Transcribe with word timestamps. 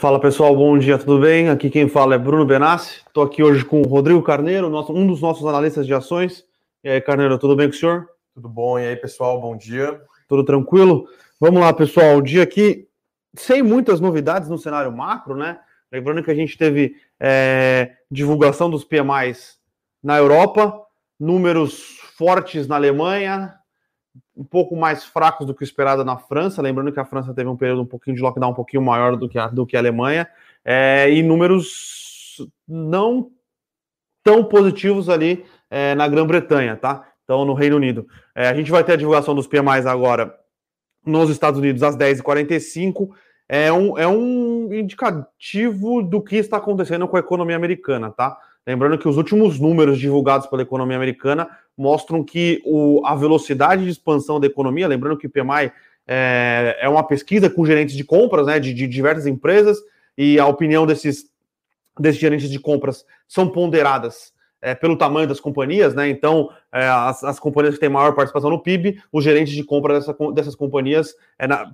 Fala 0.00 0.18
pessoal, 0.18 0.56
bom 0.56 0.78
dia, 0.78 0.96
tudo 0.96 1.20
bem? 1.20 1.50
Aqui 1.50 1.68
quem 1.68 1.86
fala 1.86 2.14
é 2.14 2.18
Bruno 2.18 2.46
Benassi. 2.46 3.02
Estou 3.06 3.22
aqui 3.22 3.42
hoje 3.42 3.62
com 3.66 3.82
o 3.82 3.86
Rodrigo 3.86 4.22
Carneiro, 4.22 4.70
nosso, 4.70 4.94
um 4.94 5.06
dos 5.06 5.20
nossos 5.20 5.44
analistas 5.44 5.86
de 5.86 5.92
ações. 5.92 6.42
E 6.82 6.88
aí, 6.88 7.02
Carneiro, 7.02 7.38
tudo 7.38 7.54
bem 7.54 7.68
com 7.68 7.74
o 7.74 7.78
senhor? 7.78 8.08
Tudo 8.32 8.48
bom? 8.48 8.78
E 8.78 8.86
aí, 8.86 8.96
pessoal, 8.96 9.38
bom 9.38 9.54
dia. 9.54 10.00
Tudo 10.26 10.42
tranquilo? 10.42 11.06
Vamos 11.38 11.60
lá, 11.60 11.70
pessoal. 11.74 12.16
O 12.16 12.22
dia 12.22 12.42
aqui 12.44 12.88
sem 13.34 13.62
muitas 13.62 14.00
novidades 14.00 14.48
no 14.48 14.56
cenário 14.56 14.90
macro, 14.90 15.36
né? 15.36 15.58
Lembrando 15.92 16.22
que 16.22 16.30
a 16.30 16.34
gente 16.34 16.56
teve 16.56 16.96
é, 17.20 17.92
divulgação 18.10 18.70
dos 18.70 18.84
PMIs 18.84 19.58
na 20.02 20.16
Europa, 20.16 20.80
números 21.18 21.98
fortes 22.16 22.66
na 22.66 22.76
Alemanha, 22.76 23.54
um 24.36 24.44
pouco 24.44 24.76
mais 24.76 25.04
fracos 25.04 25.46
do 25.46 25.54
que 25.54 25.64
esperado 25.64 26.04
na 26.04 26.16
França. 26.16 26.62
Lembrando 26.62 26.92
que 26.92 27.00
a 27.00 27.04
França 27.04 27.34
teve 27.34 27.48
um 27.48 27.56
período 27.56 27.82
um 27.82 27.86
pouquinho 27.86 28.16
de 28.16 28.22
lockdown 28.22 28.50
um 28.50 28.54
pouquinho 28.54 28.82
maior 28.82 29.16
do 29.16 29.28
que 29.28 29.38
a, 29.38 29.48
do 29.48 29.66
que 29.66 29.76
a 29.76 29.80
Alemanha, 29.80 30.28
é, 30.64 31.10
e 31.12 31.22
números 31.22 32.48
não 32.66 33.30
tão 34.22 34.44
positivos 34.44 35.08
ali 35.08 35.44
é, 35.70 35.94
na 35.94 36.06
Grã-Bretanha, 36.08 36.76
tá? 36.76 37.06
Então, 37.24 37.44
no 37.44 37.54
Reino 37.54 37.76
Unido. 37.76 38.06
É, 38.34 38.48
a 38.48 38.54
gente 38.54 38.70
vai 38.70 38.82
ter 38.82 38.92
a 38.92 38.96
divulgação 38.96 39.34
dos 39.34 39.46
PMIs 39.46 39.86
agora 39.86 40.34
nos 41.04 41.30
Estados 41.30 41.58
Unidos 41.58 41.82
às 41.82 41.96
10h45. 41.96 43.10
É 43.48 43.72
um, 43.72 43.98
é 43.98 44.06
um 44.06 44.72
indicativo 44.72 46.02
do 46.02 46.22
que 46.22 46.36
está 46.36 46.56
acontecendo 46.56 47.06
com 47.08 47.16
a 47.16 47.20
economia 47.20 47.56
americana, 47.56 48.10
tá? 48.10 48.36
Lembrando 48.66 48.98
que 48.98 49.08
os 49.08 49.16
últimos 49.16 49.58
números 49.58 49.98
divulgados 49.98 50.46
pela 50.46 50.62
economia 50.62 50.96
americana 50.96 51.48
mostram 51.76 52.22
que 52.22 52.60
o, 52.64 53.02
a 53.04 53.14
velocidade 53.14 53.84
de 53.84 53.90
expansão 53.90 54.38
da 54.38 54.46
economia, 54.46 54.86
lembrando 54.86 55.16
que 55.16 55.26
o 55.26 55.30
PMI 55.30 55.72
é, 56.06 56.76
é 56.80 56.88
uma 56.88 57.02
pesquisa 57.02 57.48
com 57.48 57.64
gerentes 57.64 57.96
de 57.96 58.04
compras 58.04 58.46
né, 58.46 58.58
de, 58.58 58.74
de, 58.74 58.86
diversas 58.86 59.26
empresas, 59.26 59.78
e 60.16 60.38
a 60.38 60.46
opinião 60.46 60.86
desses, 60.86 61.24
desses 61.98 62.20
gerentes 62.20 62.50
de 62.50 62.58
compras 62.58 63.04
são 63.26 63.48
ponderadas 63.48 64.32
é, 64.60 64.74
pelo 64.74 64.96
tamanho 64.96 65.26
das 65.26 65.40
companhias, 65.40 65.94
né? 65.94 66.08
Então, 66.10 66.50
é, 66.70 66.86
as, 66.86 67.24
as, 67.24 67.40
companhias 67.40 67.74
que 67.74 67.80
têm 67.80 67.88
maior 67.88 68.14
participação 68.14 68.50
no 68.50 68.62
PIB, 68.62 69.02
os 69.10 69.24
gerentes 69.24 69.54
de 69.54 69.64
compra 69.64 69.94
dessa, 69.94 70.14
dessas 70.34 70.54
companhias, 70.54 71.14
é, 71.38 71.46
na, 71.46 71.70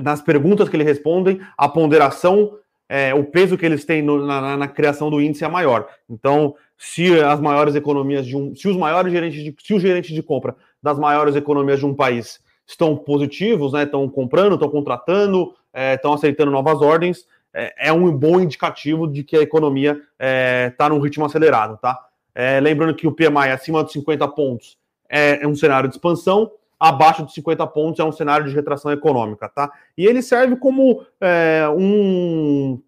nas 0.00 0.22
perguntas 0.22 0.68
que 0.68 0.76
eles 0.76 0.86
respondem, 0.86 1.40
a 1.56 1.68
ponderação 1.68 2.56
é, 2.88 3.14
o 3.14 3.24
peso 3.24 3.58
que 3.58 3.66
eles 3.66 3.84
têm 3.84 4.00
no, 4.00 4.24
na, 4.24 4.56
na, 4.56 4.68
criação 4.68 5.10
do 5.10 5.20
índice 5.20 5.44
é 5.44 5.48
maior. 5.48 5.88
Então, 6.08 6.54
se 6.76 7.20
as 7.20 7.40
maiores 7.40 7.74
economias 7.74 8.26
de 8.26 8.36
um, 8.36 8.54
se 8.54 8.68
os 8.68 8.76
maiores 8.76 9.12
gerentes 9.12 9.42
de, 9.42 9.54
se 9.62 9.74
os 9.74 9.82
gerentes 9.82 10.14
de 10.14 10.22
compra 10.22 10.56
das 10.82 10.98
maiores 10.98 11.36
economias 11.36 11.80
de 11.80 11.86
um 11.86 11.94
país 11.94 12.40
estão 12.66 12.96
positivos, 12.96 13.72
né, 13.72 13.82
estão 13.82 14.08
comprando, 14.08 14.54
estão 14.54 14.70
contratando, 14.70 15.54
é, 15.72 15.94
estão 15.94 16.12
aceitando 16.12 16.50
novas 16.50 16.80
ordens, 16.80 17.26
é, 17.52 17.88
é, 17.88 17.92
um 17.92 18.10
bom 18.10 18.40
indicativo 18.40 19.06
de 19.06 19.24
que 19.24 19.36
a 19.36 19.42
economia 19.42 19.92
está 19.92 20.06
é, 20.18 20.70
tá 20.70 20.88
num 20.88 21.00
ritmo 21.00 21.24
acelerado, 21.24 21.78
tá? 21.78 21.98
É, 22.34 22.60
lembrando 22.60 22.94
que 22.94 23.06
o 23.06 23.12
PMI 23.12 23.50
acima 23.50 23.82
de 23.82 23.92
50 23.92 24.28
pontos 24.28 24.78
é, 25.08 25.42
é 25.42 25.46
um 25.46 25.54
cenário 25.54 25.88
de 25.88 25.96
expansão, 25.96 26.50
abaixo 26.78 27.26
de 27.26 27.32
50 27.32 27.66
pontos 27.68 28.00
é 28.00 28.04
um 28.04 28.12
cenário 28.12 28.46
de 28.46 28.54
retração 28.54 28.92
econômica, 28.92 29.48
tá? 29.48 29.70
E 29.96 30.06
ele 30.06 30.22
serve 30.22 30.56
como 30.56 31.04
é, 31.20 31.68
um 31.76 32.80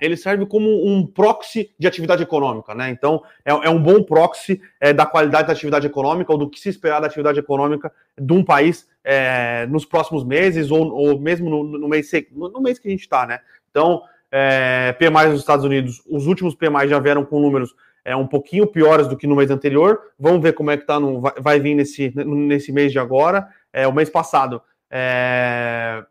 ele 0.00 0.16
serve 0.16 0.46
como 0.46 0.86
um 0.86 1.06
proxy 1.06 1.70
de 1.78 1.86
atividade 1.86 2.22
econômica, 2.22 2.74
né? 2.74 2.90
Então, 2.90 3.22
é, 3.44 3.50
é 3.50 3.70
um 3.70 3.82
bom 3.82 4.02
proxy 4.02 4.60
é, 4.80 4.92
da 4.92 5.04
qualidade 5.04 5.48
da 5.48 5.52
atividade 5.52 5.86
econômica 5.86 6.32
ou 6.32 6.38
do 6.38 6.48
que 6.48 6.60
se 6.60 6.68
esperar 6.68 7.00
da 7.00 7.06
atividade 7.06 7.38
econômica 7.38 7.92
de 8.16 8.32
um 8.32 8.44
país 8.44 8.86
é, 9.02 9.66
nos 9.66 9.84
próximos 9.84 10.24
meses 10.24 10.70
ou, 10.70 10.92
ou 10.92 11.18
mesmo 11.18 11.50
no, 11.50 11.64
no, 11.64 11.88
mês, 11.88 12.10
no, 12.32 12.60
mês 12.60 12.78
que 12.78 12.88
a 12.88 12.90
gente 12.90 13.00
está, 13.00 13.26
né? 13.26 13.40
Então, 13.70 14.02
é, 14.30 14.92
PMI 14.92 15.30
dos 15.30 15.40
Estados 15.40 15.64
Unidos, 15.64 16.02
os 16.08 16.26
últimos 16.26 16.54
PMI 16.54 16.88
já 16.88 16.98
vieram 16.98 17.24
com 17.24 17.40
números 17.40 17.74
é, 18.08 18.16
um 18.16 18.26
pouquinho 18.26 18.66
piores 18.66 19.06
do 19.06 19.18
que 19.18 19.26
no 19.26 19.36
mês 19.36 19.50
anterior. 19.50 20.00
Vamos 20.18 20.40
ver 20.40 20.54
como 20.54 20.70
é 20.70 20.78
que 20.78 20.86
tá 20.86 20.98
no, 20.98 21.20
vai, 21.20 21.32
vai 21.38 21.60
vir 21.60 21.74
nesse, 21.74 22.10
nesse 22.24 22.72
mês 22.72 22.90
de 22.90 22.98
agora. 22.98 23.46
É, 23.70 23.86
o 23.86 23.92
mês 23.92 24.08
passado, 24.08 24.62
é, 24.90 26.02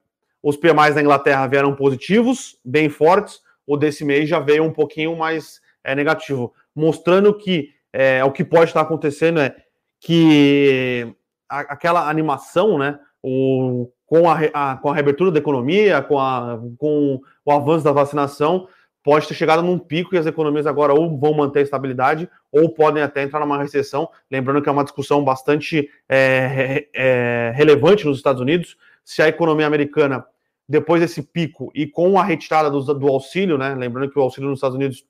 os 0.44 0.56
PMIs 0.56 0.94
da 0.94 1.02
Inglaterra 1.02 1.48
vieram 1.48 1.76
positivos, 1.76 2.60
bem 2.64 2.88
fortes. 2.88 3.42
O 3.66 3.76
desse 3.76 4.06
mês 4.06 4.30
já 4.30 4.40
veio 4.40 4.64
um 4.64 4.72
pouquinho 4.72 5.18
mais 5.18 5.60
é, 5.84 5.96
negativo, 5.96 6.54
mostrando 6.76 7.34
que 7.34 7.72
é, 7.92 8.24
o 8.24 8.32
que 8.32 8.46
pode 8.46 8.66
estar 8.66 8.82
acontecendo 8.82 9.40
é 9.40 9.56
que 10.00 11.12
a, 11.50 11.62
aquela 11.62 12.08
animação, 12.08 12.78
né, 12.78 13.00
o, 13.24 13.90
com, 14.06 14.30
a, 14.30 14.38
a, 14.54 14.78
com 14.78 14.92
a 14.92 14.94
reabertura 14.94 15.32
da 15.32 15.40
economia, 15.40 16.04
com, 16.04 16.20
a, 16.20 16.60
com 16.78 17.20
o 17.44 17.52
avanço 17.52 17.84
da 17.84 17.92
vacinação, 17.92 18.68
pode 19.08 19.26
ter 19.26 19.36
chegado 19.36 19.64
num 19.64 19.80
pico 19.80 20.14
e 20.14 20.18
as 20.18 20.26
economias 20.26 20.68
agora 20.68 20.94
ou 20.94 21.18
vão 21.18 21.34
manter 21.34 21.60
a 21.60 21.62
estabilidade 21.62 22.30
ou 22.52 22.70
podem 22.74 23.02
até 23.02 23.24
entrar 23.24 23.40
numa 23.40 23.58
recessão. 23.58 24.10
Lembrando 24.30 24.62
que 24.62 24.68
é 24.68 24.72
uma 24.72 24.84
discussão 24.84 25.24
bastante 25.24 25.90
é, 26.10 26.90
é, 26.94 27.54
relevante 27.56 28.06
nos 28.06 28.18
Estados 28.18 28.42
Unidos. 28.42 28.76
Se 29.06 29.22
a 29.22 29.30
economia 29.30 29.66
americana, 29.66 30.26
depois 30.68 31.00
desse 31.00 31.24
pico 31.24 31.72
e 31.74 31.88
com 31.88 32.20
a 32.20 32.24
retirada 32.26 32.70
do, 32.70 32.82
do 32.82 33.08
auxílio, 33.08 33.58
né? 33.58 33.74
Lembrando 33.76 34.12
que 34.12 34.20
o 34.20 34.22
auxílio 34.22 34.50
nos 34.50 34.58
Estados 34.58 34.76
Unidos 34.76 35.06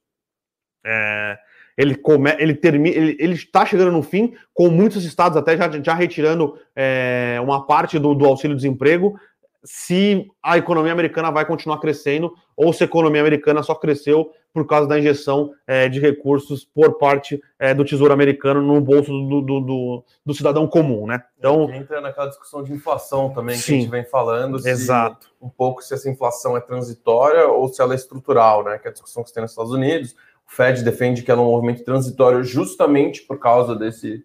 é, 0.86 1.40
ele, 1.76 1.96
come, 1.96 2.36
ele, 2.38 2.54
termina, 2.54 2.96
ele, 2.96 3.34
está 3.34 3.66
chegando 3.66 3.92
no 3.92 4.04
fim, 4.04 4.36
com 4.54 4.70
muitos 4.70 5.06
estados 5.06 5.36
até 5.36 5.58
já, 5.58 5.72
já 5.82 5.96
retirando 5.96 6.56
é, 6.76 7.40
uma 7.42 7.66
parte 7.66 7.98
do, 7.98 8.14
do 8.14 8.28
auxílio-desemprego 8.28 9.20
se 9.68 10.26
a 10.42 10.58
economia 10.58 10.94
americana 10.94 11.30
vai 11.30 11.46
continuar 11.46 11.80
crescendo 11.80 12.34
ou 12.56 12.72
se 12.72 12.84
a 12.84 12.86
economia 12.86 13.20
americana 13.20 13.62
só 13.62 13.76
cresceu 13.76 14.32
por 14.54 14.66
causa 14.66 14.88
da 14.88 14.98
injeção 14.98 15.52
é, 15.68 15.90
de 15.90 16.00
recursos 16.00 16.64
por 16.64 16.98
parte 16.98 17.42
é, 17.60 17.74
do 17.74 17.84
Tesouro 17.84 18.14
Americano 18.14 18.62
no 18.62 18.80
bolso 18.80 19.12
do, 19.12 19.42
do, 19.42 19.60
do, 19.60 20.04
do, 20.26 20.34
cidadão 20.34 20.66
comum, 20.68 21.06
né? 21.06 21.22
Então 21.38 21.70
entra 21.70 22.00
naquela 22.00 22.28
discussão 22.28 22.64
de 22.64 22.72
inflação 22.72 23.30
também 23.30 23.58
sim, 23.58 23.64
que 23.64 23.72
a 23.74 23.82
gente 23.82 23.92
vem 23.92 24.06
falando, 24.06 24.58
se, 24.58 24.70
exato. 24.70 25.28
um 25.42 25.50
pouco 25.50 25.84
se 25.84 25.94
essa 25.94 26.10
inflação 26.10 26.56
é 26.56 26.62
transitória 26.62 27.46
ou 27.46 27.68
se 27.68 27.82
ela 27.82 27.94
é 27.94 27.98
estrutural, 27.98 28.64
né? 28.64 28.78
Que 28.78 28.88
é 28.88 28.90
a 28.90 28.94
discussão 28.94 29.22
que 29.22 29.30
se 29.30 29.36
tem 29.36 29.42
nos 29.42 29.52
Estados 29.52 29.74
Unidos. 29.74 30.16
O 30.48 30.56
Fed 30.56 30.82
defende 30.82 31.24
que 31.24 31.30
ela 31.30 31.42
é 31.42 31.44
um 31.44 31.52
movimento 31.52 31.84
transitório 31.84 32.42
justamente 32.42 33.22
por 33.24 33.38
causa 33.38 33.76
desse, 33.76 34.24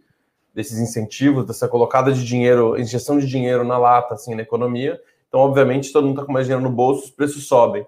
desses 0.54 0.78
incentivos, 0.78 1.44
dessa 1.44 1.66
colocada 1.66 2.12
de 2.12 2.24
dinheiro, 2.24 2.78
injeção 2.80 3.18
de 3.18 3.26
dinheiro 3.26 3.64
na 3.64 3.76
lata, 3.76 4.14
assim, 4.14 4.36
na 4.36 4.42
economia 4.42 5.00
então, 5.32 5.40
obviamente, 5.40 5.90
todo 5.90 6.04
mundo 6.04 6.16
está 6.16 6.26
com 6.26 6.32
mais 6.32 6.44
dinheiro 6.44 6.62
no 6.62 6.70
bolso, 6.70 7.04
os 7.04 7.10
preços 7.10 7.48
sobem. 7.48 7.86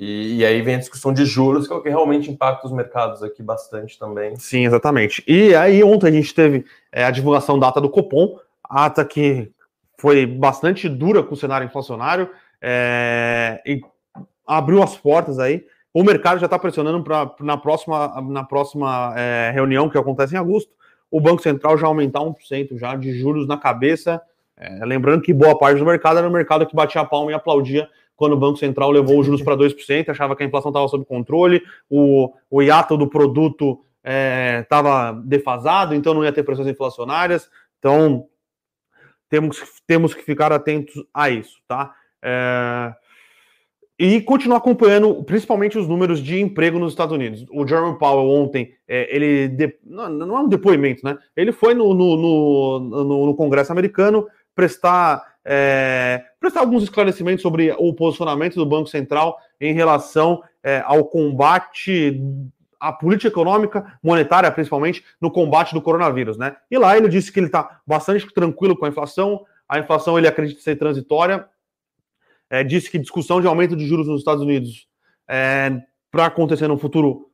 E, 0.00 0.38
e, 0.38 0.46
aí 0.46 0.62
vem 0.62 0.76
a 0.76 0.78
discussão 0.78 1.12
de 1.12 1.26
juros, 1.26 1.66
que 1.66 1.72
é 1.74 1.76
o 1.76 1.82
que 1.82 1.90
realmente 1.90 2.30
impacta 2.30 2.66
os 2.66 2.72
mercados 2.72 3.22
aqui 3.22 3.42
bastante 3.42 3.98
também. 3.98 4.34
Sim, 4.36 4.64
exatamente. 4.64 5.22
E 5.28 5.54
aí 5.54 5.84
ontem 5.84 6.06
a 6.06 6.10
gente 6.10 6.34
teve 6.34 6.64
é, 6.90 7.04
a 7.04 7.10
divulgação 7.10 7.58
da 7.58 7.68
ata 7.68 7.78
do 7.78 7.90
Copom, 7.90 8.38
ata 8.64 9.04
que 9.04 9.52
foi 9.98 10.24
bastante 10.24 10.88
dura 10.88 11.22
com 11.22 11.34
o 11.34 11.36
cenário 11.36 11.66
inflacionário 11.66 12.30
é, 12.58 13.60
e 13.66 13.82
abriu 14.46 14.82
as 14.82 14.96
portas 14.96 15.38
aí. 15.38 15.66
O 15.92 16.02
mercado 16.02 16.38
já 16.38 16.46
está 16.46 16.58
pressionando 16.58 17.04
para 17.04 17.34
na 17.40 17.58
próxima, 17.58 18.18
na 18.22 18.44
próxima 18.44 19.12
é, 19.14 19.50
reunião 19.52 19.90
que 19.90 19.98
acontece 19.98 20.34
em 20.34 20.38
agosto, 20.38 20.72
o 21.10 21.20
Banco 21.20 21.42
Central 21.42 21.76
já 21.76 21.86
aumentar 21.86 22.20
1% 22.20 22.78
já 22.78 22.96
de 22.96 23.12
juros 23.12 23.46
na 23.46 23.58
cabeça 23.58 24.22
é, 24.58 24.84
lembrando 24.84 25.22
que 25.22 25.32
boa 25.32 25.56
parte 25.56 25.78
do 25.78 25.86
mercado 25.86 26.18
era 26.18 26.28
o 26.28 26.32
mercado 26.32 26.66
que 26.66 26.74
batia 26.74 27.00
a 27.00 27.04
palma 27.04 27.30
e 27.30 27.34
aplaudia 27.34 27.88
quando 28.16 28.32
o 28.32 28.36
Banco 28.36 28.58
Central 28.58 28.90
levou 28.90 29.20
os 29.20 29.26
juros 29.26 29.42
para 29.42 29.56
2%, 29.56 30.08
achava 30.08 30.34
que 30.34 30.42
a 30.42 30.46
inflação 30.46 30.70
estava 30.70 30.88
sob 30.88 31.04
controle, 31.04 31.62
o, 31.88 32.34
o 32.50 32.60
hiato 32.60 32.96
do 32.96 33.08
produto 33.08 33.80
estava 34.60 35.10
é, 35.10 35.22
defasado, 35.24 35.94
então 35.94 36.14
não 36.14 36.24
ia 36.24 36.32
ter 36.32 36.42
pressões 36.42 36.66
inflacionárias. 36.66 37.48
Então, 37.78 38.26
temos, 39.28 39.62
temos 39.86 40.14
que 40.14 40.22
ficar 40.22 40.52
atentos 40.52 41.04
a 41.14 41.30
isso, 41.30 41.58
tá? 41.68 41.94
É, 42.20 42.92
e 44.00 44.20
continuar 44.20 44.58
acompanhando, 44.58 45.22
principalmente 45.24 45.76
os 45.76 45.88
números 45.88 46.20
de 46.20 46.40
emprego 46.40 46.78
nos 46.78 46.92
Estados 46.92 47.14
Unidos. 47.14 47.44
O 47.50 47.66
Jerome 47.66 47.98
Powell 47.98 48.30
ontem, 48.30 48.72
é, 48.86 49.14
ele 49.14 49.48
de, 49.48 49.76
não, 49.84 50.08
não, 50.08 50.36
é 50.36 50.40
um 50.40 50.48
depoimento, 50.48 51.04
né? 51.04 51.18
Ele 51.36 51.50
foi 51.50 51.74
no, 51.74 51.92
no, 51.94 52.80
no, 52.80 53.26
no 53.26 53.34
Congresso 53.34 53.72
americano 53.72 54.26
prestar, 54.58 55.36
é, 55.44 56.24
prestar 56.40 56.58
alguns 56.58 56.82
esclarecimentos 56.82 57.42
sobre 57.42 57.72
o 57.78 57.94
posicionamento 57.94 58.56
do 58.56 58.66
Banco 58.66 58.88
Central 58.88 59.38
em 59.60 59.72
relação 59.72 60.42
é, 60.64 60.82
ao 60.84 61.04
combate 61.04 62.20
à 62.80 62.92
política 62.92 63.28
econômica, 63.28 63.96
monetária, 64.02 64.50
principalmente, 64.50 65.04
no 65.20 65.30
combate 65.30 65.72
do 65.74 65.80
coronavírus, 65.80 66.36
né? 66.36 66.56
E 66.68 66.76
lá 66.76 66.96
ele 66.96 67.08
disse 67.08 67.30
que 67.30 67.38
ele 67.38 67.46
está 67.46 67.80
bastante 67.86 68.26
tranquilo 68.34 68.76
com 68.76 68.84
a 68.84 68.88
inflação, 68.88 69.44
a 69.68 69.78
inflação 69.78 70.18
ele 70.18 70.26
acredita 70.26 70.60
ser 70.60 70.74
transitória, 70.74 71.46
é, 72.50 72.64
disse 72.64 72.90
que 72.90 72.98
discussão 72.98 73.40
de 73.40 73.46
aumento 73.46 73.76
de 73.76 73.86
juros 73.86 74.08
nos 74.08 74.22
Estados 74.22 74.42
Unidos 74.42 74.88
é, 75.28 75.70
para 76.10 76.26
acontecer 76.26 76.66
no 76.66 76.78
futuro 76.78 77.30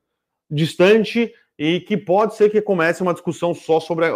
distante, 0.51 1.33
e 1.59 1.81
que 1.81 1.97
pode 1.97 2.35
ser 2.35 2.51
que 2.51 2.61
comece 2.61 3.03
uma 3.03 3.13
discussão 3.13 3.55
só 3.55 3.79
sobre 3.79 4.07
a, 4.07 4.15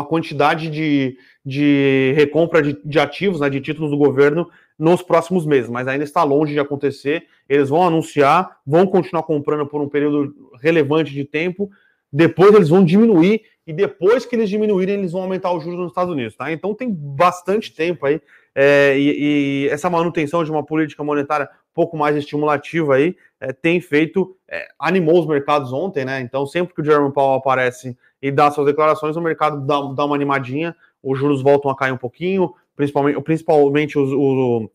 a 0.00 0.02
quantidade 0.04 0.70
de, 0.70 1.18
de 1.44 2.12
recompra 2.16 2.62
de, 2.62 2.78
de 2.84 2.98
ativos, 2.98 3.40
né, 3.40 3.50
de 3.50 3.60
títulos 3.60 3.90
do 3.90 3.98
governo 3.98 4.48
nos 4.78 5.02
próximos 5.02 5.44
meses, 5.44 5.68
mas 5.68 5.88
ainda 5.88 6.04
está 6.04 6.22
longe 6.22 6.52
de 6.52 6.60
acontecer. 6.60 7.26
Eles 7.48 7.68
vão 7.68 7.82
anunciar, 7.82 8.58
vão 8.66 8.86
continuar 8.86 9.24
comprando 9.24 9.66
por 9.66 9.80
um 9.80 9.88
período 9.88 10.34
relevante 10.60 11.12
de 11.12 11.24
tempo, 11.24 11.68
depois 12.10 12.54
eles 12.54 12.68
vão 12.68 12.84
diminuir, 12.84 13.42
e 13.66 13.72
depois 13.72 14.24
que 14.24 14.34
eles 14.34 14.48
diminuírem, 14.48 14.94
eles 14.94 15.12
vão 15.12 15.22
aumentar 15.22 15.52
os 15.52 15.62
juros 15.62 15.78
nos 15.78 15.90
Estados 15.90 16.10
Unidos, 16.10 16.34
tá? 16.34 16.50
Então 16.50 16.74
tem 16.74 16.90
bastante 16.90 17.74
tempo 17.74 18.06
aí, 18.06 18.18
é, 18.54 18.98
e, 18.98 19.66
e, 19.66 19.68
essa 19.68 19.90
manutenção 19.90 20.42
de 20.42 20.50
uma 20.50 20.64
política 20.64 21.04
monetária 21.04 21.50
pouco 21.74 21.96
mais 21.96 22.16
estimulativa 22.16 22.94
aí 22.96 23.14
é, 23.38 23.52
tem 23.52 23.78
feito, 23.78 24.34
é, 24.48 24.68
animou 24.78 25.20
os 25.20 25.26
mercados 25.26 25.72
ontem, 25.72 26.04
né? 26.04 26.20
Então 26.20 26.46
sempre 26.46 26.74
que 26.74 26.80
o 26.80 26.84
Jerome 26.84 27.12
Powell 27.12 27.38
aparece 27.38 27.96
e 28.20 28.30
dá 28.30 28.50
suas 28.50 28.66
declarações, 28.66 29.16
o 29.16 29.20
mercado 29.20 29.60
dá, 29.66 29.80
dá 29.92 30.04
uma 30.04 30.14
animadinha, 30.14 30.74
os 31.02 31.18
juros 31.18 31.42
voltam 31.42 31.70
a 31.70 31.76
cair 31.76 31.92
um 31.92 31.98
pouquinho, 31.98 32.54
principalmente, 32.74 33.20
principalmente 33.22 33.98
os, 33.98 34.10
o, 34.10 34.70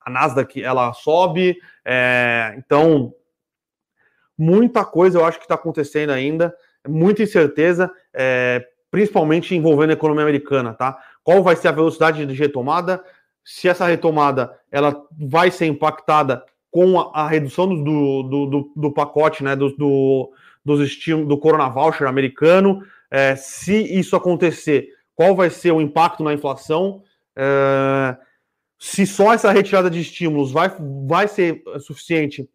a 0.00 0.10
Nasdaq 0.10 0.62
ela 0.62 0.92
sobe, 0.92 1.58
é, 1.84 2.54
então 2.56 3.12
muita 4.38 4.84
coisa 4.84 5.18
eu 5.18 5.24
acho 5.24 5.38
que 5.38 5.44
está 5.44 5.54
acontecendo 5.56 6.10
ainda, 6.10 6.54
muita 6.86 7.22
incerteza, 7.22 7.90
é, 8.14 8.64
principalmente 8.90 9.54
envolvendo 9.56 9.90
a 9.90 9.94
economia 9.94 10.22
americana, 10.22 10.72
tá? 10.72 10.98
Qual 11.24 11.42
vai 11.42 11.56
ser 11.56 11.68
a 11.68 11.72
velocidade 11.72 12.24
de 12.24 12.34
retomada? 12.34 13.02
Se 13.44 13.68
essa 13.68 13.86
retomada 13.86 14.56
ela 14.70 15.04
vai 15.18 15.50
ser 15.50 15.66
impactada 15.66 16.44
com 16.76 17.00
a, 17.00 17.22
a 17.22 17.28
redução 17.28 17.66
do, 17.66 18.22
do, 18.22 18.46
do, 18.46 18.72
do, 18.76 18.92
pacote, 18.92 19.42
né, 19.42 19.56
do, 19.56 19.74
do, 19.78 20.30
dos 20.62 20.78
estímulos 20.86 21.26
do 21.26 21.38
Corona 21.38 21.70
Voucher 21.70 22.06
americano, 22.06 22.82
é, 23.10 23.34
se 23.34 23.98
isso 23.98 24.14
acontecer, 24.14 24.90
qual 25.14 25.34
vai 25.34 25.48
ser 25.48 25.72
o 25.72 25.80
impacto 25.80 26.22
na 26.22 26.34
inflação? 26.34 27.02
É, 27.34 28.14
se 28.78 29.06
só 29.06 29.32
essa 29.32 29.50
retirada 29.50 29.88
de 29.88 30.00
estímulos 30.00 30.52
vai, 30.52 30.70
vai 31.08 31.26
ser 31.26 31.62
suficiente 31.80 32.46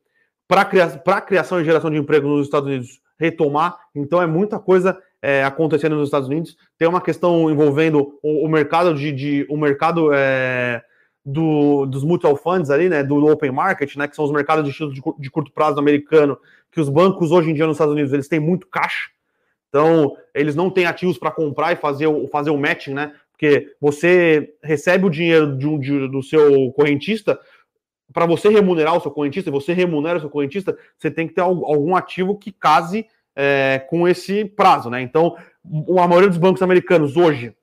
para 0.48 0.70
a 1.18 1.22
criação 1.22 1.60
e 1.60 1.66
geração 1.66 1.90
de 1.90 1.98
emprego 1.98 2.28
nos 2.28 2.46
Estados 2.46 2.70
Unidos 2.70 3.02
retomar, 3.20 3.76
então 3.96 4.22
é 4.22 4.28
muita 4.28 4.60
coisa 4.60 5.02
é, 5.20 5.44
acontecendo 5.44 5.96
nos 5.96 6.10
Estados 6.10 6.30
Unidos. 6.30 6.56
Tem 6.78 6.88
uma 6.88 7.02
questão 7.02 7.50
envolvendo 7.50 8.20
o, 8.22 8.46
o 8.46 8.48
mercado 8.48 8.94
de, 8.94 9.12
de, 9.12 9.48
o 9.50 9.58
mercado 9.58 10.14
é, 10.14 10.84
do, 11.24 11.86
dos 11.86 12.04
mutual 12.04 12.36
funds 12.36 12.70
ali, 12.70 12.90
né, 12.90 13.04
do 13.04 13.26
open 13.26 13.52
market, 13.52 13.96
né, 13.96 14.08
que 14.08 14.16
são 14.16 14.26
os 14.26 14.32
mercados 14.32 14.66
de 14.66 14.94
de, 14.94 15.02
de 15.20 15.32
curto 15.32 15.52
prazo 15.52 15.80
americano, 15.80 16.38
que 16.72 16.82
os 16.82 16.90
bancos 16.90 17.32
hoje 17.32 17.52
em 17.52 17.54
dia 17.54 17.68
nos 17.68 17.76
Estados 17.76 17.94
Unidos 17.94 18.12
eles 18.12 18.28
têm 18.28 18.40
muito 18.40 18.68
caixa, 18.68 19.10
então 19.70 20.18
eles 20.34 20.56
não 20.56 20.70
têm 20.70 20.86
ativos 20.86 21.18
para 21.18 21.32
comprar 21.32 21.74
e 21.74 21.76
fazer 21.76 22.08
o, 22.08 22.28
fazer 22.28 22.50
o 22.50 22.58
matching, 22.58 22.94
né? 22.94 23.14
Porque 23.32 23.74
você 23.80 24.54
recebe 24.62 25.06
o 25.06 25.10
dinheiro 25.10 25.58
de 25.58 25.68
um, 25.68 25.80
de, 25.80 26.08
do 26.10 26.22
seu 26.22 26.72
correntista, 26.74 27.40
para 28.14 28.26
você 28.26 28.50
remunerar 28.50 28.96
o 28.96 29.02
seu 29.02 29.10
correntista, 29.10 29.50
e 29.50 29.54
você 29.54 29.74
remunera 29.74 30.18
o 30.18 30.22
seu 30.22 30.30
correntista, 30.30 30.78
você 30.98 31.10
tem 31.10 31.28
que 31.28 31.34
ter 31.34 31.42
algum 31.42 31.96
ativo 31.96 32.38
que 32.38 32.52
case 32.52 33.06
é, 33.36 33.86
com 33.90 34.08
esse 34.08 34.46
prazo, 34.46 34.90
né? 34.90 35.02
Então, 35.02 35.36
a 35.98 36.08
maioria 36.08 36.30
dos 36.30 36.38
bancos 36.38 36.62
americanos 36.62 37.16
hoje, 37.16 37.56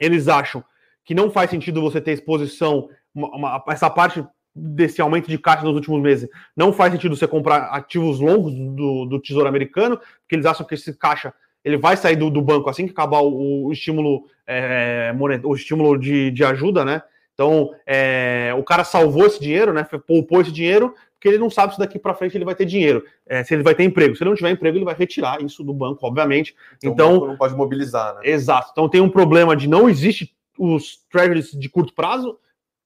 eles 0.00 0.26
acham 0.28 0.64
que 1.04 1.14
não 1.14 1.30
faz 1.30 1.50
sentido 1.50 1.82
você 1.82 2.00
ter 2.00 2.12
exposição, 2.12 2.88
uma, 3.14 3.28
uma, 3.36 3.64
essa 3.68 3.90
parte 3.90 4.24
desse 4.54 5.00
aumento 5.00 5.28
de 5.28 5.36
caixa 5.36 5.64
nos 5.64 5.74
últimos 5.74 6.00
meses, 6.00 6.28
não 6.56 6.72
faz 6.72 6.92
sentido 6.92 7.16
você 7.16 7.26
comprar 7.26 7.64
ativos 7.70 8.20
longos 8.20 8.54
do, 8.54 9.04
do 9.04 9.20
Tesouro 9.20 9.48
Americano, 9.48 9.96
porque 9.96 10.34
eles 10.34 10.46
acham 10.46 10.64
que 10.64 10.74
esse 10.74 10.96
caixa 10.96 11.34
ele 11.64 11.76
vai 11.76 11.96
sair 11.96 12.16
do, 12.16 12.30
do 12.30 12.42
banco 12.42 12.68
assim 12.68 12.84
que 12.86 12.92
acabar 12.92 13.20
o, 13.20 13.66
o 13.66 13.72
estímulo, 13.72 14.26
é, 14.46 15.12
o 15.42 15.54
estímulo 15.54 15.98
de, 15.98 16.30
de 16.30 16.44
ajuda, 16.44 16.84
né? 16.84 17.02
Então, 17.32 17.74
é, 17.84 18.54
o 18.56 18.62
cara 18.62 18.84
salvou 18.84 19.26
esse 19.26 19.40
dinheiro, 19.40 19.72
né? 19.72 19.84
Poupou 20.06 20.40
esse 20.40 20.52
dinheiro, 20.52 20.94
porque 21.14 21.26
ele 21.26 21.38
não 21.38 21.50
sabe 21.50 21.72
se 21.72 21.78
daqui 21.80 21.98
para 21.98 22.14
frente 22.14 22.36
ele 22.36 22.44
vai 22.44 22.54
ter 22.54 22.64
dinheiro, 22.64 23.02
é, 23.26 23.42
se 23.42 23.54
ele 23.54 23.62
vai 23.64 23.74
ter 23.74 23.82
emprego. 23.82 24.14
Se 24.14 24.22
ele 24.22 24.30
não 24.30 24.36
tiver 24.36 24.50
emprego, 24.50 24.78
ele 24.78 24.84
vai 24.84 24.94
retirar 24.94 25.42
isso 25.42 25.64
do 25.64 25.74
banco, 25.74 26.06
obviamente. 26.06 26.54
Então, 26.78 27.16
então 27.16 27.26
não 27.28 27.36
pode 27.36 27.56
mobilizar, 27.56 28.14
né? 28.14 28.20
Exato. 28.22 28.68
Então 28.70 28.88
tem 28.88 29.00
um 29.00 29.08
problema 29.08 29.56
de 29.56 29.68
não 29.68 29.88
existe 29.88 30.32
os 30.58 31.04
treasuries 31.10 31.50
de 31.50 31.68
curto 31.68 31.94
prazo 31.94 32.38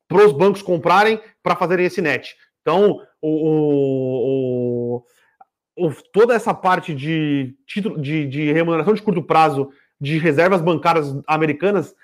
para 0.06 0.26
os 0.26 0.32
bancos 0.32 0.62
comprarem 0.62 1.20
para 1.42 1.56
fazerem 1.56 1.86
esse 1.86 2.00
net. 2.00 2.34
Então, 2.62 3.00
o, 3.20 5.02
o, 5.76 5.92
toda 6.12 6.34
essa 6.34 6.54
parte 6.54 6.94
de 6.94 7.54
título 7.66 8.00
de, 8.00 8.26
de 8.26 8.52
remuneração 8.52 8.94
de 8.94 9.02
curto 9.02 9.22
prazo 9.22 9.70
de 10.00 10.18
reservas 10.18 10.60
bancárias 10.60 11.14
americanas, 11.26 11.94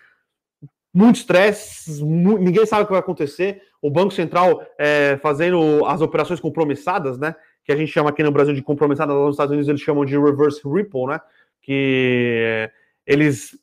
muito 0.92 1.16
estresse, 1.16 2.04
ninguém 2.04 2.64
sabe 2.66 2.82
o 2.82 2.86
que 2.86 2.92
vai 2.92 3.00
acontecer. 3.00 3.62
O 3.82 3.90
Banco 3.90 4.12
Central 4.12 4.64
é, 4.78 5.18
fazendo 5.20 5.84
as 5.86 6.00
operações 6.00 6.40
compromissadas, 6.40 7.18
né? 7.18 7.34
Que 7.64 7.72
a 7.72 7.76
gente 7.76 7.90
chama 7.90 8.10
aqui 8.10 8.22
no 8.22 8.30
Brasil 8.30 8.54
de 8.54 8.62
compromissadas, 8.62 9.14
nos 9.14 9.34
Estados 9.34 9.50
Unidos 9.50 9.68
eles 9.68 9.80
chamam 9.80 10.04
de 10.04 10.16
reverse 10.16 10.60
repo, 10.68 11.08
né? 11.08 11.20
Que 11.60 12.70
eles 13.06 13.58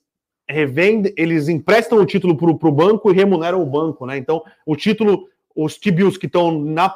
revendem, 0.52 1.14
eles 1.18 1.48
emprestam 1.48 2.00
o 2.00 2.06
título 2.06 2.36
para 2.36 2.70
o 2.70 2.72
banco 2.72 3.12
e 3.12 3.16
remuneram 3.16 3.62
o 3.62 3.66
banco, 3.66 4.06
né? 4.06 4.18
Então, 4.18 4.44
o 4.66 4.76
título 4.76 5.28
os 5.56 5.78
T-bills 5.78 6.18
que 6.18 6.26
estão 6.26 6.60
na, 6.60 6.94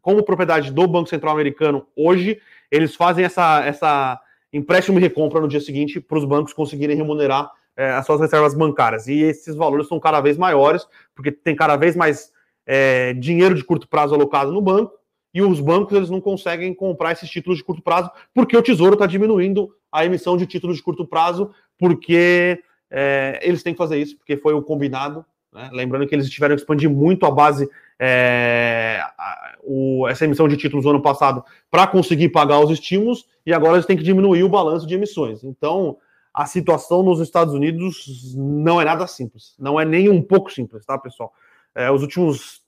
como 0.00 0.22
propriedade 0.22 0.72
do 0.72 0.86
Banco 0.86 1.08
Central 1.08 1.34
Americano 1.34 1.86
hoje, 1.94 2.40
eles 2.70 2.94
fazem 2.94 3.24
essa, 3.24 3.62
essa 3.64 4.20
empréstimo 4.52 4.98
e 4.98 5.02
recompra 5.02 5.40
no 5.40 5.48
dia 5.48 5.60
seguinte 5.60 6.00
para 6.00 6.18
os 6.18 6.24
bancos 6.24 6.52
conseguirem 6.52 6.96
remunerar 6.96 7.50
é, 7.76 7.90
as 7.92 8.06
suas 8.06 8.20
reservas 8.20 8.54
bancárias. 8.54 9.06
E 9.06 9.20
esses 9.20 9.54
valores 9.54 9.88
são 9.88 10.00
cada 10.00 10.20
vez 10.20 10.36
maiores, 10.36 10.86
porque 11.14 11.30
tem 11.30 11.54
cada 11.54 11.76
vez 11.76 11.94
mais 11.94 12.32
é, 12.66 13.12
dinheiro 13.14 13.54
de 13.54 13.64
curto 13.64 13.88
prazo 13.88 14.14
alocado 14.14 14.52
no 14.52 14.60
banco, 14.60 14.92
e 15.32 15.42
os 15.42 15.60
bancos 15.60 15.96
eles 15.96 16.10
não 16.10 16.20
conseguem 16.20 16.74
comprar 16.74 17.12
esses 17.12 17.30
títulos 17.30 17.58
de 17.58 17.64
curto 17.64 17.82
prazo, 17.82 18.10
porque 18.34 18.56
o 18.56 18.62
Tesouro 18.62 18.94
está 18.94 19.06
diminuindo 19.06 19.72
a 19.92 20.04
emissão 20.04 20.36
de 20.36 20.46
títulos 20.46 20.76
de 20.76 20.82
curto 20.82 21.06
prazo, 21.06 21.52
porque 21.78 22.60
é, 22.90 23.38
eles 23.42 23.62
têm 23.62 23.72
que 23.72 23.78
fazer 23.78 23.98
isso, 23.98 24.16
porque 24.16 24.36
foi 24.36 24.52
o 24.52 24.62
combinado. 24.62 25.24
Né? 25.52 25.70
Lembrando 25.72 26.06
que 26.06 26.14
eles 26.14 26.28
tiveram 26.28 26.54
que 26.54 26.62
expandir 26.62 26.90
muito 26.90 27.26
a 27.26 27.30
base 27.30 27.68
é, 27.98 29.00
a, 29.18 29.58
o, 29.62 30.08
essa 30.08 30.24
emissão 30.24 30.48
de 30.48 30.56
títulos 30.56 30.84
no 30.84 30.90
ano 30.90 31.02
passado 31.02 31.44
para 31.70 31.86
conseguir 31.86 32.30
pagar 32.30 32.60
os 32.60 32.70
estímulos 32.70 33.26
e 33.44 33.52
agora 33.52 33.74
eles 33.74 33.86
têm 33.86 33.96
que 33.96 34.02
diminuir 34.02 34.42
o 34.42 34.48
balanço 34.48 34.86
de 34.86 34.94
emissões. 34.94 35.44
Então, 35.44 35.96
a 36.32 36.46
situação 36.46 37.02
nos 37.02 37.20
Estados 37.20 37.54
Unidos 37.54 38.34
não 38.36 38.80
é 38.80 38.84
nada 38.84 39.06
simples, 39.06 39.54
não 39.58 39.80
é 39.80 39.84
nem 39.84 40.08
um 40.08 40.22
pouco 40.22 40.50
simples, 40.50 40.84
tá, 40.84 40.96
pessoal? 40.96 41.32
É, 41.74 41.90
os 41.90 42.02
últimos, 42.02 42.62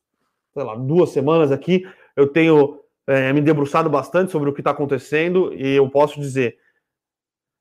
sei 0.52 0.62
lá, 0.62 0.74
duas 0.74 1.10
semanas 1.10 1.50
aqui, 1.52 1.86
eu 2.16 2.26
tenho 2.26 2.80
é, 3.06 3.32
me 3.32 3.40
debruçado 3.40 3.88
bastante 3.88 4.32
sobre 4.32 4.50
o 4.50 4.52
que 4.52 4.60
está 4.60 4.72
acontecendo 4.72 5.52
e 5.55 5.76
eu 5.76 5.88
posso 5.88 6.20
dizer, 6.20 6.58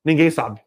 ninguém 0.04 0.30
sabe. 0.30 0.62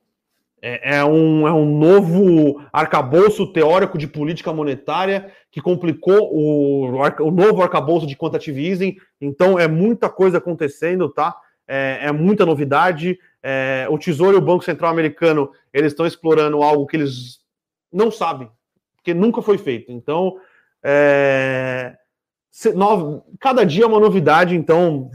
É, 0.66 0.96
é, 0.96 1.04
um, 1.04 1.46
é 1.46 1.52
um 1.52 1.78
novo 1.78 2.64
arcabouço 2.72 3.52
teórico 3.52 3.98
de 3.98 4.06
política 4.06 4.50
monetária 4.50 5.30
que 5.50 5.60
complicou 5.60 6.30
o, 6.32 6.86
o 7.20 7.30
novo 7.30 7.62
arcabouço 7.62 8.06
de 8.06 8.16
quantitative 8.16 8.66
easing. 8.66 8.96
Então, 9.20 9.58
é 9.58 9.68
muita 9.68 10.08
coisa 10.08 10.38
acontecendo, 10.38 11.10
tá? 11.10 11.36
É, 11.68 12.06
é 12.06 12.12
muita 12.12 12.46
novidade. 12.46 13.18
É, 13.42 13.86
o 13.90 13.98
Tesouro 13.98 14.38
e 14.38 14.38
o 14.38 14.44
Banco 14.44 14.64
Central 14.64 14.90
Americano 14.90 15.52
eles 15.70 15.92
estão 15.92 16.06
explorando 16.06 16.62
algo 16.62 16.86
que 16.86 16.96
eles 16.96 17.40
não 17.92 18.10
sabem, 18.10 18.48
porque 18.96 19.12
nunca 19.12 19.42
foi 19.42 19.58
feito. 19.58 19.92
Então, 19.92 20.38
é, 20.82 21.94
cada 23.40 23.64
dia 23.64 23.84
é 23.84 23.86
uma 23.86 23.98
novidade, 24.00 24.54
então. 24.54 25.10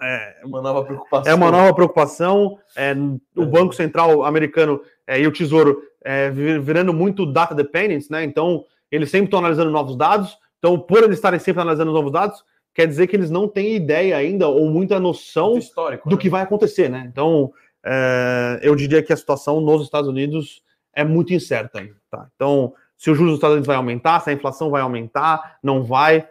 É 0.00 0.42
uma 0.44 0.62
nova 0.62 0.84
preocupação. 0.84 1.32
É 1.32 1.34
uma 1.34 1.50
nova 1.50 1.74
preocupação. 1.74 2.58
É, 2.76 2.94
o 3.36 3.44
Banco 3.44 3.74
Central 3.74 4.24
americano 4.24 4.80
é, 5.06 5.20
e 5.20 5.26
o 5.26 5.32
Tesouro 5.32 5.82
é, 6.04 6.30
virando 6.30 6.92
muito 6.92 7.26
data 7.26 7.54
dependent, 7.54 8.08
né? 8.08 8.22
Então, 8.22 8.64
eles 8.90 9.10
sempre 9.10 9.26
estão 9.26 9.40
analisando 9.40 9.70
novos 9.70 9.96
dados. 9.96 10.38
Então, 10.58 10.78
por 10.78 11.02
eles 11.02 11.16
estarem 11.16 11.40
sempre 11.40 11.62
analisando 11.62 11.92
novos 11.92 12.12
dados, 12.12 12.44
quer 12.72 12.86
dizer 12.86 13.08
que 13.08 13.16
eles 13.16 13.30
não 13.30 13.48
têm 13.48 13.74
ideia 13.74 14.16
ainda 14.16 14.46
ou 14.48 14.70
muita 14.70 15.00
noção 15.00 15.58
do 15.58 15.90
né? 16.12 16.16
que 16.16 16.30
vai 16.30 16.42
acontecer, 16.42 16.88
né? 16.88 17.08
Então, 17.10 17.52
é, 17.84 18.60
eu 18.62 18.76
diria 18.76 19.02
que 19.02 19.12
a 19.12 19.16
situação 19.16 19.60
nos 19.60 19.82
Estados 19.82 20.08
Unidos 20.08 20.62
é 20.94 21.04
muito 21.04 21.34
incerta 21.34 21.80
ainda, 21.80 21.96
tá? 22.10 22.28
Então, 22.34 22.72
se 22.96 23.10
o 23.10 23.14
juros 23.14 23.32
dos 23.32 23.38
Estados 23.38 23.54
Unidos 23.54 23.66
vai 23.66 23.76
aumentar, 23.76 24.20
se 24.20 24.30
a 24.30 24.32
inflação 24.32 24.70
vai 24.70 24.82
aumentar, 24.82 25.58
não 25.62 25.82
vai 25.84 26.26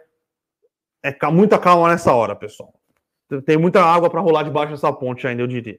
é 1.02 1.14
muita 1.30 1.58
calma 1.58 1.88
nessa 1.88 2.12
hora, 2.12 2.34
pessoal. 2.34 2.72
Tem 3.44 3.56
muita 3.56 3.82
água 3.82 4.08
para 4.08 4.20
rolar 4.20 4.42
debaixo 4.42 4.72
dessa 4.72 4.92
ponte 4.92 5.26
ainda, 5.26 5.42
eu 5.42 5.46
diria. 5.46 5.78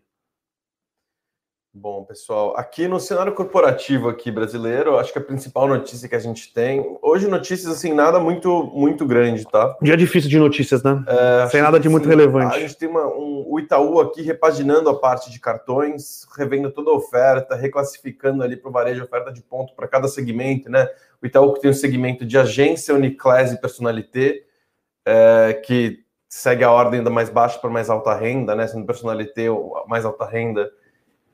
Bom, 1.71 2.03
pessoal, 2.03 2.55
aqui 2.57 2.87
no 2.87 2.99
cenário 2.99 3.31
corporativo 3.31 4.09
aqui 4.09 4.31
brasileiro, 4.31 4.97
acho 4.97 5.13
que 5.13 5.19
a 5.19 5.23
principal 5.23 5.67
notícia 5.67 6.09
que 6.09 6.15
a 6.15 6.19
gente 6.19 6.51
tem, 6.51 6.83
hoje 6.99 7.27
notícias 7.27 7.71
assim, 7.71 7.93
nada 7.93 8.19
muito 8.19 8.71
muito 8.73 9.05
grande, 9.05 9.45
tá? 9.45 9.77
Dia 9.79 9.95
difícil 9.95 10.31
de 10.31 10.39
notícias, 10.39 10.81
né? 10.81 11.03
É, 11.07 11.47
Sem 11.47 11.61
nada 11.61 11.79
de 11.79 11.87
muito 11.87 12.09
assim, 12.09 12.17
relevante. 12.17 12.55
A 12.55 12.59
gente 12.59 12.75
tem 12.75 12.89
uma, 12.89 13.05
um, 13.05 13.45
o 13.47 13.59
Itaú 13.59 13.99
aqui 13.99 14.23
repaginando 14.23 14.89
a 14.89 14.99
parte 14.99 15.29
de 15.29 15.39
cartões, 15.39 16.27
revendo 16.35 16.71
toda 16.71 16.89
a 16.89 16.95
oferta, 16.95 17.55
reclassificando 17.55 18.41
ali 18.41 18.57
para 18.57 18.69
o 18.69 18.73
varejo 18.73 19.03
oferta 19.03 19.31
de 19.31 19.43
ponto 19.43 19.75
para 19.75 19.87
cada 19.87 20.07
segmento, 20.07 20.71
né? 20.71 20.89
O 21.21 21.27
Itaú 21.27 21.53
que 21.53 21.61
tem 21.61 21.69
o 21.69 21.73
segmento 21.73 22.25
de 22.25 22.35
agência, 22.35 22.95
Uniclass 22.95 23.51
e 23.51 23.61
Personalité, 23.61 24.43
é, 25.09 25.53
que 25.53 26.03
segue 26.27 26.63
a 26.63 26.71
ordem 26.71 27.03
da 27.03 27.09
mais 27.09 27.29
baixa 27.29 27.57
para 27.57 27.69
mais 27.69 27.89
alta 27.89 28.13
renda, 28.13 28.55
né? 28.55 28.67
Sendo 28.67 28.85
Personalité 28.85 29.47
mais 29.87 30.05
alta 30.05 30.25
renda 30.25 30.69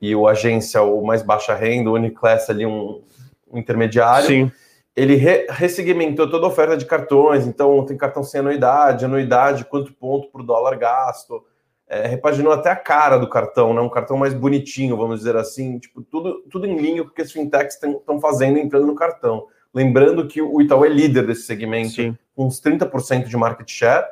e 0.02 0.16
o 0.16 0.28
agência 0.28 0.82
o 0.82 1.06
mais 1.06 1.22
baixa 1.22 1.54
renda, 1.54 1.90
o 1.90 1.94
Uniclass 1.94 2.50
ali 2.50 2.66
um, 2.66 3.04
um 3.52 3.58
intermediário. 3.58 4.28
Sim. 4.28 4.52
Ele 4.96 5.16
re 5.16 5.46
ressegmentou 5.50 6.30
toda 6.30 6.46
a 6.46 6.50
oferta 6.50 6.78
de 6.78 6.86
cartões, 6.86 7.46
então 7.46 7.84
tem 7.84 7.98
cartão 7.98 8.24
sem 8.24 8.40
anuidade, 8.40 9.04
anuidade, 9.04 9.66
quanto 9.66 9.94
ponto 9.94 10.30
por 10.30 10.42
dólar 10.42 10.78
gasto. 10.78 11.44
É, 11.88 12.08
repaginou 12.08 12.54
até 12.54 12.72
a 12.72 12.76
cara 12.76 13.18
do 13.18 13.30
cartão, 13.30 13.74
né? 13.74 13.82
Um 13.82 13.90
cartão 13.90 14.16
mais 14.16 14.34
bonitinho, 14.34 14.96
vamos 14.96 15.20
dizer 15.20 15.36
assim, 15.36 15.78
tipo, 15.78 16.02
tudo, 16.02 16.42
tudo 16.50 16.66
em 16.66 16.78
linha 16.78 17.04
porque 17.04 17.22
as 17.22 17.32
fintechs 17.32 17.78
estão 17.84 18.20
fazendo 18.22 18.58
entrando 18.58 18.88
no 18.88 18.96
cartão. 18.96 19.46
Lembrando 19.76 20.26
que 20.26 20.42
o 20.42 20.62
Itaú 20.62 20.86
é 20.86 20.90
líder 20.90 21.28
desse 21.28 21.42
segmento, 21.42 21.96
Sim. 21.96 22.18
com 22.34 22.48
uns 22.48 22.62
30% 22.62 23.28
de 23.28 23.36
market 23.36 23.70
share 23.70 24.06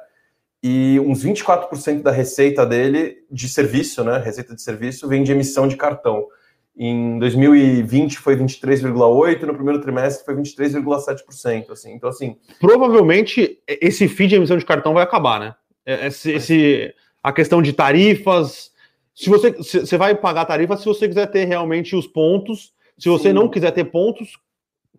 e 0.62 1.00
uns 1.00 1.24
24% 1.24 2.02
da 2.02 2.12
receita 2.12 2.66
dele 2.66 3.24
de 3.32 3.48
serviço, 3.48 4.04
né? 4.04 4.18
Receita 4.18 4.54
de 4.54 4.62
serviço 4.62 5.08
vem 5.08 5.24
de 5.24 5.32
emissão 5.32 5.66
de 5.66 5.78
cartão. 5.78 6.28
Em 6.76 7.18
2020 7.18 8.18
foi 8.18 8.36
23,8, 8.36 9.44
no 9.44 9.54
primeiro 9.54 9.80
trimestre 9.80 10.26
foi 10.26 10.36
23,7%, 10.36 11.72
assim. 11.72 11.94
Então 11.94 12.10
assim, 12.10 12.36
provavelmente 12.60 13.60
esse 13.66 14.10
fee 14.10 14.28
de 14.28 14.36
emissão 14.36 14.58
de 14.58 14.66
cartão 14.66 14.94
vai 14.94 15.04
acabar, 15.04 15.40
né? 15.40 15.56
É, 15.86 16.08
esse, 16.08 16.32
esse 16.32 16.94
a 17.22 17.32
questão 17.32 17.62
de 17.62 17.72
tarifas, 17.72 18.70
se 19.16 19.30
você 19.30 19.52
você 19.52 19.98
vai 19.98 20.14
pagar 20.14 20.44
tarifa 20.44 20.76
se 20.76 20.86
você 20.86 21.08
quiser 21.08 21.28
ter 21.28 21.46
realmente 21.46 21.96
os 21.96 22.06
pontos, 22.06 22.74
se 22.98 23.08
você 23.08 23.30
Sim. 23.30 23.34
não 23.34 23.48
quiser 23.48 23.72
ter 23.72 23.86
pontos, 23.86 24.38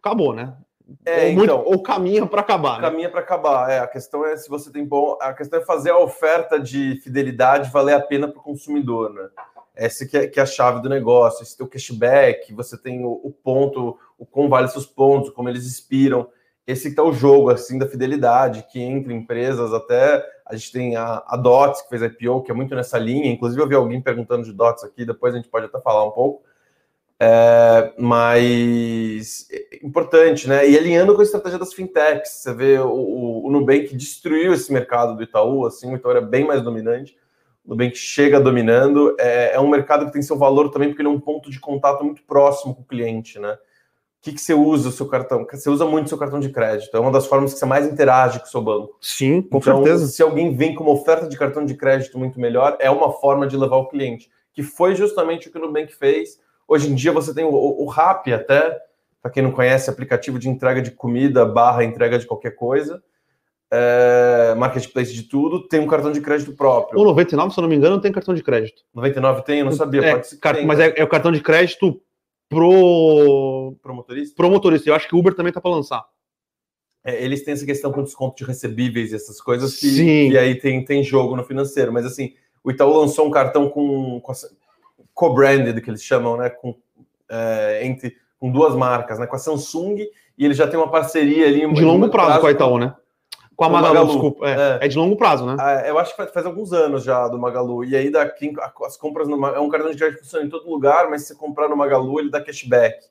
acabou, 0.04 0.34
né? 0.34 0.54
É, 1.06 1.28
ou, 1.28 1.32
muito, 1.32 1.44
então, 1.44 1.64
ou 1.64 1.82
caminha 1.82 2.26
para 2.26 2.42
acabar. 2.42 2.76
Né? 2.76 2.88
Caminha 2.88 3.11
para 3.11 3.20
acabar. 3.20 3.70
É, 3.70 3.78
a 3.78 3.87
questão 3.87 4.25
é 4.26 4.37
se 4.37 4.50
você 4.50 4.70
tem 4.70 4.84
bom. 4.84 5.16
A 5.20 5.32
questão 5.32 5.58
é 5.58 5.64
fazer 5.64 5.90
a 5.90 5.99
oferta 5.99 6.61
de 6.61 7.00
fidelidade 7.02 7.70
valer 7.70 7.94
a 7.94 8.00
pena 8.00 8.28
para 8.28 8.38
o 8.38 8.42
consumidor, 8.42 9.12
né? 9.14 9.28
Essa 9.75 10.06
que 10.06 10.16
é, 10.16 10.26
que 10.28 10.38
é, 10.38 10.42
a 10.42 10.46
chave 10.46 10.82
do 10.82 10.88
negócio. 10.88 11.42
Esse 11.42 11.56
teu 11.56 11.66
cashback, 11.66 12.52
você 12.52 12.76
tem 12.76 13.02
o, 13.02 13.12
o 13.25 13.32
ponto, 13.32 13.99
o 14.18 14.26
como 14.26 14.49
vale 14.49 14.68
seus 14.68 14.87
pontos, 14.87 15.30
como 15.30 15.49
eles 15.49 15.66
expiram. 15.66 16.28
Esse 16.66 16.90
que 16.90 16.96
tá 16.96 17.02
o 17.02 17.12
jogo 17.12 17.50
assim 17.50 17.78
da 17.78 17.88
fidelidade, 17.88 18.66
que 18.70 18.80
entre 18.80 19.12
empresas 19.12 19.73
até 19.73 20.25
a 20.46 20.54
gente 20.54 20.70
tem 20.70 20.96
a, 20.96 21.23
a 21.26 21.37
Dots 21.37 21.82
que 21.82 21.88
fez 21.88 22.02
a 22.02 22.06
IPO, 22.06 22.42
que 22.42 22.50
é 22.50 22.54
muito 22.54 22.75
nessa 22.75 22.99
linha. 22.99 23.32
Inclusive 23.32 23.61
eu 23.61 23.68
vi 23.68 23.75
alguém 23.75 24.00
perguntando 24.00 24.44
de 24.44 24.52
Dots 24.52 24.84
aqui, 24.84 25.04
depois 25.04 25.34
a 25.34 25.38
gente 25.38 25.49
pode 25.49 25.66
até 25.66 25.80
falar 25.80 26.06
um 26.06 26.11
pouco 26.11 26.42
é, 27.26 27.95
mas 27.97 29.49
é 29.50 29.78
importante, 29.83 30.47
né? 30.47 30.69
E 30.69 30.76
alinhando 30.76 31.14
com 31.14 31.23
a 31.23 31.25
estratégia 31.25 31.59
das 31.59 31.73
fintechs, 31.73 32.28
você 32.28 32.52
vê 32.52 32.78
o, 32.78 33.47
o, 33.47 33.50
Nubank 33.50 33.97
destruiu 33.97 34.52
esse 34.52 34.71
mercado 34.71 35.16
do 35.16 35.23
Itaú, 35.23 35.64
assim, 35.64 35.90
o 35.90 35.97
Itaú 35.97 36.11
era 36.11 36.21
bem 36.21 36.47
mais 36.47 36.61
dominante, 36.61 37.16
o 37.64 37.71
Nubank 37.71 37.97
chega 37.97 38.38
dominando, 38.38 39.16
é, 39.19 39.54
é 39.54 39.61
um 39.61 39.69
mercado 39.69 40.04
que 40.04 40.12
tem 40.12 40.21
seu 40.21 40.37
valor 40.37 40.71
também, 40.71 40.90
porque 40.90 41.00
ele 41.00 41.09
é 41.09 41.12
um 41.12 41.21
ponto 41.21 41.50
de 41.50 41.59
contato 41.59 42.04
muito 42.04 42.23
próximo 42.25 42.75
com 42.75 42.83
o 42.83 42.85
cliente, 42.85 43.38
né? 43.38 43.52
O 43.54 44.25
que, 44.25 44.33
que 44.33 44.40
você 44.40 44.52
usa 44.52 44.90
o 44.90 44.93
seu 44.93 45.07
cartão? 45.07 45.47
Você 45.50 45.71
usa 45.71 45.87
muito 45.87 46.07
o 46.07 46.09
seu 46.11 46.19
cartão 46.19 46.40
de 46.40 46.50
crédito, 46.50 46.95
é 46.95 47.00
uma 47.00 47.11
das 47.11 47.26
formas 47.26 47.54
que 47.54 47.59
você 47.59 47.66
mais 47.66 47.87
interage 47.87 48.38
com 48.38 48.47
o 48.47 48.50
seu 48.50 48.61
banco. 48.61 48.99
Sim, 49.00 49.40
com 49.40 49.59
então, 49.59 49.83
certeza. 49.83 50.09
Se 50.09 50.23
alguém 50.23 50.54
vem 50.54 50.75
com 50.75 50.85
uma 50.85 50.93
oferta 50.93 51.26
de 51.26 51.38
cartão 51.38 51.64
de 51.64 51.75
crédito 51.75 52.19
muito 52.19 52.38
melhor, 52.38 52.76
é 52.81 52.90
uma 52.90 53.12
forma 53.12 53.47
de 53.47 53.57
levar 53.57 53.76
o 53.76 53.88
cliente, 53.88 54.31
que 54.52 54.62
foi 54.62 54.95
justamente 54.95 55.49
o 55.49 55.50
que 55.50 55.57
o 55.57 55.61
Nubank 55.62 55.95
fez 55.95 56.44
Hoje 56.66 56.90
em 56.90 56.94
dia 56.94 57.12
você 57.12 57.35
tem 57.35 57.44
o, 57.44 57.50
o 57.52 57.87
Rap 57.87 58.33
até, 58.33 58.78
para 59.23 59.30
quem 59.30 59.42
não 59.42 59.52
conhece, 59.52 59.90
aplicativo 59.90 60.38
de 60.38 60.49
entrega 60.49 60.80
de 60.83 60.90
comida 60.90 61.44
barra 61.44 61.85
entrega 61.85 62.18
de 62.18 62.26
qualquer 62.26 62.52
coisa. 62.52 63.02
É, 63.71 64.54
marketplace 64.56 65.12
de 65.12 65.25
tudo, 65.25 65.66
tem 65.66 65.80
um 65.80 65.87
cartão 65.87 66.12
de 66.12 66.21
crédito 66.21 66.52
próprio. 66.52 67.00
O 67.00 67.04
99, 67.04 67.52
se 67.52 67.59
eu 67.59 67.62
não 67.62 67.68
me 67.68 67.75
engano, 67.75 68.00
tem 68.00 68.12
cartão 68.12 68.35
de 68.35 68.42
crédito. 68.42 68.83
99 68.94 69.42
tem? 69.42 69.59
Eu 69.61 69.64
não 69.64 69.73
sabia. 69.73 70.04
É, 70.04 70.21
car 70.40 70.64
mas 70.64 70.78
é, 70.78 70.94
é, 70.97 71.02
o 71.02 71.09
cartão 71.09 71.33
de 71.33 71.40
crédito 71.40 72.00
pro... 72.49 73.75
Pro 73.83 73.94
motorista? 73.94 74.35
Pro 74.37 74.50
motorista. 74.50 74.88
Eu 74.88 74.94
acho 74.94 75.09
que 75.09 75.14
o 75.14 75.18
Uber 75.18 75.35
também 75.35 75.52
tá 75.52 75.61
para 75.61 75.71
lançar. 75.71 76.04
É, 77.04 77.23
eles 77.23 77.44
têm 77.44 77.52
essa 77.52 77.66
questão 77.66 77.92
com 77.92 78.02
desconto 78.02 78.37
de 78.37 78.44
recebíveis 78.44 79.12
e 79.12 79.16
essas 79.16 79.40
coisas 79.40 79.76
que, 79.76 79.88
Sim. 79.88 80.30
que 80.30 80.38
aí 80.38 80.54
tem, 80.54 80.85
tem 80.85 81.02
jogo 81.02 81.37
no 81.37 81.44
financeiro. 81.44 81.92
Mas 81.92 82.06
assim, 82.06 82.33
o 82.62 82.71
Itaú 82.71 82.97
lançou 82.99 83.26
um 83.26 83.30
cartão 83.30 83.68
com, 83.68 84.21
com 84.21 84.33
co-branded, 85.14 85.80
que 85.80 85.90
eles 85.90 86.02
chamam, 86.02 86.37
né, 86.37 86.50
com, 86.50 86.75
é, 87.28 87.87
entre, 87.87 88.16
com 88.38 88.50
duas 88.50 88.75
marcas, 88.75 89.18
né, 89.18 89.26
com 89.26 89.37
a 89.37 89.38
Samsung, 89.38 89.97
e 90.37 90.44
ele 90.44 90.54
já 90.54 90.66
tem 90.66 90.78
uma 90.78 90.90
parceria 90.90 91.47
ali... 91.47 91.73
De 91.73 91.85
longo 91.85 92.09
prazo, 92.09 92.26
prazo 92.26 92.40
com 92.40 92.47
a 92.49 92.50
Itaú, 92.50 92.78
né? 92.78 92.94
Com 93.56 93.64
a 93.64 93.68
Magalu, 93.68 93.94
Magalu. 93.94 94.12
desculpa. 94.12 94.49
É, 94.49 94.52
é. 94.52 94.78
é, 94.83 94.88
de 94.88 94.99
longo 94.99 95.16
prazo, 95.16 95.47
né? 95.47 95.56
É, 95.61 95.90
eu 95.90 95.99
acho 95.99 96.11
que 96.11 96.16
faz, 96.16 96.33
faz, 96.33 96.44
alguns 96.44 96.73
anos 96.73 97.04
já 97.04 97.28
do 97.28 97.38
Magalu. 97.38 97.85
E 97.85 97.97
aí 97.97 98.11
daqui, 98.11 98.52
as 98.85 98.97
compras 98.97 99.28
no, 99.28 99.47
é 99.47 99.61
um 99.61 99.68
cartão 99.68 99.90
de 99.90 99.97
crédito 99.97 100.18
que 100.18 100.25
funciona 100.25 100.44
em 100.44 100.50
todo 100.50 100.68
lugar, 100.68 101.09
mas 101.09 101.23
se 101.23 101.28
você 101.28 101.35
comprar 101.37 101.68
no 101.68 101.76
Magalu, 101.76 102.18
ele 102.18 102.30
dá 102.30 102.40
cashback. 102.40 103.06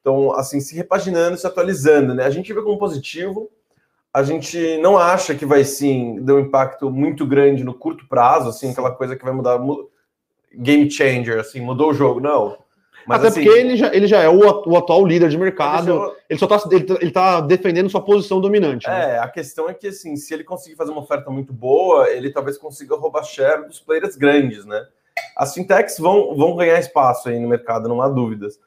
Então, 0.00 0.32
assim, 0.32 0.60
se 0.60 0.74
repaginando, 0.76 1.36
se 1.36 1.46
atualizando, 1.46 2.14
né? 2.14 2.24
A 2.24 2.30
gente 2.30 2.52
vê 2.52 2.62
como 2.62 2.78
positivo. 2.78 3.50
A 4.14 4.22
gente 4.22 4.76
não 4.78 4.98
acha 4.98 5.34
que 5.34 5.46
vai 5.46 5.64
sim 5.64 6.22
dar 6.22 6.34
um 6.34 6.40
impacto 6.40 6.90
muito 6.90 7.26
grande 7.26 7.64
no 7.64 7.72
curto 7.72 8.06
prazo, 8.06 8.50
assim, 8.50 8.70
aquela 8.70 8.90
coisa 8.90 9.16
que 9.16 9.24
vai 9.24 9.32
mudar 9.32 9.58
game 10.54 10.90
changer, 10.90 11.38
assim, 11.38 11.60
mudou 11.60 11.90
o 11.90 11.94
jogo, 11.94 12.20
não. 12.20 12.58
Mas, 13.06 13.18
Até 13.18 13.28
assim, 13.28 13.44
porque 13.44 13.58
ele 13.58 13.76
já, 13.76 13.94
ele 13.94 14.06
já 14.06 14.20
é 14.20 14.28
o, 14.28 14.62
o 14.66 14.76
atual 14.76 15.04
líder 15.04 15.28
de 15.28 15.36
mercado, 15.36 16.14
ele 16.28 16.38
só 16.38 16.46
está 16.46 16.68
ele, 16.70 16.84
tá, 16.84 16.98
ele 17.00 17.10
tá 17.10 17.40
defendendo 17.40 17.90
sua 17.90 18.00
posição 18.00 18.40
dominante. 18.40 18.86
Né? 18.86 19.16
É, 19.16 19.18
a 19.18 19.28
questão 19.28 19.68
é 19.68 19.74
que, 19.74 19.88
assim, 19.88 20.16
se 20.16 20.32
ele 20.32 20.44
conseguir 20.44 20.76
fazer 20.76 20.92
uma 20.92 21.00
oferta 21.00 21.30
muito 21.30 21.52
boa, 21.52 22.08
ele 22.10 22.30
talvez 22.30 22.56
consiga 22.56 22.96
roubar 22.96 23.24
share 23.24 23.66
dos 23.66 23.80
players 23.80 24.16
grandes, 24.16 24.64
né? 24.64 24.86
As 25.36 25.52
fintechs 25.52 25.98
vão, 25.98 26.34
vão 26.36 26.54
ganhar 26.56 26.78
espaço 26.78 27.28
aí 27.28 27.38
no 27.38 27.48
mercado, 27.48 27.88
não 27.88 28.00
há 28.00 28.08
dúvidas. 28.08 28.58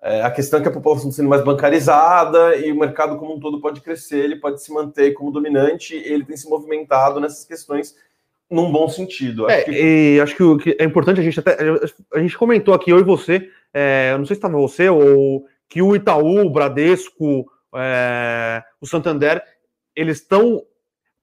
É, 0.00 0.22
a 0.22 0.30
questão 0.30 0.58
é 0.58 0.62
que 0.62 0.68
a 0.68 0.72
população 0.72 1.08
está 1.08 1.22
sendo 1.22 1.28
mais 1.28 1.44
bancarizada 1.44 2.56
e 2.56 2.72
o 2.72 2.78
mercado 2.78 3.16
como 3.18 3.34
um 3.34 3.40
todo 3.40 3.60
pode 3.60 3.80
crescer, 3.80 4.24
ele 4.24 4.36
pode 4.36 4.60
se 4.60 4.72
manter 4.72 5.12
como 5.12 5.30
dominante, 5.30 5.94
ele 5.94 6.24
tem 6.24 6.36
se 6.36 6.48
movimentado 6.48 7.20
nessas 7.20 7.44
questões 7.44 7.94
num 8.52 8.70
bom 8.70 8.88
sentido. 8.88 9.46
Acho 9.46 9.56
é, 9.56 9.62
que... 9.62 9.70
E 9.72 10.20
acho 10.20 10.36
que 10.36 10.42
o 10.42 10.58
que 10.58 10.76
é 10.78 10.84
importante 10.84 11.20
a 11.20 11.22
gente 11.24 11.40
até. 11.40 11.56
A 12.14 12.18
gente 12.18 12.36
comentou 12.36 12.74
aqui, 12.74 12.90
eu 12.90 13.00
e 13.00 13.02
você, 13.02 13.48
é, 13.72 14.14
não 14.18 14.26
sei 14.26 14.34
se 14.34 14.38
estava 14.38 14.56
você, 14.58 14.88
ou 14.88 15.46
que 15.68 15.80
o 15.80 15.96
Itaú, 15.96 16.44
o 16.44 16.50
Bradesco, 16.50 17.50
é, 17.74 18.62
o 18.80 18.86
Santander, 18.86 19.42
eles 19.96 20.18
estão. 20.18 20.62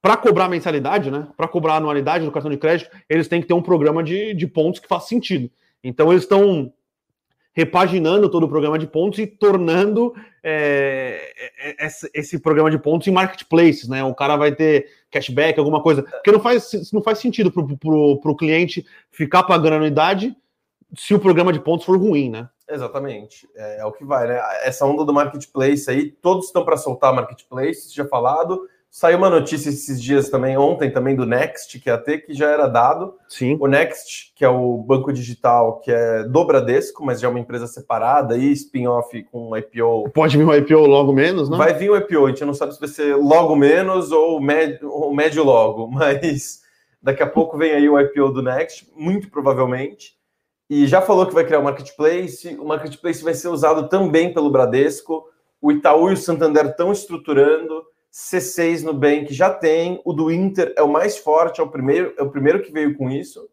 Para 0.01 0.15
cobrar 0.15 0.47
mensalidade, 0.47 1.11
né? 1.11 1.27
Para 1.35 1.47
cobrar 1.47 1.75
anualidade 1.75 2.23
do 2.23 2.31
cartão 2.31 2.49
de 2.49 2.55
crédito, 2.55 2.89
eles 3.09 3.27
têm 3.27 3.41
que 3.41 3.47
ter 3.47 3.53
um 3.53 3.61
programa 3.61 4.01
de, 4.01 4.33
de 4.33 4.47
pontos 4.47 4.79
que 4.79 4.87
faz 4.87 5.03
sentido. 5.03 5.51
Então, 5.83 6.09
eles 6.09 6.23
estão 6.23 6.71
repaginando 7.59 8.29
todo 8.29 8.45
o 8.45 8.49
programa 8.49 8.79
de 8.79 8.87
pontos 8.87 9.19
e 9.19 9.27
tornando 9.27 10.13
é, 10.41 11.33
é, 11.59 11.85
esse, 11.85 12.09
esse, 12.13 12.39
programa 12.39 12.71
de 12.71 12.79
pontos 12.79 13.05
em 13.05 13.11
marketplaces, 13.11 13.89
né? 13.89 14.01
O 14.01 14.15
cara 14.15 14.37
vai 14.37 14.55
ter 14.55 14.87
cashback, 15.11 15.59
alguma 15.59 15.83
coisa. 15.83 16.03
Porque 16.03 16.31
não 16.31 16.39
faz, 16.39 16.89
não 16.93 17.01
faz 17.01 17.17
sentido 17.17 17.51
para 17.51 17.61
o 17.61 18.35
cliente 18.35 18.85
ficar 19.11 19.43
pagando 19.43 19.75
anuidade 19.75 20.33
se 20.95 21.13
o 21.13 21.19
programa 21.19 21.51
de 21.51 21.59
pontos 21.59 21.85
for 21.85 21.97
ruim, 21.97 22.29
né? 22.29 22.47
Exatamente. 22.69 23.45
É, 23.53 23.81
é 23.81 23.85
o 23.85 23.91
que 23.91 24.05
vai, 24.05 24.25
né? 24.25 24.41
Essa 24.63 24.85
onda 24.85 25.03
do 25.03 25.13
marketplace 25.13 25.89
aí, 25.89 26.09
todos 26.09 26.45
estão 26.45 26.63
para 26.63 26.77
soltar 26.77 27.13
marketplace, 27.13 27.93
já 27.93 28.05
falado. 28.05 28.69
Saiu 28.91 29.19
uma 29.19 29.29
notícia 29.29 29.69
esses 29.69 30.01
dias 30.01 30.29
também, 30.29 30.57
ontem 30.57 30.89
também, 30.91 31.15
do 31.15 31.25
Next, 31.25 31.79
que 31.79 31.89
é 31.91 31.93
até 31.93 32.17
que 32.17 32.33
já 32.33 32.49
era 32.49 32.65
dado. 32.65 33.13
Sim. 33.27 33.55
O 33.59 33.67
Next, 33.67 34.33
que 34.35 34.43
é 34.43 34.49
o 34.49 34.77
banco 34.77 35.13
digital, 35.13 35.79
que 35.79 35.91
é 35.91 36.23
do 36.23 36.43
Bradesco, 36.43 37.05
mas 37.05 37.19
já 37.21 37.27
é 37.27 37.29
uma 37.29 37.39
empresa 37.39 37.67
separada 37.67 38.35
e 38.35 38.51
spin-off 38.51 39.23
com 39.31 39.51
um 39.51 39.55
IPO. 39.55 40.09
Pode 40.09 40.35
vir 40.35 40.43
um 40.43 40.53
IPO 40.53 40.87
logo 40.87 41.13
menos, 41.13 41.49
né? 41.49 41.55
Vai 41.55 41.73
vir 41.75 41.91
um 41.91 41.95
IPO, 41.95 42.25
a 42.25 42.29
gente 42.29 42.45
não 42.45 42.53
sabe 42.53 42.73
se 42.73 42.79
vai 42.79 42.89
ser 42.89 43.15
logo 43.15 43.55
menos 43.55 44.11
ou 44.11 44.41
médio, 44.41 44.91
ou 44.91 45.13
médio 45.13 45.43
logo, 45.43 45.85
mas 45.91 46.61
daqui 47.01 47.21
a 47.21 47.29
pouco 47.29 47.57
vem 47.59 47.71
aí 47.71 47.87
o 47.87 47.99
IPO 47.99 48.31
do 48.31 48.41
Next, 48.41 48.89
muito 48.95 49.29
provavelmente. 49.29 50.17
E 50.67 50.87
já 50.87 50.99
falou 51.01 51.27
que 51.27 51.33
vai 51.33 51.45
criar 51.45 51.59
o 51.59 51.61
um 51.61 51.65
marketplace. 51.65 52.55
O 52.59 52.65
marketplace 52.65 53.23
vai 53.23 53.33
ser 53.33 53.47
usado 53.49 53.87
também 53.87 54.33
pelo 54.33 54.51
Bradesco. 54.51 55.25
O 55.61 55.71
Itaú 55.71 56.09
e 56.09 56.13
o 56.13 56.17
Santander 56.17 56.67
estão 56.67 56.91
estruturando. 56.91 57.88
C6 58.11 58.83
no 58.83 58.93
Bank 58.93 59.33
já 59.33 59.49
tem, 59.49 60.01
o 60.03 60.13
do 60.13 60.31
Inter 60.31 60.73
é 60.75 60.81
o 60.81 60.87
mais 60.87 61.17
forte, 61.17 61.61
é 61.61 61.63
o 61.63 61.69
primeiro, 61.69 62.13
é 62.17 62.23
o 62.23 62.29
primeiro 62.29 62.61
que 62.61 62.71
veio 62.71 62.97
com 62.97 63.09
isso. 63.09 63.47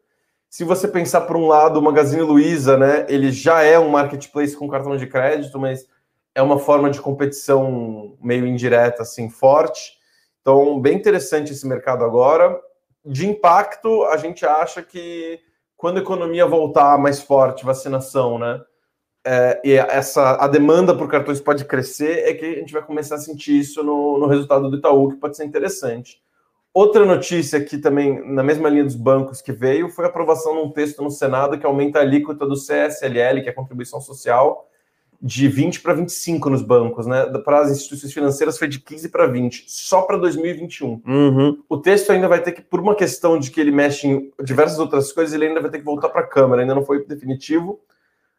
Se 0.48 0.64
você 0.64 0.88
pensar 0.88 1.22
por 1.22 1.36
um 1.36 1.46
lado, 1.46 1.78
o 1.78 1.82
Magazine 1.82 2.22
Luiza, 2.22 2.78
né, 2.78 3.04
ele 3.08 3.30
já 3.30 3.62
é 3.62 3.78
um 3.78 3.90
marketplace 3.90 4.56
com 4.56 4.68
cartão 4.68 4.96
de 4.96 5.06
crédito, 5.06 5.58
mas 5.58 5.86
é 6.34 6.42
uma 6.42 6.58
forma 6.58 6.90
de 6.90 7.00
competição 7.00 8.16
meio 8.22 8.46
indireta, 8.46 9.02
assim, 9.02 9.28
forte. 9.28 9.98
Então, 10.40 10.80
bem 10.80 10.94
interessante 10.94 11.52
esse 11.52 11.66
mercado 11.66 12.04
agora. 12.04 12.58
De 13.04 13.26
impacto, 13.26 14.04
a 14.04 14.16
gente 14.16 14.46
acha 14.46 14.82
que 14.82 15.40
quando 15.76 15.98
a 15.98 16.02
economia 16.02 16.46
voltar 16.46 16.98
mais 16.98 17.20
forte, 17.20 17.64
vacinação, 17.64 18.38
né? 18.38 18.60
É, 19.28 19.60
e 19.64 19.72
essa 19.72 20.36
a 20.36 20.46
demanda 20.46 20.96
por 20.96 21.08
cartões 21.08 21.40
pode 21.40 21.64
crescer, 21.64 22.28
é 22.28 22.32
que 22.32 22.46
a 22.46 22.58
gente 22.60 22.72
vai 22.72 22.80
começar 22.80 23.16
a 23.16 23.18
sentir 23.18 23.58
isso 23.58 23.82
no, 23.82 24.18
no 24.18 24.26
resultado 24.28 24.70
do 24.70 24.76
Itaú, 24.76 25.08
que 25.08 25.16
pode 25.16 25.36
ser 25.36 25.44
interessante. 25.44 26.22
Outra 26.72 27.04
notícia 27.04 27.60
que 27.60 27.76
também, 27.76 28.24
na 28.24 28.44
mesma 28.44 28.68
linha 28.68 28.84
dos 28.84 28.94
bancos 28.94 29.42
que 29.42 29.50
veio, 29.50 29.88
foi 29.88 30.04
a 30.04 30.08
aprovação 30.08 30.54
de 30.54 30.60
um 30.60 30.70
texto 30.70 31.02
no 31.02 31.10
Senado 31.10 31.58
que 31.58 31.66
aumenta 31.66 31.98
a 31.98 32.02
alíquota 32.02 32.46
do 32.46 32.54
CSLL, 32.54 33.42
que 33.42 33.48
é 33.48 33.50
a 33.50 33.54
contribuição 33.54 34.00
social, 34.00 34.68
de 35.20 35.48
20 35.48 35.80
para 35.80 35.94
25 35.94 36.48
nos 36.48 36.62
bancos, 36.62 37.04
né? 37.04 37.24
Para 37.44 37.62
as 37.62 37.72
instituições 37.72 38.12
financeiras 38.12 38.56
foi 38.56 38.68
de 38.68 38.78
15 38.78 39.08
para 39.08 39.26
20, 39.26 39.64
só 39.66 40.02
para 40.02 40.18
2021. 40.18 41.02
Uhum. 41.04 41.62
O 41.68 41.78
texto 41.78 42.12
ainda 42.12 42.28
vai 42.28 42.40
ter 42.40 42.52
que, 42.52 42.62
por 42.62 42.78
uma 42.78 42.94
questão 42.94 43.40
de 43.40 43.50
que 43.50 43.60
ele 43.60 43.72
mexe 43.72 44.06
em 44.06 44.30
diversas 44.44 44.78
outras 44.78 45.10
coisas, 45.10 45.34
ele 45.34 45.46
ainda 45.46 45.60
vai 45.60 45.70
ter 45.70 45.78
que 45.78 45.84
voltar 45.84 46.10
para 46.10 46.20
a 46.20 46.26
Câmara, 46.26 46.62
ainda 46.62 46.76
não 46.76 46.84
foi 46.84 47.04
definitivo, 47.04 47.80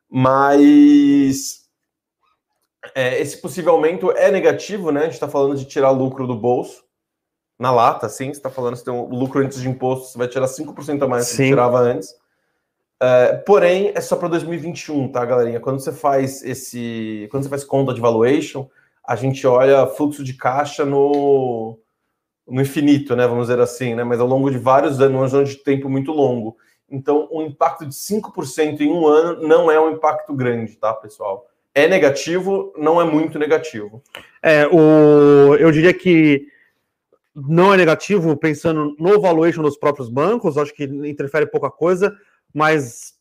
mas 0.10 1.68
é, 2.96 3.20
esse 3.22 3.42
possível 3.42 3.74
aumento 3.74 4.12
é 4.12 4.32
negativo, 4.32 4.92
né? 4.92 5.02
A 5.02 5.04
gente 5.06 5.14
está 5.14 5.28
falando 5.28 5.58
de 5.58 5.66
tirar 5.66 5.92
lucro 5.92 6.26
do 6.26 6.36
bolso. 6.36 6.86
Na 7.60 7.72
lata, 7.72 8.08
sim, 8.08 8.26
você 8.26 8.40
está 8.40 8.52
falando 8.52 8.78
que 8.78 8.86
tem 8.86 8.94
um 8.94 9.10
lucro 9.10 9.42
antes 9.44 9.60
de 9.60 9.68
imposto, 9.68 10.08
você 10.08 10.18
vai 10.18 10.28
tirar 10.28 10.48
5% 10.48 11.02
a 11.02 11.08
mais 11.08 11.26
do 11.26 11.38
que 11.38 11.44
tirava 11.44 11.80
antes. 11.80 12.14
É, 13.00 13.34
porém, 13.34 13.92
é 13.96 14.02
só 14.02 14.16
para 14.16 14.28
2021, 14.28 15.12
tá, 15.12 15.26
galerinha? 15.26 15.60
Quando 15.60 15.80
você 15.80 15.92
faz 15.92 16.44
esse. 16.44 17.28
Quando 17.32 17.44
você 17.44 17.50
faz 17.50 17.64
conta 17.64 17.94
de 17.94 18.02
valuation, 18.02 18.68
a 19.04 19.16
gente 19.16 19.46
olha 19.48 19.88
fluxo 19.88 20.24
de 20.24 20.34
caixa 20.34 20.86
no, 20.86 21.80
no 22.48 22.62
infinito, 22.62 23.16
né? 23.16 23.28
Vamos 23.28 23.48
dizer 23.48 23.60
assim, 23.60 23.96
né? 23.96 24.04
Mas 24.04 24.20
ao 24.20 24.28
longo 24.28 24.50
de 24.52 24.58
vários 24.58 25.00
anos, 25.00 25.34
um 25.34 25.44
de 25.44 25.56
tempo 25.58 25.90
muito 25.90 26.12
longo. 26.12 26.58
Então, 26.90 27.28
um 27.32 27.42
impacto 27.42 27.86
de 27.86 27.94
5% 27.94 28.82
em 28.82 28.92
um 28.92 29.06
ano 29.06 29.46
não 29.48 29.70
é 29.72 29.80
um 29.80 29.92
impacto 29.92 30.34
grande, 30.34 30.76
tá, 30.78 30.94
pessoal? 30.94 31.48
É 31.76 31.88
negativo, 31.88 32.74
não 32.78 33.00
é 33.00 33.04
muito 33.04 33.38
negativo. 33.38 34.02
É, 34.42 34.66
o, 34.68 35.56
eu 35.56 35.72
diria 35.72 35.94
que 35.94 36.48
não 37.36 37.74
é 37.74 37.78
negativo 37.78 38.36
pensando 38.36 38.96
no 38.98 39.20
valuation 39.20 39.62
dos 39.62 39.78
próprios 39.78 40.10
bancos, 40.10 40.58
acho 40.58 40.74
que 40.74 40.86
interfere 40.86 41.46
pouca 41.46 41.70
coisa 41.70 42.16
mas 42.54 43.14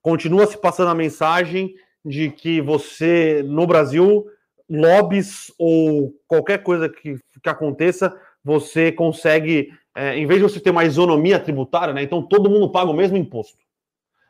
continua 0.00 0.46
se 0.46 0.56
passando 0.56 0.90
a 0.90 0.94
mensagem 0.94 1.74
de 2.04 2.30
que 2.30 2.60
você, 2.60 3.42
no 3.44 3.66
Brasil, 3.66 4.26
lobbies 4.68 5.52
ou 5.58 6.14
qualquer 6.28 6.62
coisa 6.62 6.88
que, 6.88 7.16
que 7.42 7.48
aconteça, 7.48 8.16
você 8.44 8.90
consegue, 8.90 9.70
é, 9.94 10.16
em 10.16 10.26
vez 10.26 10.40
de 10.40 10.48
você 10.48 10.60
ter 10.60 10.70
uma 10.70 10.84
isonomia 10.84 11.38
tributária, 11.38 11.94
né? 11.94 12.02
Então 12.02 12.22
todo 12.22 12.50
mundo 12.50 12.70
paga 12.70 12.90
o 12.90 12.94
mesmo 12.94 13.16
imposto. 13.16 13.58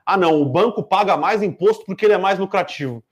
Ah, 0.04 0.16
não, 0.16 0.40
o 0.40 0.44
banco 0.44 0.82
paga 0.82 1.16
mais 1.16 1.42
imposto 1.42 1.84
porque 1.84 2.04
ele 2.04 2.14
é 2.14 2.18
mais 2.18 2.38
lucrativo. 2.38 3.02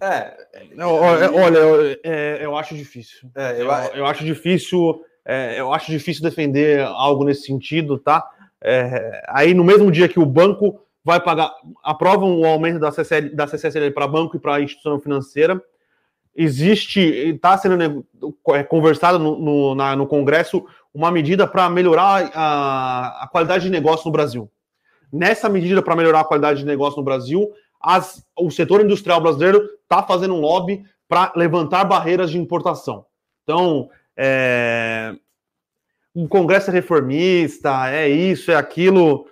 É, 0.00 0.36
olha, 0.80 1.58
eu, 1.58 1.98
é, 2.04 2.38
eu 2.40 2.56
acho 2.56 2.74
difícil. 2.74 3.28
É, 3.34 3.60
eu, 3.60 3.66
eu, 3.66 3.96
eu, 3.96 4.06
acho 4.06 4.24
difícil, 4.24 5.02
é, 5.24 5.58
eu 5.58 5.72
acho 5.72 5.90
difícil 5.90 6.22
defender 6.22 6.82
algo 6.82 7.24
nesse 7.24 7.42
sentido, 7.42 7.98
tá? 7.98 8.24
É, 8.62 9.22
aí 9.28 9.54
no 9.54 9.64
mesmo 9.64 9.90
dia 9.90 10.08
que 10.08 10.20
o 10.20 10.26
banco 10.26 10.80
vai 11.04 11.20
pagar, 11.20 11.52
aprovam 11.82 12.38
o 12.40 12.46
aumento 12.46 12.78
da, 12.78 12.92
CCL, 12.92 13.34
da 13.34 13.46
CCSL 13.46 13.90
para 13.92 14.06
banco 14.06 14.36
e 14.36 14.40
para 14.40 14.60
instituição 14.60 15.00
financeira, 15.00 15.60
existe, 16.38 17.00
está 17.00 17.58
sendo 17.58 18.06
é, 18.50 18.62
conversado 18.62 19.18
no, 19.18 19.36
no, 19.36 19.74
na, 19.74 19.96
no 19.96 20.06
Congresso 20.06 20.64
uma 20.94 21.10
medida 21.10 21.48
para 21.48 21.68
melhorar 21.68 22.30
a, 22.32 23.24
a, 23.24 23.28
qualidade 23.28 23.64
de 23.64 23.70
negócio 23.70 24.06
no 24.06 24.12
Brasil. 24.12 24.48
Nessa 25.12 25.48
medida 25.48 25.82
para 25.82 25.96
melhorar 25.96 26.20
a 26.20 26.24
qualidade 26.24 26.60
de 26.60 26.64
negócio 26.64 26.96
no 26.96 27.04
Brasil, 27.04 27.50
as, 27.80 28.24
o 28.38 28.52
setor 28.52 28.82
industrial 28.82 29.20
brasileiro 29.20 29.68
está 29.82 30.00
fazendo 30.00 30.34
um 30.34 30.40
lobby 30.40 30.84
para 31.08 31.32
levantar 31.34 31.84
barreiras 31.84 32.30
de 32.30 32.38
importação. 32.38 33.04
Então, 33.42 33.90
é, 34.16 35.16
o 36.14 36.28
Congresso 36.28 36.70
é 36.70 36.72
reformista, 36.72 37.90
é 37.90 38.08
isso, 38.08 38.52
é 38.52 38.54
aquilo. 38.54 39.26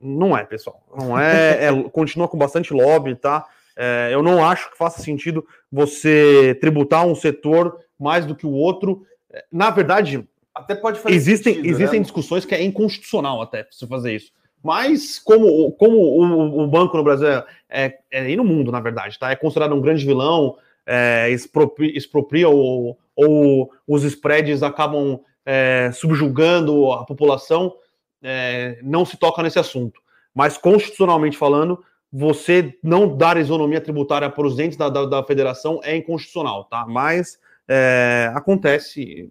Não 0.00 0.36
é, 0.36 0.44
pessoal. 0.44 0.80
Não 0.96 1.18
é, 1.18 1.66
é 1.66 1.82
continua 1.90 2.28
com 2.28 2.38
bastante 2.38 2.72
lobby, 2.72 3.16
tá? 3.16 3.46
É, 3.76 4.10
eu 4.12 4.22
não 4.22 4.44
acho 4.44 4.70
que 4.70 4.76
faça 4.76 5.02
sentido 5.02 5.46
você 5.70 6.56
tributar 6.60 7.06
um 7.06 7.14
setor 7.14 7.78
mais 7.98 8.26
do 8.26 8.34
que 8.34 8.46
o 8.46 8.52
outro. 8.52 9.04
Na 9.52 9.70
verdade, 9.70 10.26
até 10.54 10.74
pode 10.74 10.98
fazer 10.98 11.14
existem, 11.14 11.54
sentido, 11.54 11.70
existem 11.70 12.00
né? 12.00 12.04
discussões 12.04 12.44
que 12.44 12.54
é 12.54 12.62
inconstitucional 12.62 13.40
até 13.40 13.66
você 13.70 13.86
fazer 13.86 14.14
isso. 14.14 14.32
Mas 14.62 15.18
como, 15.18 15.72
como 15.72 15.96
o, 15.96 16.62
o 16.62 16.66
banco 16.66 16.96
no 16.96 17.04
Brasil 17.04 17.28
é, 17.28 17.44
é, 17.68 17.98
é, 18.10 18.30
e 18.30 18.36
no 18.36 18.44
mundo, 18.44 18.70
na 18.70 18.80
verdade, 18.80 19.18
tá? 19.18 19.30
É 19.30 19.36
considerado 19.36 19.74
um 19.74 19.80
grande 19.80 20.04
vilão, 20.04 20.56
é, 20.86 21.30
expropria, 21.30 21.96
expropria 21.96 22.48
ou, 22.48 22.98
ou 23.16 23.70
os 23.86 24.04
spreads 24.04 24.62
acabam 24.62 25.20
é, 25.46 25.90
subjugando 25.92 26.92
a 26.92 27.04
população, 27.04 27.74
é, 28.22 28.78
não 28.82 29.04
se 29.04 29.16
toca 29.16 29.42
nesse 29.42 29.58
assunto. 29.58 30.00
Mas, 30.34 30.58
constitucionalmente 30.58 31.36
falando, 31.36 31.82
você 32.12 32.76
não 32.82 33.16
dar 33.16 33.36
isonomia 33.36 33.80
tributária 33.80 34.28
para 34.28 34.46
os 34.46 34.58
entes 34.58 34.76
da, 34.76 34.88
da, 34.88 35.04
da 35.04 35.22
federação 35.22 35.80
é 35.82 35.96
inconstitucional, 35.96 36.64
tá? 36.64 36.84
Mas 36.88 37.38
é, 37.68 38.32
acontece. 38.34 39.30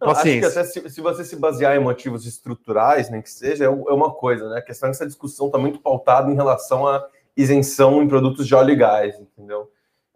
Não, 0.00 0.10
acho 0.10 0.22
que 0.22 0.44
até 0.44 0.64
se, 0.64 0.90
se, 0.90 1.00
você 1.00 1.24
se 1.24 1.36
basear 1.36 1.74
em 1.76 1.80
motivos 1.80 2.26
estruturais, 2.26 3.10
nem 3.10 3.22
que 3.22 3.30
seja, 3.30 3.64
é, 3.64 3.66
é 3.66 3.70
uma 3.70 4.12
coisa, 4.12 4.48
né? 4.50 4.58
A 4.58 4.62
questão 4.62 4.88
é 4.88 4.92
que 4.92 4.96
essa 4.96 5.06
discussão 5.06 5.46
está 5.46 5.58
muito 5.58 5.80
pautada 5.80 6.30
em 6.30 6.34
relação 6.34 6.86
à 6.86 7.06
isenção 7.36 8.02
em 8.02 8.08
produtos 8.08 8.46
de 8.46 8.54
óleo 8.54 8.72
e 8.72 8.76
gás, 8.76 9.18
entendeu? 9.18 9.70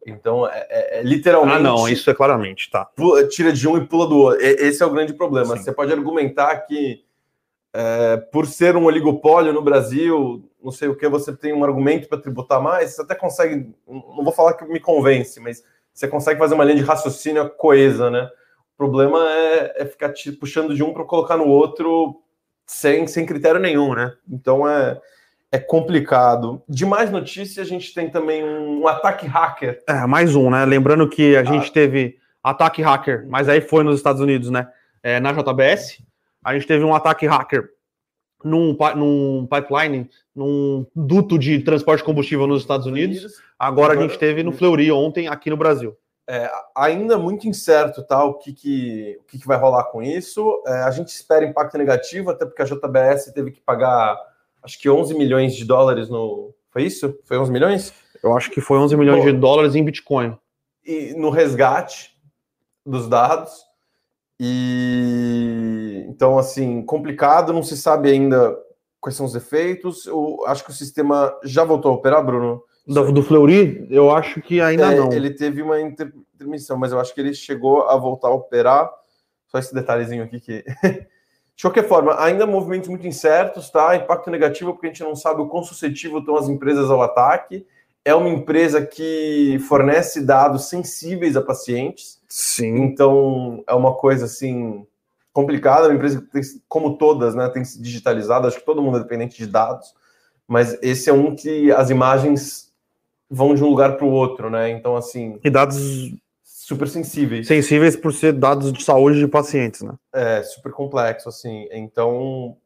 Então, 0.07 0.47
é, 0.47 0.67
é, 0.69 0.99
é, 0.99 1.03
literalmente. 1.03 1.57
Ah, 1.57 1.61
não, 1.61 1.89
isso 1.89 2.11
é 2.11 2.15
claramente, 2.15 2.69
tá. 2.71 2.85
Pula, 2.85 3.27
tira 3.29 3.53
de 3.53 3.69
um 3.69 3.77
e 3.77 3.87
pula 3.87 4.07
do 4.07 4.19
outro. 4.19 4.41
Esse 4.43 4.83
é 4.83 4.87
o 4.87 4.91
grande 4.91 5.15
problema. 5.15 5.57
Sim. 5.57 5.63
Você 5.63 5.73
pode 5.73 5.93
argumentar 5.93 6.57
que, 6.67 7.05
é, 7.73 8.17
por 8.17 8.47
ser 8.47 8.77
um 8.77 8.85
oligopólio 8.85 9.53
no 9.53 9.63
Brasil, 9.63 10.45
não 10.63 10.71
sei 10.73 10.89
o 10.89 10.97
que, 10.97 11.09
você 11.09 11.35
tem 11.35 11.53
um 11.53 11.65
argumento 11.65 12.09
para 12.09 12.21
tributar 12.21 12.61
mais. 12.61 12.95
Você 12.95 13.03
até 13.03 13.15
consegue. 13.15 13.75
Não 13.87 14.23
vou 14.23 14.33
falar 14.33 14.55
que 14.55 14.65
me 14.65 14.81
convence, 14.81 15.41
mas 15.41 15.63
você 15.93 16.09
consegue 16.09 16.39
fazer 16.39 16.55
uma 16.55 16.65
linha 16.65 16.79
de 16.79 16.85
raciocínio 16.85 17.49
coesa, 17.51 18.11
né? 18.11 18.29
O 18.75 18.77
problema 18.77 19.19
é, 19.31 19.83
é 19.83 19.87
ficar 19.87 20.13
te 20.13 20.33
puxando 20.33 20.75
de 20.75 20.83
um 20.83 20.93
para 20.93 21.05
colocar 21.05 21.37
no 21.37 21.47
outro 21.47 22.23
sem, 22.67 23.07
sem 23.07 23.27
critério 23.27 23.61
nenhum, 23.61 23.95
né? 23.95 24.13
Então 24.29 24.69
é 24.69 25.01
é 25.53 25.59
complicado. 25.59 26.63
De 26.67 26.87
mais 26.87 27.11
notícias, 27.11 27.67
a 27.67 27.69
gente 27.69 27.93
tem 27.93 28.11
também 28.11 28.43
um, 28.43 28.89
ataque 28.89 29.27
hacker. 29.27 29.83
É, 29.87 30.07
mais 30.07 30.35
um, 30.35 30.51
né? 30.51 30.65
Lembrando 30.65 31.07
que 31.07 31.37
a 31.37 31.41
ah. 31.41 31.45
gente 31.45 31.71
teve 31.71 32.17
ataque 32.43 32.81
hacker, 32.81 33.27
mas 33.29 33.51
aí 33.51 33.61
foi 33.61 33.85
nos 33.85 33.97
Estados 33.97 34.23
Unidos, 34.23 34.51
né? 34.51 34.67
É, 35.03 35.21
na 35.21 35.31
JBS, 35.33 36.03
a 36.43 36.55
gente 36.55 36.67
teve 36.67 36.83
um 36.83 36.95
ataque 36.95 37.27
hacker 37.27 37.69
num, 38.45 38.77
num 38.97 39.47
pipeline, 39.47 40.09
num 40.35 40.87
duto 40.95 41.39
de 41.39 41.61
transporte 41.61 42.01
de 42.01 42.05
combustível 42.05 42.47
nos 42.47 42.63
Estados 42.63 42.87
Unidos. 42.87 43.41
Agora, 43.59 43.95
a 43.95 43.97
gente 43.97 44.19
teve 44.19 44.43
no 44.43 44.53
Fleury 44.53 44.91
ontem 44.91 45.29
aqui 45.29 45.51
no 45.51 45.57
Brasil. 45.57 45.97
É, 46.29 46.51
ainda 46.77 47.19
muito 47.19 47.49
incerto 47.49 48.03
tá, 48.07 48.25
o, 48.25 48.35
que, 48.35 48.53
que, 48.53 49.19
o 49.21 49.25
que, 49.25 49.39
que 49.39 49.47
vai 49.47 49.59
rolar 49.59 49.85
com 49.85 50.03
isso. 50.03 50.63
É, 50.67 50.83
a 50.83 50.91
gente 50.91 51.09
espera 51.09 51.45
impacto 51.45 51.77
negativo, 51.77 52.31
até 52.31 52.47
porque 52.47 52.63
a 52.63 52.65
JBS 52.65 53.33
teve 53.35 53.51
que 53.51 53.61
pagar 53.61 54.17
acho 54.63 54.79
que 54.79 54.89
11 54.89 55.15
milhões 55.15 55.55
de 55.55 55.65
dólares 55.65 56.09
no. 56.09 56.55
Foi 56.71 56.85
isso? 56.85 57.19
Foi 57.25 57.37
11 57.37 57.51
milhões? 57.51 57.93
Eu 58.23 58.37
acho 58.37 58.51
que 58.51 58.61
foi 58.61 58.79
11 58.79 58.97
milhões 58.97 59.25
Bom, 59.25 59.31
de 59.31 59.37
dólares 59.37 59.75
em 59.75 59.85
Bitcoin. 59.85 60.39
E 60.85 61.13
no 61.15 61.31
resgate 61.31 62.17
dos 62.87 63.09
dados. 63.09 63.65
E 64.45 66.05
então, 66.09 66.37
assim, 66.37 66.83
complicado, 66.83 67.53
não 67.53 67.63
se 67.63 67.77
sabe 67.77 68.11
ainda 68.11 68.59
quais 69.01 69.15
são 69.15 69.25
os 69.25 69.37
efeitos. 69.37 70.05
Eu 70.05 70.43
acho 70.47 70.65
que 70.65 70.71
o 70.71 70.75
sistema 70.75 71.33
já 71.45 71.63
voltou 71.63 71.93
a 71.93 71.95
operar, 71.95 72.25
Bruno. 72.25 72.61
Do, 72.85 73.13
do 73.13 73.23
Fleury, 73.23 73.87
eu 73.89 74.11
acho 74.11 74.43
que 74.43 74.61
ainda 74.61 74.93
é, 74.93 74.97
não. 74.97 75.13
Ele 75.13 75.31
teve 75.31 75.63
uma 75.63 75.81
intermissão, 75.81 76.77
mas 76.77 76.91
eu 76.91 76.99
acho 76.99 77.15
que 77.15 77.21
ele 77.21 77.33
chegou 77.33 77.83
a 77.83 77.97
voltar 77.97 78.29
a 78.29 78.35
operar. 78.35 78.91
Só 79.47 79.61
esse 79.61 79.73
detalhezinho 79.73 80.25
aqui 80.25 80.41
que 80.41 80.65
De 81.55 81.63
qualquer 81.63 81.87
forma, 81.87 82.21
ainda 82.21 82.45
movimentos 82.45 82.89
muito 82.89 83.07
incertos, 83.07 83.71
tá? 83.71 83.95
Impacto 83.95 84.29
negativo 84.31 84.73
porque 84.73 84.87
a 84.87 84.91
gente 84.91 85.05
não 85.05 85.15
sabe 85.15 85.43
o 85.43 85.47
quão 85.47 85.63
suscetível 85.63 86.19
estão 86.19 86.35
as 86.35 86.49
empresas 86.49 86.91
ao 86.91 87.01
ataque. 87.01 87.65
É 88.05 88.15
uma 88.15 88.29
empresa 88.29 88.85
que 88.85 89.59
fornece 89.69 90.21
dados 90.23 90.69
sensíveis 90.69 91.37
a 91.37 91.43
pacientes. 91.43 92.21
Sim. 92.29 92.77
Então, 92.83 93.63
é 93.67 93.75
uma 93.75 93.95
coisa 93.95 94.25
assim 94.25 94.87
complicada, 95.33 95.89
uma 95.89 95.95
empresa 95.95 96.21
que, 96.21 96.29
tem, 96.29 96.43
como 96.69 96.99
todas, 96.99 97.35
né, 97.35 97.49
tem 97.49 97.65
se 97.65 97.81
digitalizado, 97.81 98.47
acho 98.47 98.59
que 98.59 98.67
todo 98.67 98.83
mundo 98.83 98.99
é 98.99 99.03
dependente 99.03 99.39
de 99.39 99.47
dados, 99.47 99.95
mas 100.47 100.79
esse 100.83 101.09
é 101.09 101.13
um 101.13 101.35
que 101.35 101.73
as 101.73 101.89
imagens 101.89 102.71
vão 103.31 103.55
de 103.55 103.65
um 103.65 103.69
lugar 103.69 103.97
para 103.97 104.05
o 104.05 104.11
outro, 104.11 104.51
né? 104.51 104.69
Então, 104.71 104.95
assim. 104.95 105.41
E 105.43 105.49
dados 105.49 105.79
super 106.43 106.87
sensíveis. 106.87 107.47
Sensíveis 107.47 107.97
por 107.97 108.13
ser 108.13 108.35
dados 108.35 108.71
de 108.73 108.85
saúde 108.85 109.19
de 109.19 109.27
pacientes, 109.27 109.81
né? 109.81 109.95
É, 110.13 110.43
super 110.43 110.71
complexo, 110.73 111.31
assim. 111.31 111.67
Então, 111.73 112.57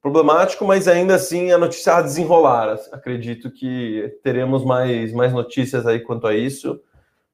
problemático, 0.00 0.64
mas 0.64 0.88
ainda 0.88 1.14
assim 1.14 1.52
a 1.52 1.58
notícia 1.58 1.96
a 1.96 2.02
desenrolar. 2.02 2.78
Acredito 2.92 3.50
que 3.50 4.18
teremos 4.22 4.64
mais, 4.64 5.12
mais 5.12 5.32
notícias 5.32 5.86
aí 5.86 6.00
quanto 6.00 6.26
a 6.26 6.34
isso, 6.34 6.80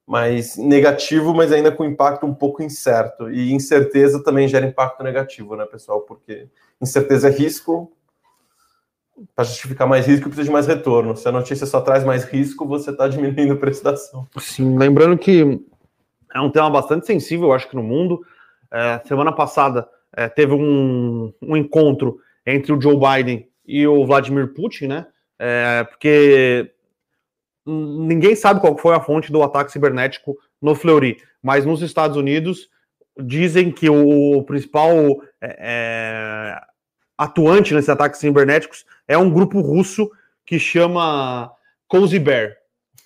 mas 0.05 0.57
negativo, 0.57 1.33
mas 1.33 1.51
ainda 1.51 1.71
com 1.71 1.85
impacto 1.85 2.25
um 2.25 2.33
pouco 2.33 2.61
incerto. 2.61 3.31
E 3.31 3.51
incerteza 3.51 4.23
também 4.23 4.47
gera 4.47 4.65
impacto 4.65 5.03
negativo, 5.03 5.55
né, 5.55 5.65
pessoal? 5.65 6.01
Porque 6.01 6.47
incerteza 6.81 7.29
é 7.29 7.31
risco. 7.31 7.91
Para 9.35 9.45
justificar 9.45 9.87
mais 9.87 10.05
risco, 10.05 10.25
precisa 10.25 10.45
de 10.45 10.51
mais 10.51 10.67
retorno. 10.67 11.17
Se 11.17 11.27
a 11.27 11.31
notícia 11.31 11.65
só 11.65 11.81
traz 11.81 12.03
mais 12.03 12.23
risco, 12.23 12.67
você 12.67 12.91
está 12.91 13.07
diminuindo 13.07 13.53
a 13.53 13.57
prestação. 13.57 14.27
Sim, 14.37 14.77
lembrando 14.77 15.17
que 15.17 15.59
é 16.35 16.39
um 16.39 16.51
tema 16.51 16.69
bastante 16.69 17.07
sensível, 17.07 17.47
eu 17.47 17.53
acho 17.53 17.67
que 17.67 17.75
no 17.75 17.81
mundo. 17.81 18.21
É, 18.71 19.01
semana 19.05 19.31
passada 19.31 19.89
é, 20.15 20.27
teve 20.29 20.53
um, 20.53 21.33
um 21.41 21.57
encontro 21.57 22.19
entre 22.47 22.71
o 22.71 22.81
Joe 22.81 22.97
Biden 22.97 23.49
e 23.65 23.85
o 23.85 24.05
Vladimir 24.05 24.53
Putin, 24.53 24.87
né? 24.87 25.07
É, 25.37 25.83
porque 25.83 26.71
ninguém 27.65 28.33
sabe 28.35 28.61
qual 28.61 28.77
foi 28.77 28.95
a 28.95 29.01
fonte 29.01 29.31
do 29.31 29.43
ataque 29.43 29.71
cibernético 29.71 30.37
no 30.61 30.73
Fleury, 30.73 31.21
mas 31.43 31.65
nos 31.65 31.81
Estados 31.81 32.15
Unidos 32.15 32.69
dizem 33.19 33.69
que 33.69 33.89
o 33.89 34.41
principal 34.43 35.21
é, 35.41 35.57
é, 35.59 36.61
atuante 37.17 37.73
nesses 37.73 37.89
ataques 37.89 38.21
cibernéticos 38.21 38.85
é 39.07 39.17
um 39.17 39.29
grupo 39.29 39.59
russo 39.59 40.09
que 40.45 40.57
chama 40.57 41.51
Cozy 41.87 42.19
Bear. 42.19 42.55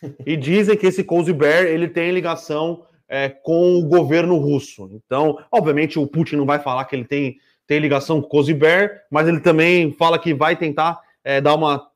E 0.25 0.35
dizem 0.35 0.75
que 0.75 0.87
esse 0.87 1.03
Cozy 1.03 1.31
Bear 1.31 1.65
ele 1.65 1.87
tem 1.87 2.11
ligação 2.11 2.85
é, 3.07 3.29
com 3.29 3.75
o 3.75 3.87
governo 3.87 4.35
russo. 4.37 4.89
Então, 4.93 5.37
obviamente, 5.51 5.99
o 5.99 6.07
Putin 6.07 6.37
não 6.37 6.45
vai 6.45 6.57
falar 6.57 6.85
que 6.85 6.95
ele 6.95 7.05
tem 7.05 7.37
tem 7.71 7.79
ligação 7.79 8.19
com 8.19 8.27
o 8.27 8.29
Cozy 8.29 8.53
Bear, 8.53 9.03
mas 9.09 9.29
ele 9.29 9.39
também 9.39 9.93
fala 9.93 10.19
que 10.19 10.33
vai 10.33 10.57
tentar 10.57 10.99
é, 11.23 11.39
dar 11.39 11.55
uma, 11.55 11.87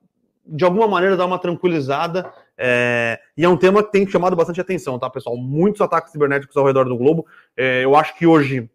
de 0.48 0.64
alguma 0.64 0.88
maneira, 0.88 1.18
dar 1.18 1.26
uma 1.26 1.38
tranquilizada. 1.38 2.32
É, 2.58 3.20
e 3.36 3.44
é 3.44 3.50
um 3.50 3.58
tema 3.58 3.84
que 3.84 3.92
tem 3.92 4.08
chamado 4.08 4.38
bastante 4.38 4.62
atenção, 4.62 4.98
tá, 4.98 5.10
pessoal? 5.10 5.36
Muitos 5.36 5.82
ataques 5.82 6.14
cibernéticos 6.14 6.56
ao 6.56 6.66
redor 6.66 6.86
do 6.86 6.98
globo. 6.98 7.26
É, 7.58 7.84
eu 7.84 7.94
acho 7.94 8.18
que 8.18 8.26
hoje 8.26 8.70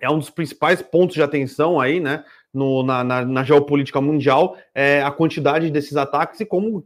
é 0.00 0.10
um 0.10 0.18
dos 0.18 0.28
principais 0.28 0.82
pontos 0.82 1.14
de 1.14 1.22
atenção 1.22 1.78
aí, 1.78 2.00
né? 2.00 2.24
No, 2.52 2.82
na, 2.82 3.04
na, 3.04 3.24
na, 3.24 3.44
geopolítica 3.44 4.00
mundial, 4.00 4.56
é 4.74 5.02
a 5.02 5.12
quantidade 5.12 5.70
desses 5.70 5.96
ataques 5.96 6.40
e 6.40 6.44
como 6.44 6.84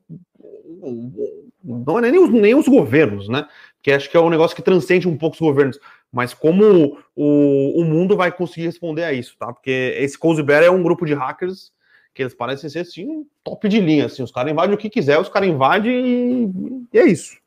não 1.65 1.99
é 1.99 2.11
nem 2.11 2.21
os, 2.21 2.31
nem 2.31 2.55
os 2.55 2.69
governos, 2.69 3.27
né? 3.27 3.47
Que 3.83 3.93
acho 3.93 4.11
que 4.11 4.17
é 4.17 4.21
um 4.21 4.31
negócio 4.31 4.57
que 4.57 4.63
transcende 4.63 5.09
um 5.09 5.17
pouco 5.17 5.35
os 5.35 5.41
governos 5.41 5.79
mas 6.13 6.35
como 6.35 6.99
o, 7.15 7.81
o 7.81 7.85
mundo 7.85 8.17
vai 8.17 8.33
conseguir 8.33 8.67
responder 8.67 9.05
a 9.05 9.13
isso, 9.13 9.37
tá? 9.39 9.53
Porque 9.53 9.95
esse 9.97 10.19
Cozy 10.19 10.43
Bear 10.43 10.63
é 10.63 10.71
um 10.71 10.83
grupo 10.83 11.07
de 11.07 11.15
hackers 11.15 11.73
que 12.13 12.23
eles 12.23 12.35
parecem 12.35 12.69
ser 12.69 12.81
assim, 12.81 13.25
top 13.45 13.69
de 13.69 13.81
linha, 13.81 14.07
assim, 14.07 14.23
os 14.23 14.33
caras 14.33 14.51
invadem 14.51 14.75
o 14.75 14.79
que 14.79 14.91
quiser, 14.91 15.19
os 15.19 15.29
caras 15.29 15.49
invadem 15.49 16.05
e, 16.05 16.89
e, 16.93 16.99
é 16.99 17.05
isso. 17.05 17.39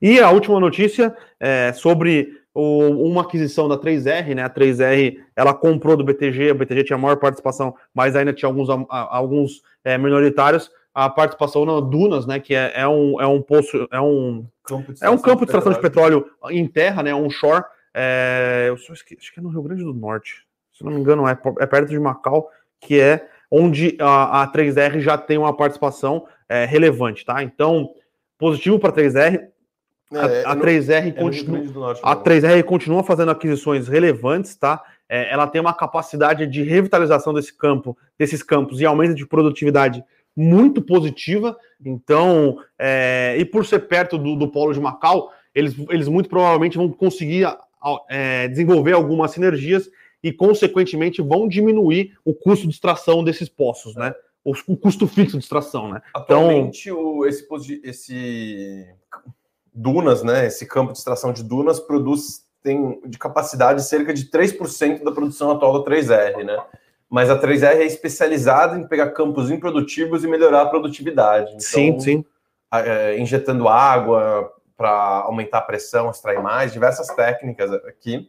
E 0.00 0.20
a 0.20 0.30
última 0.30 0.60
notícia 0.60 1.16
é 1.40 1.72
sobre 1.72 2.40
o, 2.52 3.08
uma 3.08 3.22
aquisição 3.22 3.68
da 3.68 3.76
3R, 3.76 4.34
né? 4.34 4.44
A 4.44 4.50
3R 4.50 5.18
ela 5.34 5.52
comprou 5.52 5.96
do 5.96 6.04
BTG, 6.04 6.50
a 6.50 6.54
BTG 6.54 6.84
tinha 6.84 6.98
maior 6.98 7.16
participação, 7.16 7.74
mas 7.92 8.14
ainda 8.14 8.32
tinha 8.32 8.48
alguns, 8.48 8.68
alguns 8.88 9.62
é, 9.82 9.98
minoritários 9.98 10.70
a 10.94 11.10
participação 11.10 11.64
na 11.66 11.80
Dunas, 11.80 12.24
né, 12.24 12.38
que 12.38 12.54
é, 12.54 12.72
é, 12.74 12.86
um, 12.86 13.20
é 13.20 13.26
um 13.26 13.42
poço, 13.42 13.88
é 13.90 14.00
um 14.00 14.46
é 15.02 15.10
um 15.10 15.18
campo 15.18 15.44
de 15.44 15.50
extração 15.50 15.72
de 15.72 15.80
petróleo 15.80 16.30
em 16.50 16.66
terra, 16.66 17.02
né, 17.02 17.14
um 17.14 17.28
shore, 17.28 17.64
é, 17.92 18.66
eu 18.68 18.74
esqueci, 18.74 19.16
acho 19.18 19.34
que 19.34 19.40
é 19.40 19.42
no 19.42 19.50
Rio 19.50 19.62
Grande 19.62 19.82
do 19.82 19.92
Norte, 19.92 20.46
se 20.72 20.84
não 20.84 20.92
me 20.92 21.00
engano, 21.00 21.26
é, 21.28 21.36
é 21.60 21.66
perto 21.66 21.90
de 21.90 21.98
Macau, 21.98 22.48
que 22.80 23.00
é 23.00 23.28
onde 23.50 23.96
a, 24.00 24.42
a 24.42 24.52
3R 24.52 25.00
já 25.00 25.18
tem 25.18 25.36
uma 25.36 25.56
participação 25.56 26.26
é, 26.48 26.64
relevante, 26.64 27.24
tá? 27.24 27.42
Então, 27.42 27.90
positivo 28.38 28.78
para 28.78 28.90
a 28.90 28.92
3R, 28.92 29.48
a, 30.12 30.52
a 30.52 30.56
3R 30.56 31.14
continua, 31.14 31.94
a 32.02 32.16
3R 32.16 32.62
continua 32.64 33.04
fazendo 33.04 33.30
aquisições 33.30 33.88
relevantes, 33.88 34.56
tá? 34.56 34.82
É, 35.08 35.32
ela 35.32 35.46
tem 35.46 35.60
uma 35.60 35.74
capacidade 35.74 36.46
de 36.46 36.62
revitalização 36.62 37.32
desse 37.32 37.56
campo, 37.56 37.96
desses 38.18 38.42
campos 38.42 38.80
e 38.80 38.86
aumento 38.86 39.14
de 39.14 39.26
produtividade 39.26 40.02
muito 40.36 40.82
positiva. 40.82 41.56
Então, 41.84 42.58
é, 42.78 43.36
e 43.38 43.44
por 43.44 43.64
ser 43.66 43.80
perto 43.80 44.18
do, 44.18 44.36
do 44.36 44.48
polo 44.48 44.72
de 44.72 44.80
Macau, 44.80 45.30
eles, 45.54 45.74
eles 45.90 46.08
muito 46.08 46.28
provavelmente 46.28 46.76
vão 46.76 46.90
conseguir 46.90 47.46
é, 48.08 48.48
desenvolver 48.48 48.92
algumas 48.92 49.30
sinergias 49.30 49.88
e, 50.22 50.32
consequentemente, 50.32 51.22
vão 51.22 51.46
diminuir 51.46 52.16
o 52.24 52.34
custo 52.34 52.66
de 52.66 52.72
extração 52.72 53.22
desses 53.22 53.48
poços, 53.48 53.94
né? 53.94 54.14
O, 54.44 54.52
o 54.66 54.76
custo 54.76 55.06
fixo 55.06 55.38
de 55.38 55.44
extração, 55.44 55.88
né? 55.88 56.02
Atualmente, 56.14 56.88
então, 56.88 57.18
o, 57.18 57.26
esse, 57.26 57.46
esse 57.84 58.86
dunas, 59.72 60.22
né? 60.22 60.46
Esse 60.46 60.66
campo 60.66 60.92
de 60.92 60.98
extração 60.98 61.32
de 61.32 61.42
dunas 61.42 61.78
produz 61.78 62.44
tem 62.62 62.98
de 63.04 63.18
capacidade 63.18 63.84
cerca 63.84 64.14
de 64.14 64.30
3% 64.30 65.04
da 65.04 65.12
produção 65.12 65.50
atual 65.50 65.82
da 65.82 65.90
3R, 65.90 66.42
né? 66.42 66.58
Mas 67.14 67.30
a 67.30 67.40
3R 67.40 67.76
é 67.76 67.84
especializada 67.84 68.76
em 68.76 68.88
pegar 68.88 69.10
campos 69.10 69.48
improdutivos 69.48 70.24
e 70.24 70.26
melhorar 70.26 70.62
a 70.62 70.66
produtividade. 70.66 71.50
Então, 71.50 71.60
sim, 71.60 72.00
sim. 72.00 72.24
É, 72.72 73.16
injetando 73.20 73.68
água 73.68 74.52
para 74.76 75.22
aumentar 75.24 75.58
a 75.58 75.62
pressão, 75.62 76.10
extrair 76.10 76.42
mais, 76.42 76.72
diversas 76.72 77.06
técnicas 77.14 77.72
aqui. 77.72 78.28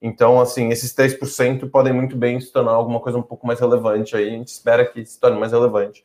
Então, 0.00 0.40
assim, 0.40 0.70
esses 0.70 0.94
3% 0.94 1.68
podem 1.70 1.92
muito 1.92 2.16
bem 2.16 2.40
se 2.40 2.50
tornar 2.50 2.72
alguma 2.72 3.00
coisa 3.00 3.18
um 3.18 3.22
pouco 3.22 3.46
mais 3.46 3.60
relevante 3.60 4.16
aí. 4.16 4.28
A 4.28 4.30
gente 4.30 4.48
espera 4.48 4.86
que 4.86 5.04
se 5.04 5.20
torne 5.20 5.38
mais 5.38 5.52
relevante. 5.52 6.02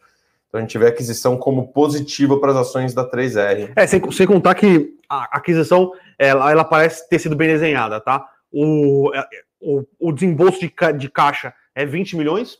Então, 0.49 0.59
a 0.59 0.61
gente 0.61 0.77
vê 0.77 0.87
a 0.87 0.89
aquisição 0.89 1.37
como 1.37 1.69
positiva 1.69 2.37
para 2.41 2.51
as 2.51 2.57
ações 2.57 2.93
da 2.93 3.09
3R. 3.09 3.71
É, 3.73 3.87
sem, 3.87 4.11
sem 4.11 4.27
contar 4.27 4.53
que 4.55 4.97
a 5.07 5.37
aquisição, 5.37 5.93
ela, 6.19 6.51
ela 6.51 6.65
parece 6.65 7.07
ter 7.07 7.19
sido 7.19 7.37
bem 7.37 7.47
desenhada, 7.47 8.01
tá? 8.01 8.27
O, 8.51 9.13
é, 9.15 9.25
o, 9.61 9.85
o 9.97 10.11
desembolso 10.11 10.59
de, 10.59 10.73
de 10.97 11.09
caixa 11.09 11.53
é 11.77 11.85
20 11.85 12.17
milhões 12.17 12.57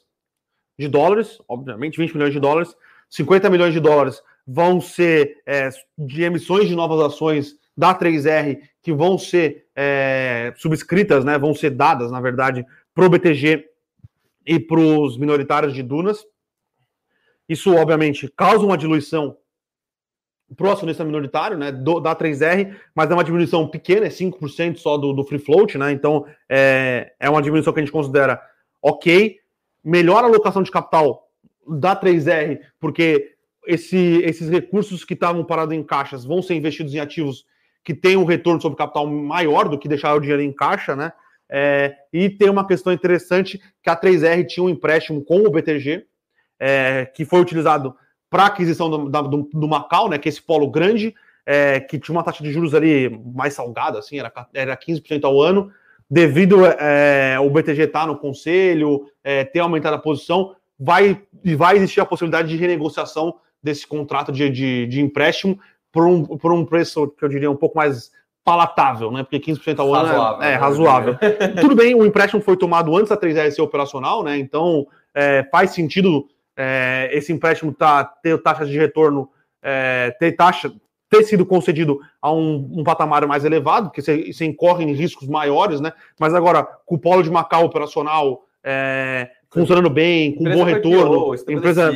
de 0.78 0.88
dólares, 0.88 1.40
obviamente 1.50 1.98
20 1.98 2.14
milhões 2.14 2.34
de 2.34 2.40
dólares, 2.40 2.76
50 3.10 3.50
milhões 3.50 3.74
de 3.74 3.80
dólares 3.80 4.22
vão 4.46 4.80
ser 4.80 5.42
é, 5.44 5.70
de 5.98 6.22
emissões 6.22 6.68
de 6.68 6.76
novas 6.76 7.00
ações 7.00 7.58
da 7.76 7.98
3R 7.98 8.60
que 8.80 8.94
vão 8.94 9.18
ser 9.18 9.66
é, 9.76 10.54
subscritas, 10.56 11.26
né, 11.26 11.36
vão 11.40 11.56
ser 11.56 11.72
dadas, 11.72 12.12
na 12.12 12.22
verdade, 12.22 12.64
para 12.94 13.08
o 13.08 13.10
BTG 13.10 13.68
e 14.46 14.60
para 14.60 14.80
os 14.80 15.18
minoritários 15.18 15.74
de 15.74 15.82
Dunas. 15.82 16.24
Isso, 17.50 17.74
obviamente, 17.74 18.32
causa 18.38 18.64
uma 18.64 18.78
diluição 18.78 19.36
para 20.56 20.68
o 20.68 20.72
acionista 20.72 21.04
minoritário, 21.04 21.58
né, 21.58 21.72
do, 21.72 22.00
da 22.00 22.16
3R, 22.16 22.76
mas 22.94 23.10
é 23.10 23.14
uma 23.16 23.24
diminuição 23.24 23.68
pequena, 23.68 24.06
é 24.06 24.10
5% 24.10 24.78
só 24.78 24.96
do, 24.96 25.12
do 25.12 25.24
free 25.24 25.40
float, 25.40 25.76
né, 25.76 25.92
então 25.92 26.24
é, 26.48 27.14
é 27.20 27.28
uma 27.28 27.42
diminuição 27.42 27.74
que 27.74 27.80
a 27.80 27.84
gente 27.84 27.92
considera 27.92 28.40
ok, 28.82 29.38
melhor 29.84 30.24
alocação 30.24 30.64
de 30.64 30.72
capital 30.72 31.28
da 31.68 31.96
3R, 31.96 32.60
porque 32.80 33.36
esse, 33.66 34.22
esses 34.24 34.50
recursos 34.50 35.04
que 35.04 35.14
estavam 35.14 35.44
parados 35.44 35.76
em 35.76 35.84
caixas 35.84 36.24
vão 36.24 36.42
ser 36.42 36.56
investidos 36.56 36.94
em 36.94 37.00
ativos 37.00 37.46
que 37.84 37.94
têm 37.94 38.18
um 38.18 38.26
retorno 38.26 38.62
sobre 38.62 38.78
capital 38.78 39.08
maior 39.08 39.68
do 39.68 39.78
que 39.78 39.88
deixar 39.88 40.14
o 40.16 40.20
dinheiro 40.20 40.42
em 40.42 40.52
caixa, 40.52 40.96
né? 40.96 41.12
É, 41.50 41.96
e 42.12 42.30
tem 42.30 42.50
uma 42.50 42.68
questão 42.68 42.92
interessante 42.92 43.62
que 43.82 43.90
a 43.90 43.96
3R 43.96 44.46
tinha 44.46 44.64
um 44.64 44.70
empréstimo 44.70 45.24
com 45.24 45.40
o 45.40 45.50
BTG, 45.50 46.06
é, 46.60 47.06
que 47.06 47.24
foi 47.24 47.40
utilizado 47.40 47.96
para 48.30 48.48
aquisição 48.48 48.90
do, 48.90 49.10
do, 49.10 49.50
do, 49.54 49.68
Macau, 49.68 50.10
né? 50.10 50.18
Que 50.18 50.28
é 50.28 50.32
esse 50.32 50.42
polo 50.42 50.70
grande, 50.70 51.16
é, 51.46 51.80
que 51.80 51.98
tinha 51.98 52.14
uma 52.14 52.24
taxa 52.24 52.44
de 52.44 52.52
juros 52.52 52.74
ali 52.76 53.10
mais 53.34 53.54
salgada, 53.54 54.00
assim, 54.00 54.20
era, 54.20 54.34
era 54.54 54.76
15% 54.76 55.24
ao 55.24 55.42
ano 55.42 55.72
devido 56.10 56.66
é, 56.66 57.38
o 57.40 57.50
BTG 57.50 57.84
estar 57.84 58.02
tá 58.02 58.08
no 58.08 58.18
conselho, 58.18 59.06
é, 59.24 59.44
ter 59.44 59.60
aumentado 59.60 59.96
a 59.96 60.00
posição, 60.00 60.56
vai, 60.80 61.22
vai 61.56 61.78
existir 61.78 62.02
a 62.02 62.06
possibilidade 62.06 62.48
de 62.48 62.58
renegociação 62.58 63.36
desse 63.62 63.86
contrato 63.86 64.32
de, 64.32 64.50
de, 64.50 64.88
de 64.88 65.02
empréstimo 65.02 65.60
por 65.92 66.08
um, 66.08 66.24
por 66.24 66.52
um 66.54 66.66
preço 66.66 67.08
que 67.10 67.26
eu 67.26 67.30
diria 67.30 67.52
um 67.52 67.56
pouco 67.56 67.78
mais 67.78 68.12
palatável, 68.44 69.12
né? 69.12 69.24
Porque 69.24 69.40
15% 69.40 69.80
ao 69.80 69.94
ano 69.94 70.08
razoável, 70.08 70.44
é, 70.44 70.52
é 70.52 70.56
razoável. 70.56 71.18
Tudo 71.60 71.76
bem, 71.76 71.94
o 71.96 72.06
empréstimo 72.06 72.42
foi 72.42 72.56
tomado 72.56 72.96
antes 72.96 73.10
da 73.10 73.18
3R 73.18 73.52
ser 73.52 73.62
operacional, 73.62 74.24
né? 74.24 74.38
Então 74.38 74.88
é, 75.14 75.44
faz 75.52 75.72
sentido 75.72 76.26
é, 76.56 77.10
esse 77.12 77.34
empréstimo 77.34 77.74
tá, 77.74 78.06
ter 78.06 78.42
taxas 78.42 78.70
de 78.70 78.78
retorno, 78.78 79.30
é, 79.62 80.16
ter 80.18 80.32
taxa, 80.32 80.72
ter 81.10 81.24
sido 81.24 81.46
concedido 81.46 82.00
a 82.22 82.32
um, 82.32 82.80
um 82.80 82.84
patamar 82.84 83.26
mais 83.26 83.46
elevado, 83.46 83.88
porque 83.88 84.02
você, 84.02 84.32
você 84.32 84.46
incorre 84.46 84.84
em 84.84 84.94
riscos 84.94 85.28
maiores, 85.28 85.80
né? 85.80 85.94
Mas 86.20 86.34
agora, 86.34 86.64
com 86.64 86.96
o 86.96 87.00
polo 87.00 87.24
de 87.24 87.32
Macau 87.32 87.66
operacional 87.66 88.44
é, 88.64 89.30
funcionando 89.50 89.90
bem, 89.90 90.36
com 90.36 90.44
bom 90.44 90.64
retorno, 90.64 91.34
empresa. 91.48 91.92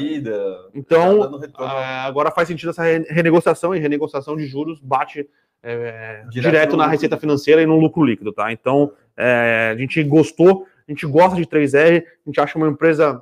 Então, 0.74 1.42
é, 1.60 1.66
agora 2.06 2.32
faz 2.32 2.48
sentido 2.48 2.70
essa 2.70 2.84
renegociação 2.84 3.76
e 3.76 3.80
renegociação 3.80 4.38
de 4.38 4.46
juros 4.46 4.80
bate 4.80 5.28
é, 5.62 6.24
direto, 6.30 6.52
direto 6.52 6.78
na 6.78 6.88
receita 6.88 7.18
financeira 7.18 7.62
e 7.62 7.66
no 7.66 7.80
lucro 7.80 8.04
líquido, 8.04 8.32
tá? 8.32 8.52
Então, 8.52 8.94
é, 9.18 9.72
a 9.74 9.78
gente 9.78 10.02
gostou, 10.04 10.66
a 10.88 10.92
gente 10.92 11.06
gosta 11.06 11.36
de 11.36 11.46
3R, 11.46 12.04
a 12.04 12.30
gente 12.30 12.40
acha 12.40 12.58
uma 12.58 12.70
empresa 12.70 13.22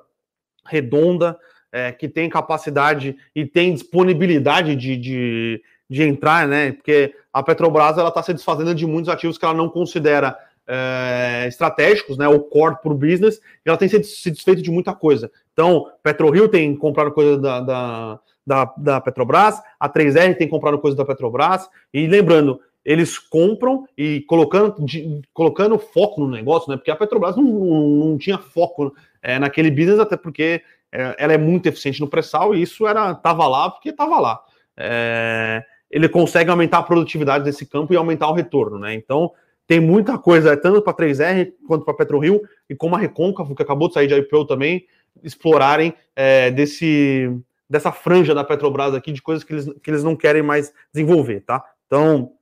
redonda, 0.65 1.37
é, 1.71 1.91
que 1.91 2.07
tem 2.07 2.29
capacidade 2.29 3.15
e 3.35 3.45
tem 3.45 3.73
disponibilidade 3.73 4.75
de, 4.75 4.95
de, 4.95 5.63
de 5.89 6.03
entrar, 6.03 6.47
né? 6.47 6.73
Porque 6.73 7.15
a 7.33 7.41
Petrobras 7.41 7.97
ela 7.97 8.09
está 8.09 8.21
se 8.21 8.33
desfazendo 8.33 8.75
de 8.75 8.85
muitos 8.85 9.09
ativos 9.09 9.37
que 9.37 9.45
ela 9.45 9.53
não 9.53 9.69
considera 9.69 10.37
é, 10.67 11.45
estratégicos, 11.47 12.17
né? 12.17 12.27
O 12.27 12.39
core 12.39 12.77
por 12.81 12.93
business, 12.93 13.41
e 13.65 13.69
ela 13.69 13.77
tem 13.77 13.89
se, 13.89 13.97
desfeito 13.99 14.61
de 14.61 14.69
muita 14.69 14.93
coisa. 14.93 15.31
Então, 15.51 15.91
PetroRio 16.03 16.47
tem 16.47 16.75
comprado 16.75 17.11
coisa 17.11 17.37
da, 17.37 17.59
da, 17.59 18.19
da, 18.45 18.73
da 18.77 19.01
Petrobras, 19.01 19.59
a 19.79 19.89
3R 19.89 20.37
tem 20.37 20.47
comprado 20.47 20.77
coisa 20.77 20.95
da 20.95 21.03
Petrobras, 21.03 21.67
e 21.91 22.05
lembrando, 22.05 22.61
eles 22.85 23.17
compram 23.17 23.87
e 23.97 24.21
colocando, 24.21 24.85
de, 24.85 25.21
colocando 25.33 25.77
foco 25.79 26.21
no 26.21 26.29
negócio, 26.29 26.69
né? 26.69 26.77
Porque 26.77 26.91
a 26.91 26.95
Petrobras 26.95 27.35
não, 27.35 27.43
não, 27.43 27.89
não 27.89 28.17
tinha 28.17 28.37
foco 28.37 28.93
é, 29.21 29.39
naquele 29.39 29.71
business, 29.71 29.99
até 29.99 30.15
porque 30.15 30.61
é, 30.91 31.15
ela 31.17 31.33
é 31.33 31.37
muito 31.37 31.67
eficiente 31.67 31.99
no 31.99 32.07
pré-sal 32.07 32.53
e 32.55 32.61
isso 32.61 32.87
era 32.87 33.13
tava 33.15 33.47
lá 33.47 33.69
porque 33.69 33.89
estava 33.89 34.19
lá. 34.19 34.39
É, 34.77 35.63
ele 35.89 36.07
consegue 36.07 36.49
aumentar 36.49 36.79
a 36.79 36.83
produtividade 36.83 37.43
desse 37.43 37.65
campo 37.65 37.93
e 37.93 37.97
aumentar 37.97 38.29
o 38.29 38.33
retorno, 38.33 38.77
né? 38.77 38.93
Então 38.93 39.31
tem 39.65 39.79
muita 39.79 40.17
coisa, 40.17 40.57
tanto 40.57 40.81
para 40.81 40.93
3R 40.93 41.53
quanto 41.67 41.85
para 41.85 41.93
PetroRio, 41.93 42.41
e 42.67 42.75
como 42.75 42.95
a 42.95 42.99
Recôncavo, 42.99 43.55
que 43.55 43.61
acabou 43.61 43.87
de 43.87 43.93
sair 43.93 44.07
de 44.07 44.15
IPO 44.15 44.45
também, 44.45 44.87
explorarem 45.23 45.93
é, 46.15 46.49
desse, 46.49 47.31
dessa 47.69 47.91
franja 47.91 48.33
da 48.33 48.43
Petrobras 48.43 48.95
aqui 48.95 49.11
de 49.11 49.21
coisas 49.21 49.43
que 49.43 49.53
eles, 49.53 49.65
que 49.83 49.91
eles 49.91 50.03
não 50.03 50.15
querem 50.15 50.41
mais 50.41 50.73
desenvolver, 50.91 51.41
tá? 51.41 51.63
Então, 51.85 52.33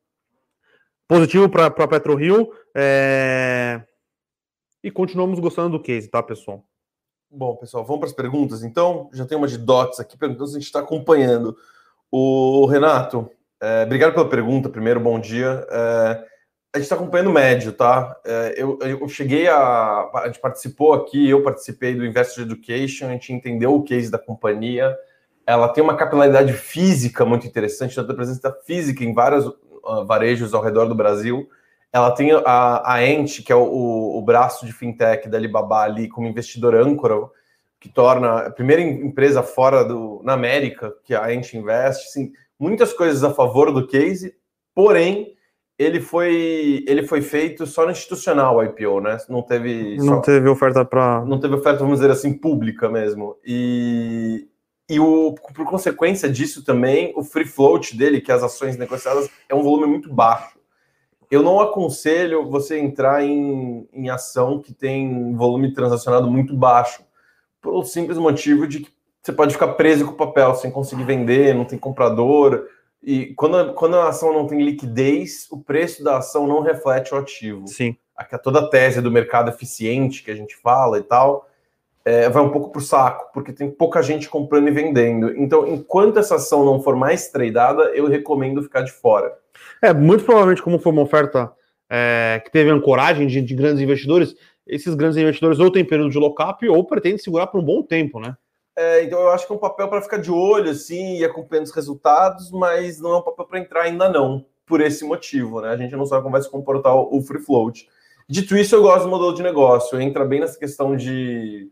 positivo 1.05 1.49
para 1.49 1.69
PetroRio, 1.69 2.49
é... 2.73 3.81
e 4.81 4.89
continuamos 4.89 5.39
gostando 5.39 5.77
do 5.77 5.83
case, 5.83 6.07
tá, 6.07 6.23
pessoal? 6.23 6.63
Bom, 7.29 7.57
pessoal, 7.57 7.83
vamos 7.83 7.99
para 7.99 8.09
as 8.09 8.15
perguntas. 8.15 8.63
Então, 8.63 9.09
já 9.11 9.25
tem 9.25 9.37
uma 9.37 9.49
de 9.49 9.57
dots 9.57 9.99
aqui 9.99 10.17
perguntando 10.17 10.47
se 10.47 10.55
a 10.55 10.59
gente 10.59 10.67
está 10.67 10.79
acompanhando. 10.79 11.57
O 12.09 12.65
Renato, 12.67 13.29
é, 13.61 13.83
obrigado 13.83 14.13
pela 14.13 14.29
pergunta. 14.29 14.69
Primeiro, 14.69 14.99
bom 14.99 15.19
dia. 15.19 15.65
É, 15.69 16.23
a 16.73 16.77
gente 16.77 16.85
está 16.85 16.95
acompanhando 16.95 17.31
médio, 17.31 17.73
tá? 17.73 18.15
É, 18.25 18.53
eu, 18.57 18.77
eu, 18.81 19.07
cheguei 19.07 19.47
a. 19.47 20.09
A 20.13 20.23
gente 20.27 20.39
participou 20.39 20.93
aqui, 20.93 21.29
eu 21.29 21.41
participei 21.41 21.95
do 21.95 22.05
Investor 22.05 22.43
Education, 22.43 23.07
a 23.07 23.11
gente 23.11 23.33
entendeu 23.33 23.73
o 23.73 23.83
case 23.83 24.11
da 24.11 24.19
companhia. 24.19 24.95
Ela 25.45 25.69
tem 25.69 25.83
uma 25.83 25.95
capilaridade 25.95 26.53
física 26.53 27.25
muito 27.25 27.47
interessante, 27.47 27.97
ela 27.97 28.07
tem 28.07 28.15
presença 28.15 28.55
física 28.65 29.03
em 29.03 29.13
vários 29.13 29.45
uh, 29.47 30.05
varejos 30.05 30.53
ao 30.53 30.61
redor 30.61 30.85
do 30.85 30.95
Brasil. 30.95 31.49
Ela 31.91 32.11
tem 32.11 32.31
a, 32.31 32.95
a 32.95 32.97
que 33.43 33.51
é 33.51 33.55
o, 33.55 34.17
o, 34.17 34.21
braço 34.21 34.65
de 34.65 34.73
fintech 34.73 35.29
da 35.29 35.37
Alibaba 35.37 35.83
ali 35.83 36.09
como 36.09 36.27
investidor 36.27 36.75
âncora, 36.75 37.15
que 37.79 37.87
torna 37.87 38.39
a 38.39 38.51
primeira 38.51 38.81
empresa 38.81 39.41
fora 39.41 39.85
do 39.85 40.21
na 40.23 40.33
América 40.33 40.93
que 41.03 41.15
a 41.15 41.33
Ent 41.33 41.53
investe, 41.53 42.07
assim, 42.07 42.33
muitas 42.59 42.93
coisas 42.93 43.23
a 43.23 43.33
favor 43.33 43.71
do 43.71 43.87
case, 43.87 44.33
porém 44.73 45.33
ele 45.77 46.01
foi 46.01 46.83
ele 46.87 47.03
foi 47.03 47.21
feito 47.21 47.65
só 47.65 47.85
no 47.85 47.91
institucional 47.91 48.63
IPO, 48.63 49.01
né? 49.01 49.17
Não 49.29 49.41
teve 49.41 49.97
não 49.97 50.15
só, 50.15 50.21
teve 50.21 50.49
oferta 50.49 50.83
para 50.83 51.23
não 51.25 51.39
teve 51.39 51.55
oferta 51.55 51.79
vamos 51.79 51.99
dizer 51.99 52.11
assim 52.11 52.33
pública 52.33 52.89
mesmo 52.89 53.37
e 53.45 54.47
e 54.89 55.01
o, 55.01 55.35
por 55.53 55.65
consequência 55.65 56.29
disso 56.29 56.63
também 56.63 57.11
o 57.17 57.21
free 57.21 57.45
float 57.45 57.97
dele, 57.97 58.21
que 58.21 58.31
é 58.31 58.35
as 58.35 58.41
ações 58.41 58.77
negociadas, 58.77 59.29
é 59.49 59.53
um 59.53 59.61
volume 59.61 59.85
muito 59.85 60.11
baixo 60.13 60.57
eu 61.29 61.43
não 61.43 61.59
aconselho 61.59 62.49
você 62.49 62.79
entrar 62.79 63.23
em, 63.23 63.87
em 63.91 64.09
ação 64.09 64.61
que 64.61 64.73
tem 64.73 65.35
volume 65.35 65.73
transacionado 65.73 66.29
muito 66.31 66.55
baixo, 66.55 67.03
pelo 67.61 67.83
simples 67.83 68.17
motivo 68.17 68.65
de 68.65 68.79
que 68.79 68.91
você 69.27 69.33
pode 69.33 69.53
ficar 69.53 69.67
preso 69.73 70.05
com 70.05 70.11
o 70.11 70.15
papel 70.15 70.55
sem 70.55 70.71
conseguir 70.71 71.03
vender, 71.03 71.53
não 71.53 71.65
tem 71.65 71.77
comprador. 71.77 72.65
E 73.03 73.33
quando, 73.35 73.73
quando 73.73 73.97
a 73.97 74.07
ação 74.07 74.31
não 74.31 74.47
tem 74.47 74.63
liquidez, 74.63 75.47
o 75.51 75.59
preço 75.59 76.01
da 76.01 76.17
ação 76.17 76.47
não 76.47 76.61
reflete 76.61 77.13
o 77.13 77.17
ativo. 77.17 77.67
Sim. 77.67 77.97
Aqui 78.15 78.35
é 78.35 78.37
toda 78.37 78.59
a 78.59 78.69
tese 78.69 79.01
do 79.01 79.11
mercado 79.11 79.49
eficiente 79.49 80.23
que 80.23 80.31
a 80.31 80.35
gente 80.35 80.55
fala 80.55 80.97
e 80.97 81.03
tal, 81.03 81.49
é, 82.05 82.29
vai 82.29 82.41
um 82.41 82.51
pouco 82.51 82.71
para 82.71 82.79
o 82.79 82.81
saco, 82.81 83.29
porque 83.33 83.51
tem 83.51 83.69
pouca 83.69 84.01
gente 84.01 84.29
comprando 84.29 84.69
e 84.69 84.71
vendendo. 84.71 85.37
Então, 85.37 85.67
enquanto 85.67 86.19
essa 86.19 86.35
ação 86.35 86.63
não 86.63 86.79
for 86.79 86.95
mais 86.95 87.27
tradeada, 87.27 87.83
eu 87.93 88.07
recomendo 88.07 88.63
ficar 88.63 88.81
de 88.81 88.93
fora. 88.93 89.37
É, 89.81 89.93
muito 89.93 90.23
provavelmente, 90.23 90.63
como 90.63 90.79
foi 90.79 90.93
uma 90.93 91.01
oferta 91.01 91.51
é, 91.89 92.41
que 92.45 92.49
teve 92.49 92.69
ancoragem 92.69 93.27
de, 93.27 93.41
de, 93.41 93.53
grandes 93.53 93.81
investidores, 93.81 94.33
esses 94.65 94.95
grandes 94.95 95.17
investidores 95.17 95.59
ou 95.59 95.69
têm 95.69 95.83
período 95.83 96.11
de 96.11 96.17
lock-up 96.17 96.65
ou 96.69 96.85
pretendem 96.85 97.17
segurar 97.17 97.47
por 97.47 97.59
um 97.59 97.63
bom 97.63 97.83
tempo, 97.83 98.21
né? 98.21 98.37
É, 98.77 99.03
então 99.03 99.19
eu 99.19 99.29
acho 99.29 99.47
que 99.47 99.51
é 99.51 99.55
um 99.55 99.59
papel 99.59 99.87
para 99.87 100.01
ficar 100.01 100.17
de 100.17 100.31
olho, 100.31 100.69
assim, 100.69 101.17
e 101.17 101.25
acompanhando 101.25 101.65
os 101.65 101.73
resultados, 101.73 102.51
mas 102.51 103.01
não 103.01 103.13
é 103.13 103.17
um 103.17 103.23
papel 103.23 103.45
para 103.45 103.59
entrar 103.59 103.81
ainda 103.81 104.07
não, 104.07 104.45
por 104.67 104.81
esse 104.81 105.03
motivo, 105.03 105.61
né? 105.61 105.69
A 105.69 105.77
gente 105.77 105.95
não 105.95 106.05
sabe 106.05 106.21
como 106.21 106.33
vai 106.33 106.41
se 106.41 106.49
comportar 106.49 106.95
o 106.95 107.21
free 107.21 107.41
float. 107.41 107.89
Dito 108.29 108.55
isso, 108.55 108.75
eu 108.75 108.83
gosto 108.83 109.05
do 109.05 109.09
modelo 109.09 109.33
de 109.33 109.41
negócio, 109.41 109.99
entra 109.99 110.23
bem 110.23 110.41
nessa 110.41 110.59
questão 110.59 110.95
de 110.95 111.69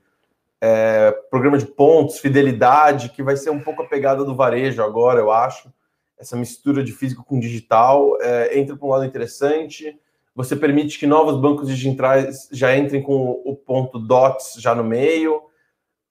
é, 0.60 1.12
programa 1.30 1.58
de 1.60 1.65
pontos, 1.68 2.18
fidelidade, 2.18 3.10
que 3.10 3.22
vai 3.22 3.38
ser 3.38 3.52
um 3.52 3.60
pouco 3.60 3.84
a 3.84 3.88
pegada 3.88 4.26
do 4.26 4.36
varejo 4.36 4.82
agora, 4.82 5.20
eu 5.20 5.32
acho 5.32 5.70
essa 6.18 6.36
mistura 6.36 6.84
de 6.84 6.91
físico 6.91 7.24
com 7.24 7.39
digital 7.39 8.18
é, 8.22 8.58
entra 8.58 8.76
para 8.76 8.88
um 8.88 8.89
lado 8.89 9.06
interessante. 9.06 9.98
Você 10.34 10.56
permite 10.56 11.00
que 11.00 11.08
novos 11.08 11.39
bancos 11.39 11.68
digitais 11.68 12.50
já 12.52 12.76
entrem 12.76 13.02
com 13.02 13.41
o 13.46 13.56
ponto 13.56 14.00
DOTS 14.00 14.56
já 14.58 14.76
no 14.76 14.84
meio. 14.84 15.41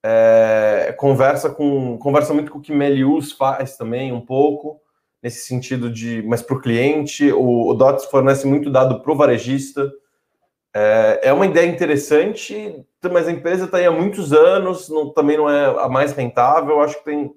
É, 0.06 0.94
conversa 0.98 1.48
com 1.48 1.96
conversa 1.96 2.34
muito 2.34 2.52
com 2.52 2.58
o 2.58 2.60
que 2.60 2.74
Melius 2.74 3.32
faz 3.32 3.74
também 3.74 4.12
um 4.12 4.20
pouco 4.20 4.78
nesse 5.22 5.46
sentido 5.46 5.90
de 5.90 6.22
mas 6.26 6.42
para 6.42 6.56
o 6.56 6.60
cliente. 6.60 7.32
O, 7.32 7.72
DOTS 7.72 8.04
fornece 8.06 8.46
muito 8.46 8.70
dado 8.70 9.00
para 9.00 9.12
o 9.12 9.16
varejista. 9.16 9.90
É, 10.74 11.20
é, 11.24 11.32
uma 11.32 11.46
ideia 11.46 11.66
interessante 11.66 12.84
mas 13.10 13.28
a 13.28 13.32
empresa 13.32 13.66
está 13.66 13.78
aí 13.78 13.84
há 13.84 13.90
muitos 13.90 14.32
anos 14.32 14.88
não, 14.88 15.10
também 15.10 15.36
não 15.36 15.48
é 15.48 15.66
a 15.66 15.88
mais 15.88 16.12
rentável. 16.12 16.80
Acho 16.80 16.98
que 16.98 17.04
tem 17.04 17.34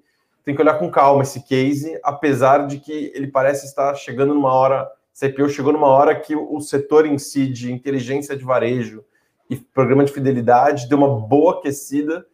tem 0.48 0.54
que 0.54 0.62
olhar 0.62 0.78
com 0.78 0.90
calma 0.90 1.24
esse 1.24 1.42
case, 1.46 2.00
apesar 2.02 2.66
de 2.66 2.78
que 2.78 3.12
ele 3.14 3.26
parece 3.26 3.66
estar 3.66 3.94
chegando 3.94 4.32
numa 4.32 4.50
hora, 4.50 4.90
CPO 5.12 5.46
chegou 5.50 5.74
numa 5.74 5.88
hora 5.88 6.18
que 6.18 6.34
o 6.34 6.58
setor 6.58 7.04
em 7.04 7.18
si 7.18 7.46
de 7.48 7.70
inteligência 7.70 8.34
de 8.34 8.44
varejo 8.44 9.04
e 9.50 9.56
programa 9.56 10.06
de 10.06 10.12
fidelidade 10.12 10.88
deu 10.88 10.96
uma 10.96 11.20
boa 11.20 11.58
aquecida 11.58 12.24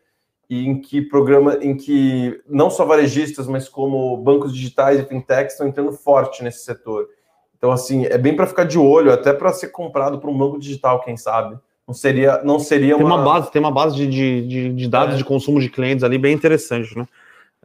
e 0.48 0.66
em 0.66 0.80
que 0.80 1.00
programa 1.02 1.58
em 1.60 1.76
que 1.76 2.40
não 2.48 2.70
só 2.70 2.84
varejistas, 2.84 3.46
mas 3.46 3.68
como 3.68 4.16
bancos 4.18 4.54
digitais 4.54 5.00
e 5.00 5.04
fintechs 5.04 5.52
estão 5.52 5.66
entrando 5.66 5.92
forte 5.92 6.42
nesse 6.42 6.64
setor. 6.64 7.08
Então 7.56 7.72
assim, 7.72 8.04
é 8.06 8.18
bem 8.18 8.36
para 8.36 8.46
ficar 8.46 8.64
de 8.64 8.78
olho, 8.78 9.12
até 9.12 9.32
para 9.32 9.52
ser 9.52 9.68
comprado 9.68 10.18
por 10.18 10.28
um 10.28 10.36
banco 10.36 10.58
digital, 10.58 11.00
quem 11.00 11.16
sabe. 11.16 11.58
Não 11.86 11.94
seria, 11.94 12.42
não 12.42 12.58
seria 12.58 12.96
tem 12.96 13.04
uma... 13.04 13.16
uma 13.16 13.24
base, 13.24 13.50
tem 13.50 13.60
uma 13.60 13.70
base 13.70 13.94
de, 13.94 14.46
de, 14.46 14.72
de 14.72 14.88
dados 14.88 15.14
é. 15.14 15.18
de 15.18 15.24
consumo 15.24 15.60
de 15.60 15.68
clientes 15.68 16.02
ali 16.02 16.16
bem 16.16 16.34
interessante, 16.34 16.96
né? 16.96 17.06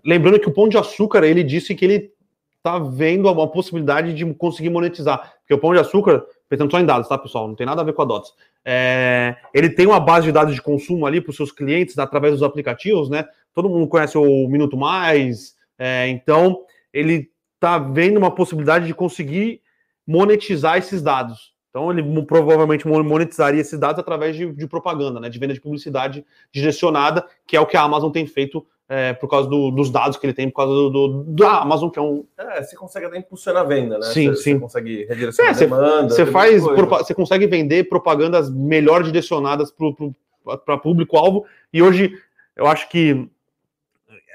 Lembrando 0.06 0.39
que 0.39 0.48
o 0.48 0.54
Pão 0.54 0.68
de 0.68 0.78
Açúcar, 0.78 1.24
ele 1.24 1.44
disse 1.44 1.76
que 1.76 1.86
ele 1.86 2.12
está 2.58 2.78
vendo 2.78 3.32
uma 3.32 3.48
possibilidade 3.48 4.13
de 4.13 4.34
conseguir 4.34 4.70
monetizar. 4.70 5.34
Porque 5.39 5.54
o 5.54 5.58
Pão 5.58 5.74
de 5.74 5.80
Açúcar, 5.80 6.26
pensando 6.48 6.72
só 6.72 6.80
em 6.80 6.86
dados, 6.86 7.08
tá, 7.08 7.18
pessoal? 7.18 7.48
Não 7.48 7.56
tem 7.56 7.65
nada 7.65 7.82
a 7.82 7.86
ver 7.86 7.94
com 7.94 8.02
a 8.02 8.06
DOTS. 8.06 8.34
É, 8.65 9.38
ele 9.54 9.69
tem 9.69 9.88
uma 9.88 10.00
base 10.00 10.26
de 10.26 10.32
dados 10.32 10.54
de 10.54 10.62
consumo 10.62 11.06
ali 11.06 11.22
para 11.22 11.32
os 11.32 11.36
seus 11.36 11.52
clientes 11.52 11.98
através 11.98 12.34
dos 12.34 12.43
aplicativos, 12.43 13.10
né? 13.10 13.26
Todo 13.54 13.69
mundo 13.69 13.88
conhece 13.88 14.17
o 14.17 14.48
Minuto 14.48 14.78
Mais, 14.78 15.56
é, 15.78 16.08
então 16.08 16.62
ele 16.93 17.30
está 17.56 17.78
vendo 17.78 18.17
uma 18.17 18.34
possibilidade 18.34 18.86
de 18.86 18.93
conseguir 18.93 19.62
monetizar 20.06 20.78
esses 20.78 21.02
dados. 21.02 21.54
Então 21.69 21.91
ele 21.91 22.04
provavelmente 22.26 22.88
monetizaria 22.88 23.62
esses 23.62 23.80
dados 23.80 24.00
através 24.00 24.36
de, 24.36 24.52
de 24.52 24.67
propaganda, 24.67 25.19
né? 25.19 25.30
De 25.30 25.39
venda 25.39 25.54
de 25.54 25.62
publicidade 25.62 26.26
direcionada, 26.52 27.26
que 27.48 27.56
é 27.56 27.60
o 27.60 27.65
que 27.65 27.78
a 27.78 27.82
Amazon 27.82 28.12
tem 28.12 28.26
feito 28.26 28.65
é, 28.89 29.13
por 29.13 29.30
causa 29.30 29.47
do, 29.47 29.69
dos 29.69 29.91
dados 29.91 30.17
que 30.17 30.25
ele 30.25 30.34
tem, 30.34 30.49
por 30.49 30.56
causa 30.56 30.73
do, 30.73 30.89
do, 30.89 31.23
da 31.25 31.62
Amazon, 31.62 31.89
que 31.89 31.99
é 31.99 32.02
um. 32.02 32.25
É, 32.36 32.63
você 32.63 32.75
consegue 32.75 33.06
até 33.06 33.19
impulsionar 33.19 33.62
a 33.62 33.65
venda, 33.65 33.99
né? 33.99 34.06
Sim, 34.08 34.30
você, 34.30 34.43
sim. 34.43 34.54
Você 34.56 34.60
consegue 34.60 35.06
redirecionar 35.06 35.54
é, 35.54 35.56
a 35.56 35.60
demanda. 35.60 36.10
Você 36.10 36.25
faz, 36.25 36.63
você 36.63 37.13
consegue 37.13 37.45
vender 37.45 37.88
propagandas 37.88 38.49
melhor 38.49 39.04
direcionadas 39.04 39.71
para 40.65 40.78
público-alvo, 40.80 41.45
e 41.71 41.84
hoje 41.84 42.12
eu 42.56 42.65
acho 42.65 42.89
que 42.89 43.30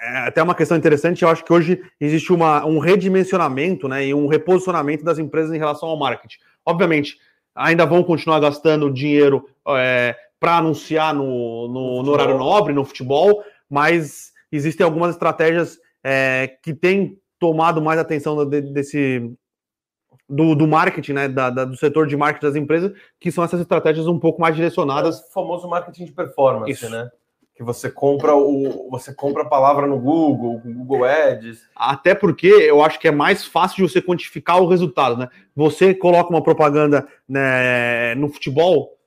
é 0.01 0.19
até 0.29 0.40
uma 0.43 0.55
questão 0.55 0.77
interessante. 0.77 1.23
Eu 1.23 1.29
acho 1.29 1.45
que 1.45 1.53
hoje 1.53 1.83
existe 2.01 2.33
uma, 2.33 2.64
um 2.64 2.79
redimensionamento 2.79 3.88
né, 3.88 4.07
e 4.07 4.14
um 4.14 4.29
reposicionamento 4.29 5.05
das 5.05 5.19
empresas 5.19 5.53
em 5.53 5.59
relação 5.59 5.88
ao 5.88 5.99
marketing. 5.99 6.38
Obviamente, 6.64 7.19
ainda 7.55 7.85
vão 7.85 8.05
continuar 8.05 8.38
gastando 8.38 8.93
dinheiro 8.93 9.49
é, 9.69 10.14
para 10.38 10.59
anunciar 10.59 11.12
no, 11.12 11.69
no, 11.69 12.03
no, 12.03 12.12
horário 12.12 12.38
nobre, 12.38 12.73
no 12.73 12.85
futebol, 12.85 13.43
mas 13.69 14.34
existem 14.57 14.85
algumas 14.85 15.11
estratégias 15.11 15.79
é, 16.03 16.57
que 16.62 16.75
têm 16.75 17.19
tomado 17.38 17.81
mais 17.83 17.99
atenção 17.99 18.47
desse, 18.49 19.31
do, 20.29 20.55
do 20.55 20.67
marketing, 20.67 21.12
né, 21.12 21.29
da, 21.29 21.51
da, 21.51 21.64
do 21.64 21.77
setor 21.77 22.07
de 22.07 22.17
marketing 22.17 22.47
das 22.47 22.57
empresas, 22.57 22.93
que 23.21 23.31
são 23.31 23.45
essas 23.45 23.61
estratégias 23.61 24.07
um 24.07 24.19
pouco 24.19 24.40
mais 24.40 24.55
direcionadas. 24.55 25.21
É 25.21 25.25
o 25.25 25.33
famoso 25.33 25.69
marketing 25.69 26.07
de 26.07 26.12
performance, 26.12 26.71
Isso. 26.71 26.88
né? 26.88 27.11
Que 27.55 27.62
você 27.62 27.88
compra 27.88 28.35
o 28.35 28.90
você 28.90 29.14
compra 29.14 29.43
a 29.43 29.49
palavra 29.49 29.87
no 29.87 29.97
Google, 29.97 30.61
Google 30.64 31.05
Ads. 31.05 31.62
Até 31.77 32.12
porque 32.12 32.49
eu 32.49 32.83
acho 32.83 32.99
que 32.99 33.07
é 33.07 33.12
mais 33.12 33.45
fácil 33.45 33.77
de 33.77 33.93
você 33.93 34.03
quantificar 34.03 34.61
o 34.61 34.67
resultado, 34.67 35.17
né? 35.17 35.29
Você 35.55 35.95
coloca 35.95 36.31
uma 36.31 36.43
propaganda 36.43 37.07
né, 37.29 38.17
no 38.17 38.29
futebol, 38.29 38.99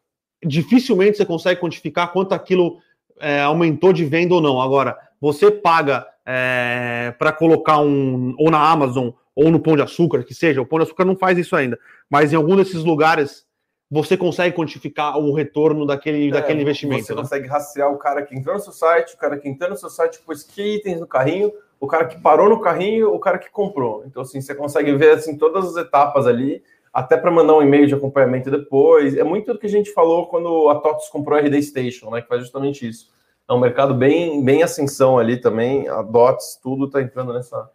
dificilmente 0.45 1.17
você 1.17 1.25
consegue 1.25 1.59
quantificar 1.59 2.13
quanto 2.13 2.33
aquilo 2.33 2.77
é, 3.19 3.41
aumentou 3.41 3.91
de 3.91 4.05
venda 4.05 4.35
ou 4.35 4.41
não. 4.41 4.61
Agora, 4.61 4.97
você 5.19 5.51
paga 5.51 6.07
é, 6.25 7.13
para 7.17 7.31
colocar 7.31 7.79
um 7.79 8.35
ou 8.37 8.51
na 8.51 8.59
Amazon 8.59 9.09
ou 9.35 9.51
no 9.51 9.59
Pão 9.59 9.75
de 9.75 9.81
Açúcar, 9.81 10.23
que 10.23 10.33
seja, 10.33 10.61
o 10.61 10.65
Pão 10.65 10.79
de 10.79 10.85
Açúcar 10.85 11.05
não 11.05 11.15
faz 11.15 11.37
isso 11.37 11.55
ainda, 11.55 11.79
mas 12.09 12.33
em 12.33 12.35
algum 12.35 12.55
desses 12.55 12.83
lugares 12.83 13.45
você 13.89 14.17
consegue 14.17 14.55
quantificar 14.55 15.17
o 15.17 15.33
retorno 15.33 15.85
daquele, 15.85 16.27
é, 16.27 16.31
daquele 16.31 16.61
investimento. 16.61 17.05
Você 17.05 17.15
né? 17.15 17.21
consegue 17.21 17.47
rastrear 17.47 17.91
o 17.91 17.97
cara 17.97 18.21
que 18.21 18.35
entrou 18.35 18.55
no 18.55 18.61
seu 18.61 18.73
site, 18.73 19.15
o 19.15 19.17
cara 19.17 19.37
que 19.37 19.47
entrou 19.47 19.69
no 19.69 19.77
seu 19.77 19.89
site, 19.89 20.19
pôs 20.25 20.43
que 20.43 20.75
itens 20.75 20.99
no 20.99 21.07
carrinho, 21.07 21.53
o 21.79 21.87
cara 21.87 22.05
que 22.05 22.19
parou 22.19 22.49
no 22.49 22.59
carrinho, 22.59 23.13
o 23.13 23.19
cara 23.19 23.37
que 23.37 23.49
comprou. 23.49 24.03
Então, 24.05 24.23
assim, 24.23 24.41
você 24.41 24.53
consegue 24.53 24.93
ver 24.95 25.11
assim, 25.11 25.37
todas 25.37 25.65
as 25.65 25.77
etapas 25.77 26.27
ali, 26.27 26.61
até 26.91 27.15
para 27.15 27.31
mandar 27.31 27.55
um 27.55 27.61
e-mail 27.61 27.87
de 27.87 27.93
acompanhamento 27.93 28.51
depois. 28.51 29.15
É 29.15 29.23
muito 29.23 29.53
do 29.53 29.59
que 29.59 29.67
a 29.67 29.69
gente 29.69 29.93
falou 29.93 30.27
quando 30.27 30.69
a 30.69 30.75
TOTS 30.75 31.09
comprou 31.09 31.37
a 31.37 31.41
RD 31.41 31.61
Station, 31.61 32.09
né? 32.09 32.21
Que 32.21 32.27
faz 32.27 32.41
justamente 32.41 32.87
isso. 32.87 33.09
É 33.49 33.53
um 33.53 33.59
mercado 33.59 33.93
bem, 33.93 34.43
bem 34.43 34.61
ascensão 34.61 35.17
ali 35.17 35.37
também. 35.37 35.87
A 35.87 36.01
DOTS, 36.01 36.59
tudo 36.61 36.85
está 36.85 37.01
entrando 37.01 37.33
nessa, 37.33 37.69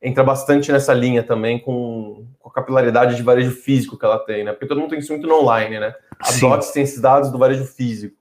entra 0.00 0.22
bastante 0.22 0.70
nessa 0.70 0.94
linha 0.94 1.22
também 1.22 1.58
com, 1.58 2.26
com, 2.38 2.48
a 2.48 2.52
capilaridade 2.52 3.16
de 3.16 3.22
varejo 3.22 3.50
físico 3.50 3.98
que 3.98 4.04
ela 4.04 4.18
tem, 4.18 4.44
né? 4.44 4.52
Porque 4.52 4.66
todo 4.66 4.80
mundo 4.80 4.90
tem 4.90 5.00
isso 5.00 5.12
muito 5.12 5.26
no 5.26 5.40
online, 5.40 5.80
né? 5.80 5.94
A 6.20 6.26
Sim. 6.26 6.48
DOTS 6.48 6.70
tem 6.70 6.82
esses 6.84 7.00
dados 7.00 7.30
do 7.30 7.38
varejo 7.38 7.64
físico, 7.64 8.16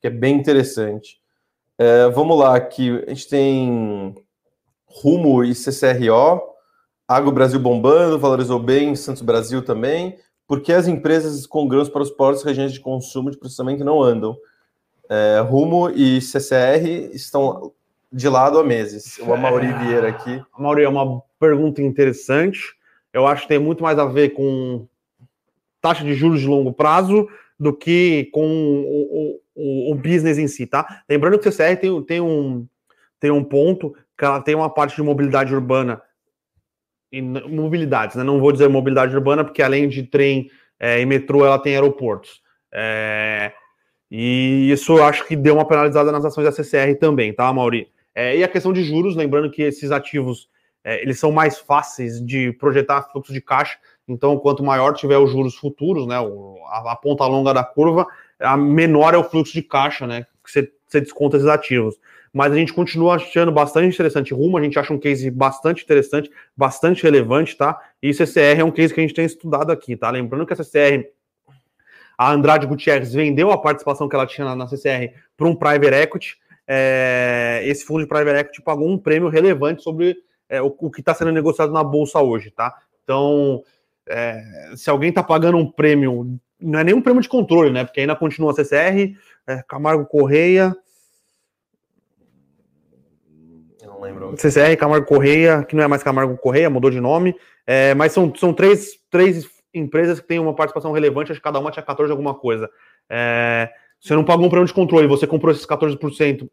que 0.00 0.08
é 0.08 0.10
bem 0.10 0.36
interessante. 0.36 1.20
É, 1.78 2.08
vamos 2.08 2.38
lá, 2.38 2.56
aqui 2.56 3.02
a 3.06 3.10
gente 3.10 3.28
tem 3.28 4.14
Rumo 4.86 5.44
e 5.44 5.54
CCRO, 5.54 6.42
Agro 7.06 7.32
Brasil 7.32 7.58
bombando, 7.58 8.18
valorizou 8.18 8.58
bem, 8.58 8.94
Santos 8.96 9.22
Brasil 9.22 9.64
também. 9.64 10.18
Por 10.46 10.60
que 10.60 10.72
as 10.72 10.88
empresas 10.88 11.46
com 11.46 11.66
grãos 11.68 11.88
para 11.88 12.02
os 12.02 12.10
portos 12.10 12.42
e 12.42 12.46
regiões 12.46 12.72
de 12.72 12.80
consumo 12.80 13.30
de 13.30 13.38
processamento 13.38 13.84
não 13.84 14.02
andam? 14.02 14.36
É, 15.10 15.40
Rumo 15.40 15.90
e 15.90 16.20
CCR 16.20 17.10
estão 17.12 17.72
de 18.12 18.28
lado 18.28 18.60
há 18.60 18.64
meses. 18.64 19.18
O 19.18 19.34
Amauri 19.34 19.66
é, 19.66 19.78
Vieira 19.78 20.08
aqui. 20.08 20.40
Amauri, 20.56 20.84
é 20.84 20.88
uma 20.88 21.20
pergunta 21.38 21.82
interessante. 21.82 22.60
Eu 23.12 23.26
acho 23.26 23.42
que 23.42 23.48
tem 23.48 23.58
muito 23.58 23.82
mais 23.82 23.98
a 23.98 24.04
ver 24.04 24.30
com 24.30 24.86
taxa 25.80 26.04
de 26.04 26.14
juros 26.14 26.40
de 26.40 26.46
longo 26.46 26.72
prazo 26.72 27.28
do 27.58 27.76
que 27.76 28.30
com 28.32 28.46
o, 28.46 29.40
o, 29.54 29.92
o 29.92 29.94
business 29.96 30.38
em 30.38 30.46
si, 30.46 30.64
tá? 30.64 31.02
Lembrando 31.08 31.38
que 31.40 31.48
o 31.48 31.52
CCR 31.52 31.76
tem, 31.76 32.02
tem, 32.02 32.20
um, 32.20 32.66
tem 33.18 33.30
um 33.32 33.42
ponto 33.42 33.92
que 34.16 34.24
ela 34.24 34.40
tem 34.40 34.54
uma 34.54 34.70
parte 34.70 34.94
de 34.94 35.02
mobilidade 35.02 35.52
urbana 35.52 36.00
e 37.10 37.20
mobilidades, 37.20 38.14
né? 38.14 38.22
Não 38.22 38.38
vou 38.38 38.52
dizer 38.52 38.68
mobilidade 38.68 39.14
urbana, 39.14 39.42
porque 39.42 39.60
além 39.60 39.88
de 39.88 40.04
trem 40.04 40.48
é, 40.78 41.00
e 41.00 41.06
metrô, 41.06 41.44
ela 41.44 41.58
tem 41.58 41.74
aeroportos. 41.74 42.40
É, 42.72 43.52
e 44.10 44.70
isso 44.70 45.00
acho 45.02 45.26
que 45.26 45.36
deu 45.36 45.54
uma 45.54 45.64
penalizada 45.64 46.10
nas 46.10 46.24
ações 46.24 46.44
da 46.44 46.52
CCR 46.52 46.96
também, 46.98 47.32
tá, 47.32 47.52
Mauri? 47.52 47.88
É, 48.14 48.36
e 48.36 48.42
a 48.42 48.48
questão 48.48 48.72
de 48.72 48.82
juros, 48.82 49.14
lembrando 49.14 49.50
que 49.50 49.62
esses 49.62 49.90
ativos 49.92 50.48
é, 50.82 51.02
eles 51.02 51.18
são 51.18 51.30
mais 51.30 51.58
fáceis 51.58 52.24
de 52.24 52.52
projetar 52.54 53.02
fluxo 53.02 53.32
de 53.32 53.40
caixa, 53.40 53.78
então 54.08 54.38
quanto 54.38 54.64
maior 54.64 54.94
tiver 54.94 55.18
os 55.18 55.30
juros 55.30 55.54
futuros, 55.54 56.06
né, 56.06 56.16
a, 56.16 56.92
a 56.92 56.96
ponta 56.96 57.26
longa 57.26 57.52
da 57.52 57.62
curva, 57.62 58.06
a 58.38 58.56
menor 58.56 59.14
é 59.14 59.18
o 59.18 59.24
fluxo 59.24 59.52
de 59.52 59.62
caixa, 59.62 60.06
né, 60.06 60.26
que 60.42 60.50
você, 60.50 60.72
você 60.86 61.00
desconta 61.00 61.36
esses 61.36 61.48
ativos. 61.48 61.96
Mas 62.32 62.52
a 62.52 62.56
gente 62.56 62.72
continua 62.72 63.16
achando 63.16 63.50
bastante 63.50 63.92
interessante 63.92 64.32
rumo, 64.32 64.56
a 64.56 64.62
gente 64.62 64.78
acha 64.78 64.92
um 64.92 64.98
case 64.98 65.30
bastante 65.30 65.82
interessante, 65.82 66.30
bastante 66.56 67.02
relevante, 67.02 67.56
tá? 67.56 67.76
E 68.00 68.14
CCR 68.14 68.60
é 68.60 68.64
um 68.64 68.70
case 68.70 68.94
que 68.94 69.00
a 69.00 69.02
gente 69.02 69.14
tem 69.14 69.24
estudado 69.24 69.72
aqui, 69.72 69.96
tá? 69.96 70.08
Lembrando 70.10 70.46
que 70.46 70.52
a 70.52 70.56
CCR, 70.56 71.08
a 72.20 72.32
Andrade 72.32 72.66
Gutierrez 72.66 73.14
vendeu 73.14 73.50
a 73.50 73.56
participação 73.56 74.06
que 74.06 74.14
ela 74.14 74.26
tinha 74.26 74.44
na, 74.44 74.54
na 74.54 74.68
CCR 74.68 75.14
para 75.38 75.48
um 75.48 75.56
private 75.56 75.94
equity, 75.94 76.36
é, 76.68 77.62
esse 77.64 77.82
fundo 77.82 78.02
de 78.02 78.06
private 78.06 78.40
equity 78.40 78.60
pagou 78.60 78.86
um 78.86 78.98
prêmio 78.98 79.30
relevante 79.30 79.82
sobre 79.82 80.18
é, 80.46 80.60
o, 80.60 80.66
o, 80.66 80.90
que 80.90 81.00
está 81.00 81.14
sendo 81.14 81.32
negociado 81.32 81.72
na 81.72 81.82
bolsa 81.82 82.20
hoje, 82.20 82.50
tá? 82.50 82.76
Então, 83.02 83.62
é, 84.06 84.42
se 84.76 84.90
alguém 84.90 85.08
está 85.08 85.22
pagando 85.22 85.56
um 85.56 85.72
prêmio, 85.72 86.38
não 86.60 86.80
é 86.80 86.84
nem 86.84 86.94
um 86.94 87.00
prêmio 87.00 87.22
de 87.22 87.28
controle, 87.28 87.70
né? 87.70 87.86
Porque 87.86 88.00
ainda 88.00 88.14
continua 88.14 88.50
a 88.50 88.54
CCR, 88.54 89.16
é, 89.46 89.62
Camargo 89.66 90.04
Correia. 90.04 90.76
Não 93.82 93.98
lembro. 93.98 94.34
CCR, 94.36 94.76
Camargo 94.76 95.06
Correia, 95.06 95.64
que 95.64 95.74
não 95.74 95.84
é 95.84 95.88
mais 95.88 96.02
Camargo 96.02 96.36
Correia, 96.36 96.68
mudou 96.68 96.90
de 96.90 97.00
nome, 97.00 97.34
é, 97.66 97.94
mas 97.94 98.12
são, 98.12 98.30
são 98.34 98.52
três, 98.52 98.90
três 99.10 99.48
empresas 99.72 100.20
que 100.20 100.26
têm 100.26 100.38
uma 100.38 100.54
participação 100.54 100.92
relevante, 100.92 101.30
acho 101.30 101.40
que 101.40 101.44
cada 101.44 101.58
uma 101.58 101.70
tinha 101.70 101.82
14 101.82 102.10
alguma 102.10 102.34
coisa. 102.34 102.68
É, 103.08 103.70
você 104.00 104.14
não 104.14 104.24
pagou 104.24 104.46
um 104.46 104.50
prêmio 104.50 104.66
de 104.66 104.74
controle, 104.74 105.06
você 105.06 105.26
comprou 105.26 105.52
esses 105.52 105.66
14% 105.66 106.48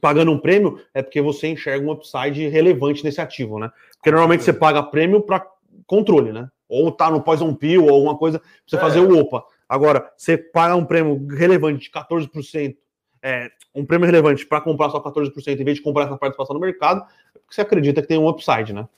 pagando 0.00 0.30
um 0.30 0.38
prêmio, 0.38 0.80
é 0.94 1.02
porque 1.02 1.20
você 1.20 1.48
enxerga 1.48 1.84
um 1.84 1.92
upside 1.92 2.48
relevante 2.48 3.04
nesse 3.04 3.20
ativo, 3.20 3.58
né? 3.58 3.70
Porque 3.96 4.10
normalmente 4.10 4.42
você 4.42 4.52
paga 4.52 4.82
prêmio 4.82 5.20
para 5.20 5.46
controle, 5.86 6.32
né? 6.32 6.48
Ou 6.68 6.90
tá 6.90 7.10
no 7.10 7.22
poison 7.22 7.54
pill, 7.54 7.84
ou 7.84 7.90
alguma 7.90 8.16
coisa, 8.16 8.38
pra 8.38 8.48
você 8.66 8.76
é. 8.76 8.80
fazer 8.80 9.00
o 9.00 9.18
OPA. 9.18 9.44
Agora, 9.68 10.10
você 10.16 10.38
paga 10.38 10.74
um 10.76 10.84
prêmio 10.84 11.26
relevante 11.28 11.80
de 11.80 11.90
14%, 11.90 12.76
é, 13.22 13.50
um 13.74 13.84
prêmio 13.84 14.06
relevante 14.06 14.46
para 14.46 14.60
comprar 14.60 14.90
só 14.90 15.00
14%, 15.00 15.60
em 15.60 15.64
vez 15.64 15.76
de 15.76 15.82
comprar 15.82 16.04
essa 16.04 16.16
participação 16.16 16.54
no 16.54 16.60
mercado, 16.60 17.04
você 17.48 17.60
acredita 17.60 18.00
que 18.00 18.08
tem 18.08 18.18
um 18.18 18.28
upside, 18.28 18.72
né? 18.72 18.88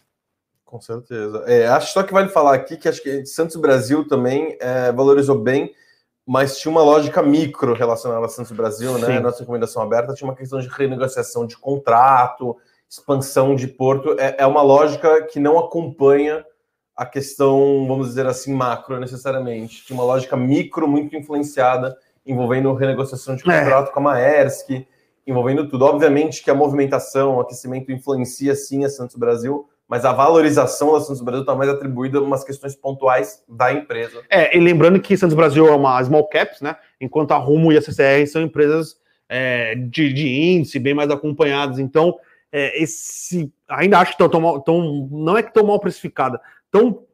Com 0.75 0.81
certeza. 0.81 1.45
É, 1.47 1.69
acho 1.69 1.93
só 1.93 2.03
que 2.03 2.13
vale 2.13 2.29
falar 2.29 2.53
aqui 2.53 2.77
que 2.77 2.89
acho 2.89 3.01
que 3.01 3.25
Santos 3.25 3.55
Brasil 3.55 4.09
também 4.09 4.59
é, 4.61 4.91
valorizou 4.91 5.39
bem 5.39 5.73
mas 6.27 6.59
tinha 6.59 6.73
uma 6.73 6.83
lógica 6.83 7.23
micro 7.23 7.75
relacionada 7.75 8.25
a 8.25 8.29
Santos 8.29 8.53
Brasil, 8.53 8.99
né? 8.99 9.21
Nossa 9.21 9.41
recomendação 9.41 9.83
aberta 9.83 10.15
tinha 10.15 10.29
uma 10.29 10.35
questão 10.35 10.59
de 10.59 10.69
renegociação 10.69 11.47
de 11.47 11.57
contrato, 11.57 12.57
expansão 12.89 13.55
de 13.55 13.69
porto. 13.69 14.19
É, 14.19 14.37
é, 14.39 14.47
uma 14.47 14.63
lógica 14.63 15.23
que 15.27 15.39
não 15.39 15.59
acompanha 15.59 16.45
a 16.97 17.05
questão, 17.05 17.87
vamos 17.87 18.09
dizer 18.09 18.27
assim, 18.27 18.55
macro 18.55 18.99
necessariamente. 18.99 19.85
Tinha 19.85 19.97
uma 19.97 20.05
lógica 20.05 20.37
micro 20.37 20.89
muito 20.89 21.15
influenciada, 21.15 21.95
envolvendo 22.25 22.73
renegociação 22.73 23.37
de 23.37 23.43
é. 23.43 23.61
contrato 23.61 23.91
é. 23.91 23.93
com 23.93 24.01
a 24.01 24.03
Maersk, 24.03 24.71
envolvendo 25.27 25.69
tudo. 25.69 25.85
Obviamente 25.85 26.43
que 26.43 26.51
a 26.51 26.55
movimentação, 26.55 27.37
o 27.37 27.41
aquecimento 27.41 27.93
influencia 27.93 28.55
sim 28.55 28.85
a 28.85 28.89
Santos 28.89 29.17
Brasil, 29.17 29.69
mas 29.89 30.05
a 30.05 30.13
valorização 30.13 30.93
da 30.93 31.01
Santos 31.01 31.23
Brasil 31.23 31.43
está 31.43 31.55
mais 31.55 31.71
atribuída 31.71 32.19
a 32.19 32.23
umas 32.23 32.43
questões 32.43 32.75
pontuais 32.75 33.43
da 33.49 33.73
empresa. 33.73 34.23
É, 34.31 34.57
e 34.57 34.61
lembrando 34.61 35.01
que 35.01 35.17
Santos 35.17 35.37
Brasil 35.37 35.69
é 35.69 35.73
uma 35.73 36.03
small 36.03 36.27
caps, 36.29 36.61
né? 36.61 36.77
Enquanto 37.01 37.33
a 37.33 37.37
Rumo 37.37 37.73
e 37.73 37.77
a 37.77 37.83
CCR 37.83 38.27
são 38.27 38.43
empresas 38.43 38.97
é, 39.29 39.75
de, 39.75 40.13
de, 40.13 40.29
índice, 40.29 40.79
bem 40.79 40.95
mais 40.95 41.11
acompanhadas. 41.11 41.79
Então, 41.79 42.19
é, 42.51 42.83
esse 42.83 43.53
ainda 43.69 43.99
acho 43.99 44.17
que 44.17 44.23
estão 44.23 44.61
tão, 44.61 45.09
não 45.11 45.37
é 45.37 45.43
que 45.43 45.51
estão 45.51 45.67
mal 45.67 45.79
precificadas, 45.79 46.41
tão 46.71 47.05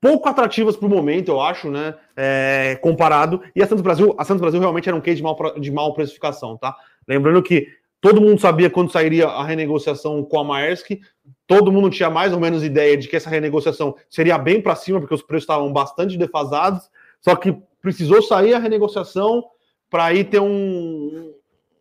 pouco 0.00 0.28
atrativas 0.28 0.76
para 0.76 0.86
o 0.86 0.90
momento, 0.90 1.30
eu 1.30 1.40
acho, 1.40 1.70
né? 1.70 1.94
É, 2.16 2.76
comparado. 2.82 3.40
E 3.54 3.62
a 3.62 3.66
Santos 3.66 3.82
Brasil, 3.82 4.14
a 4.18 4.24
Santos 4.24 4.40
Brasil 4.40 4.60
realmente 4.60 4.88
era 4.88 4.96
um 4.96 5.00
case 5.00 5.16
de 5.16 5.22
mal, 5.22 5.36
de 5.58 5.70
mal 5.70 5.94
precificação, 5.94 6.58
tá? 6.58 6.76
Lembrando 7.06 7.42
que 7.42 7.68
todo 8.02 8.20
mundo 8.20 8.40
sabia 8.40 8.68
quando 8.68 8.90
sairia 8.90 9.28
a 9.28 9.44
renegociação 9.44 10.24
com 10.24 10.40
a 10.40 10.44
Maersk, 10.44 11.00
todo 11.46 11.70
mundo 11.70 11.88
tinha 11.88 12.10
mais 12.10 12.32
ou 12.32 12.40
menos 12.40 12.64
ideia 12.64 12.96
de 12.96 13.06
que 13.06 13.14
essa 13.14 13.30
renegociação 13.30 13.94
seria 14.10 14.36
bem 14.36 14.60
para 14.60 14.74
cima, 14.74 14.98
porque 14.98 15.14
os 15.14 15.22
preços 15.22 15.44
estavam 15.44 15.72
bastante 15.72 16.18
defasados, 16.18 16.90
só 17.20 17.36
que 17.36 17.56
precisou 17.80 18.20
sair 18.20 18.54
a 18.54 18.58
renegociação 18.58 19.44
para 19.88 20.06
aí 20.06 20.24
ter 20.24 20.40
um, 20.40 21.32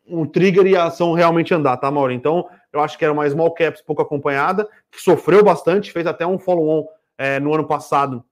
um 0.08 0.24
trigger 0.28 0.68
e 0.68 0.76
a 0.76 0.86
ação 0.86 1.14
realmente 1.14 1.56
andar, 1.56 1.78
tá, 1.78 1.90
Mauro? 1.90 2.14
Então, 2.14 2.48
eu 2.72 2.82
acho 2.82 3.00
que 3.00 3.04
era 3.04 3.12
uma 3.12 3.28
small 3.28 3.52
caps 3.56 3.82
pouco 3.82 4.04
acompanhada, 4.04 4.70
que 4.92 5.02
sofreu 5.02 5.44
bastante, 5.44 5.92
fez 5.92 6.06
até 6.06 6.26
um 6.26 6.38
follow-on 6.38 6.86
é, 7.18 7.40
no 7.40 7.52
ano 7.52 7.66
passado, 7.66 8.24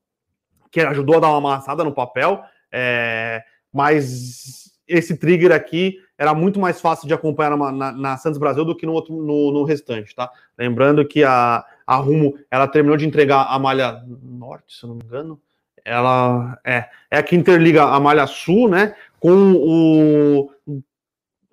que 0.70 0.80
ajudou 0.80 1.18
a 1.18 1.20
dar 1.22 1.30
uma 1.30 1.38
amassada 1.38 1.84
no 1.84 1.92
papel, 1.92 2.40
é, 2.72 3.42
mas 3.74 4.70
esse 4.88 5.18
trigger 5.18 5.52
aqui 5.52 5.98
era 6.20 6.34
muito 6.34 6.60
mais 6.60 6.82
fácil 6.82 7.08
de 7.08 7.14
acompanhar 7.14 7.56
na, 7.56 7.72
na, 7.72 7.92
na 7.94 8.18
Santos 8.18 8.38
Brasil 8.38 8.66
do 8.66 8.76
que 8.76 8.86
no, 8.86 8.92
outro, 8.92 9.16
no, 9.16 9.54
no, 9.54 9.64
restante, 9.64 10.14
tá? 10.14 10.30
Lembrando 10.58 11.08
que 11.08 11.24
a, 11.24 11.64
a 11.88 11.96
Rumo, 11.96 12.38
ela 12.52 12.68
terminou 12.68 12.98
de 12.98 13.08
entregar 13.08 13.44
a 13.44 13.58
malha 13.58 14.04
norte, 14.22 14.76
se 14.76 14.84
eu 14.84 14.90
não 14.90 14.98
me 14.98 15.04
engano, 15.06 15.42
ela 15.86 16.60
é, 16.66 16.90
é 17.10 17.20
a 17.20 17.24
que 17.24 17.38
interliga 17.38 17.86
a 17.86 17.98
malha 18.02 18.28
sul, 18.28 18.68
né, 18.68 18.94
com 19.18 19.54
o 19.54 20.52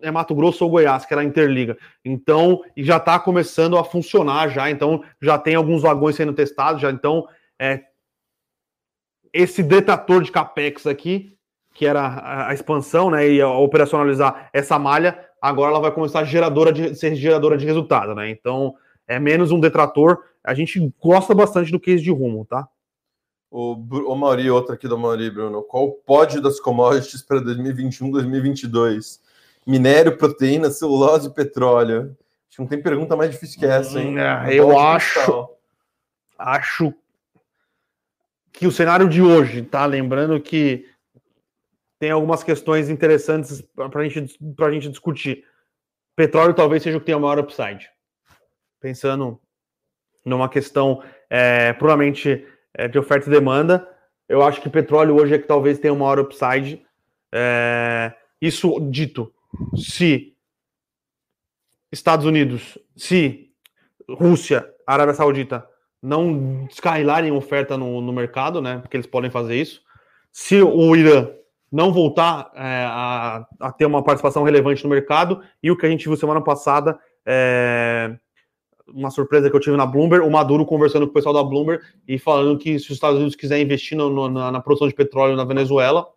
é 0.03 0.11
Mato 0.11 0.35
Grosso 0.35 0.65
ou 0.65 0.71
Goiás, 0.71 1.07
que 1.07 1.15
ela 1.15 1.25
interliga. 1.25 1.79
Então, 2.05 2.63
e 2.77 2.85
já 2.85 2.97
está 2.97 3.19
começando 3.21 3.79
a 3.79 3.85
funcionar 3.85 4.49
já, 4.49 4.69
então 4.69 5.03
já 5.23 5.39
tem 5.39 5.55
alguns 5.55 5.83
vagões 5.83 6.17
sendo 6.17 6.33
testados, 6.33 6.83
já 6.83 6.91
então 6.91 7.29
é, 7.57 7.85
esse 9.33 9.63
detrator 9.63 10.25
de 10.25 10.33
capex 10.33 10.89
aqui 10.89 11.36
que 11.77 11.85
era 11.85 12.49
a, 12.49 12.55
expansão, 12.55 13.11
né, 13.11 13.29
e 13.29 13.43
operacionalizar 13.43 14.49
essa 14.51 14.79
malha, 14.79 15.19
agora 15.41 15.73
ela 15.73 15.81
vai 15.81 15.93
começar 15.93 16.21
a 16.21 16.25
geradora 16.25 16.73
de, 16.73 16.95
ser 16.95 17.15
geradora 17.15 17.59
de 17.59 17.67
resultado, 17.67 18.15
né? 18.15 18.31
Então, 18.31 18.75
é 19.07 19.21
menos 19.21 19.53
um 19.53 19.61
detrator. 19.61 20.25
A 20.43 20.55
gente 20.55 20.91
gosta 20.99 21.35
bastante 21.35 21.71
do 21.71 21.79
case 21.79 22.03
de 22.03 22.11
rumo, 22.11 22.47
tá? 22.47 22.67
O, 23.51 23.75
o 23.75 24.17
Mauri, 24.17 24.51
outra 24.51 24.75
aqui 24.75 24.89
do 24.89 24.97
Mauri, 24.97 25.31
Bruno. 25.31 25.63
Qual 25.63 25.85
o 25.85 25.93
pódio 25.93 26.41
das 26.41 26.59
commodities 26.59 27.21
para 27.21 27.41
2021, 27.41 28.11
2022? 28.11 29.21
Minério, 29.67 30.17
proteína, 30.17 30.71
celulose 30.71 31.29
e 31.29 31.35
petróleo. 31.35 32.17
Acho 32.49 32.57
que 32.57 32.61
não 32.61 32.67
tem 32.67 32.81
pergunta 32.81 33.15
mais 33.15 33.31
difícil 33.31 33.59
que 33.61 33.67
essa, 33.67 34.01
hein? 34.01 34.17
É, 34.19 34.55
eu 34.55 34.79
acho. 34.79 35.51
Acho 36.39 36.95
que 38.51 38.67
o 38.67 38.73
cenário 38.73 39.07
de 39.11 39.21
hoje, 39.21 39.61
tá? 39.61 39.85
Lembrando 39.85 40.41
que 40.41 40.87
tem 41.99 42.11
algumas 42.11 42.43
questões 42.43 42.89
interessantes 42.89 43.63
para 43.75 44.09
gente, 44.09 44.39
a 44.61 44.71
gente 44.71 44.89
discutir. 44.89 45.45
Petróleo 46.15 46.55
talvez 46.55 46.83
seja 46.83 46.97
o 46.97 47.01
que 47.01 47.07
tem 47.07 47.15
o 47.15 47.21
maior 47.21 47.39
upside. 47.39 47.91
Pensando 48.81 49.41
numa 50.25 50.49
questão 50.49 51.03
é, 51.31 51.73
puramente 51.75 52.47
é, 52.75 52.89
de 52.89 52.99
oferta 52.99 53.29
e 53.29 53.31
demanda, 53.31 53.89
eu 54.29 54.43
acho 54.43 54.61
que 54.61 54.69
petróleo 54.69 55.15
hoje 55.15 55.35
é 55.35 55.39
que 55.39 55.47
talvez 55.47 55.79
tenha 55.79 55.93
o 55.93 55.99
maior 55.99 56.19
upside. 56.19 56.85
É, 57.33 58.13
isso 58.41 58.79
dito, 58.91 59.33
se 59.77 60.37
Estados 61.91 62.27
Unidos, 62.27 62.79
se 62.97 63.51
Rússia, 64.09 64.69
Arábia 64.87 65.15
Saudita 65.15 65.69
não 66.03 66.67
descarrilarem 66.67 67.33
oferta 67.33 67.77
no, 67.77 68.01
no 68.01 68.13
mercado, 68.13 68.61
né? 68.61 68.79
Porque 68.79 68.97
eles 68.97 69.07
podem 69.07 69.31
fazer 69.31 69.57
isso. 69.57 69.83
Se 70.31 70.61
o 70.61 70.95
Irã 70.95 71.29
não 71.77 71.93
voltar 71.93 72.51
é, 72.55 72.87
a, 72.89 73.47
a, 73.61 73.71
ter 73.71 73.85
uma 73.85 74.03
participação 74.03 74.43
relevante 74.43 74.83
no 74.83 74.89
mercado. 74.89 75.43
E 75.63 75.71
o 75.71 75.77
que 75.77 75.85
a 75.85 75.91
gente 75.91 76.09
viu 76.09 76.17
semana 76.17 76.41
passada, 76.41 76.99
é, 77.27 78.17
uma 78.89 79.11
surpresa 79.11 79.51
que 79.51 79.55
eu 79.55 79.61
tive 79.61 79.77
na 79.77 79.85
Bloomberg, 79.85 80.27
o 80.27 80.31
Maduro 80.31 80.65
conversando 80.65 81.07
com 81.07 81.11
o 81.11 81.15
pessoal 81.15 81.35
da 81.35 81.45
Bloomberg 81.45 81.85
e 82.09 82.19
falando 82.19 82.59
que 82.59 82.79
se 82.79 82.87
os 82.87 82.93
Estados 82.93 83.19
Unidos 83.19 83.37
quiserem 83.37 83.63
investir 83.63 83.97
no, 83.97 84.27
na, 84.27 84.51
na, 84.51 84.61
produção 84.61 84.89
de 84.89 84.95
petróleo 84.95 85.37
na 85.37 85.45
Venezuela, 85.45 86.09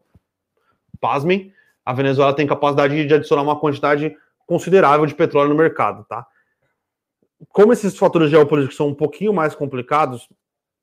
pasmem, 0.97 1.51
a 1.84 1.91
Venezuela 1.91 2.34
tem 2.34 2.47
capacidade 2.47 3.05
de 3.05 3.14
adicionar 3.14 3.41
uma 3.41 3.60
quantidade 3.60 4.16
considerável 4.47 5.05
de 5.05 5.14
petróleo 5.14 5.49
no 5.49 5.55
mercado, 5.55 6.05
tá? 6.07 6.26
Como 7.49 7.74
esses 7.74 7.97
fatores 7.97 8.30
geopolíticos 8.30 8.78
são 8.78 8.88
um 8.88 8.95
pouquinho 8.95 9.34
mais 9.34 9.53
complicados 9.53 10.30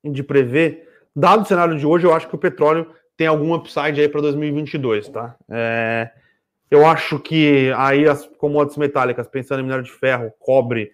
de 0.04 0.22
prever, 0.22 0.86
dado 1.14 1.44
o 1.44 1.46
cenário 1.46 1.78
de 1.78 1.86
hoje, 1.86 2.06
eu 2.06 2.12
acho 2.12 2.28
que 2.28 2.34
o 2.34 2.38
petróleo 2.38 2.94
tem 3.16 3.26
algum 3.26 3.54
upside 3.54 4.00
aí 4.00 4.08
para 4.08 4.20
2022, 4.20 5.08
tá? 5.08 5.36
É, 5.50 6.10
eu 6.70 6.86
acho 6.86 7.18
que 7.18 7.72
aí 7.76 8.06
as 8.06 8.26
commodities 8.26 8.76
metálicas, 8.76 9.26
pensando 9.26 9.60
em 9.60 9.62
minério 9.62 9.84
de 9.84 9.92
ferro, 9.92 10.32
cobre, 10.38 10.92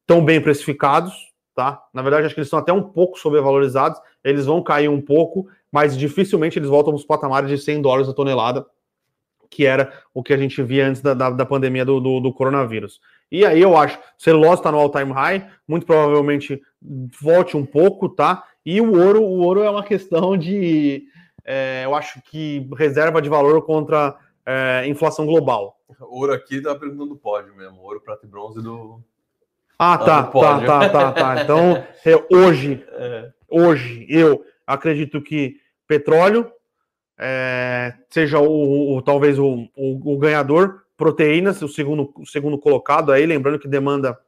estão 0.00 0.18
é, 0.18 0.22
bem 0.22 0.40
precificados, 0.40 1.12
tá? 1.54 1.82
Na 1.92 2.02
verdade, 2.02 2.26
acho 2.26 2.34
que 2.34 2.40
eles 2.40 2.46
estão 2.46 2.58
até 2.58 2.72
um 2.72 2.82
pouco 2.82 3.18
sobrevalorizados, 3.18 4.00
eles 4.22 4.46
vão 4.46 4.62
cair 4.62 4.88
um 4.88 5.00
pouco, 5.00 5.46
mas 5.70 5.96
dificilmente 5.96 6.58
eles 6.58 6.68
voltam 6.68 6.92
para 6.92 7.00
os 7.00 7.06
patamares 7.06 7.50
de 7.50 7.58
100 7.58 7.82
dólares 7.82 8.08
a 8.08 8.14
tonelada, 8.14 8.64
que 9.50 9.66
era 9.66 9.92
o 10.12 10.22
que 10.22 10.32
a 10.32 10.36
gente 10.36 10.62
via 10.62 10.86
antes 10.86 11.02
da, 11.02 11.14
da, 11.14 11.30
da 11.30 11.46
pandemia 11.46 11.84
do, 11.84 12.00
do, 12.00 12.20
do, 12.20 12.32
coronavírus. 12.32 13.00
E 13.30 13.44
aí 13.44 13.60
eu 13.60 13.76
acho, 13.76 13.98
celulose 14.18 14.60
está 14.60 14.72
no 14.72 14.78
all-time 14.78 15.12
high, 15.12 15.48
muito 15.66 15.86
provavelmente 15.86 16.60
volte 17.20 17.56
um 17.56 17.64
pouco, 17.64 18.08
tá? 18.08 18.42
E 18.64 18.80
o 18.80 18.98
ouro, 18.98 19.22
o 19.22 19.40
ouro 19.40 19.62
é 19.62 19.70
uma 19.70 19.84
questão 19.84 20.36
de, 20.36 21.04
é, 21.44 21.82
eu 21.84 21.94
acho 21.94 22.22
que 22.22 22.68
reserva 22.76 23.20
de 23.20 23.28
valor 23.28 23.62
contra 23.62 24.16
é, 24.46 24.86
inflação 24.86 25.26
global. 25.26 25.78
Ouro 26.00 26.32
aqui 26.32 26.60
tá 26.60 26.74
perguntando 26.74 27.10
do 27.10 27.16
pódio 27.16 27.54
mesmo, 27.54 27.80
ouro, 27.80 28.00
prata 28.00 28.26
e 28.26 28.28
bronze 28.28 28.62
do. 28.62 29.00
Ah, 29.78 29.98
tá, 29.98 30.22
tá, 30.22 30.60
tá, 30.64 30.88
tá, 30.88 31.12
tá. 31.12 31.42
Então, 31.42 31.84
é, 32.06 32.34
hoje, 32.34 32.84
hoje, 33.48 34.06
eu 34.08 34.44
acredito 34.66 35.20
que 35.20 35.60
petróleo 35.86 36.50
é, 37.18 37.94
seja 38.10 38.38
o, 38.40 38.96
o 38.96 39.02
talvez 39.02 39.38
o, 39.38 39.68
o, 39.76 40.14
o, 40.14 40.18
ganhador, 40.18 40.82
proteínas, 40.96 41.62
o 41.62 41.68
segundo, 41.68 42.12
o 42.16 42.26
segundo 42.26 42.58
colocado 42.58 43.12
aí, 43.12 43.24
lembrando 43.24 43.58
que 43.58 43.68
demanda 43.68 44.18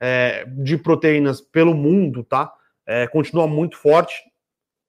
é, 0.00 0.44
de 0.46 0.76
proteínas 0.76 1.40
pelo 1.40 1.74
mundo, 1.74 2.22
tá? 2.22 2.52
É, 2.88 3.06
continua 3.06 3.46
muito 3.46 3.76
forte 3.76 4.14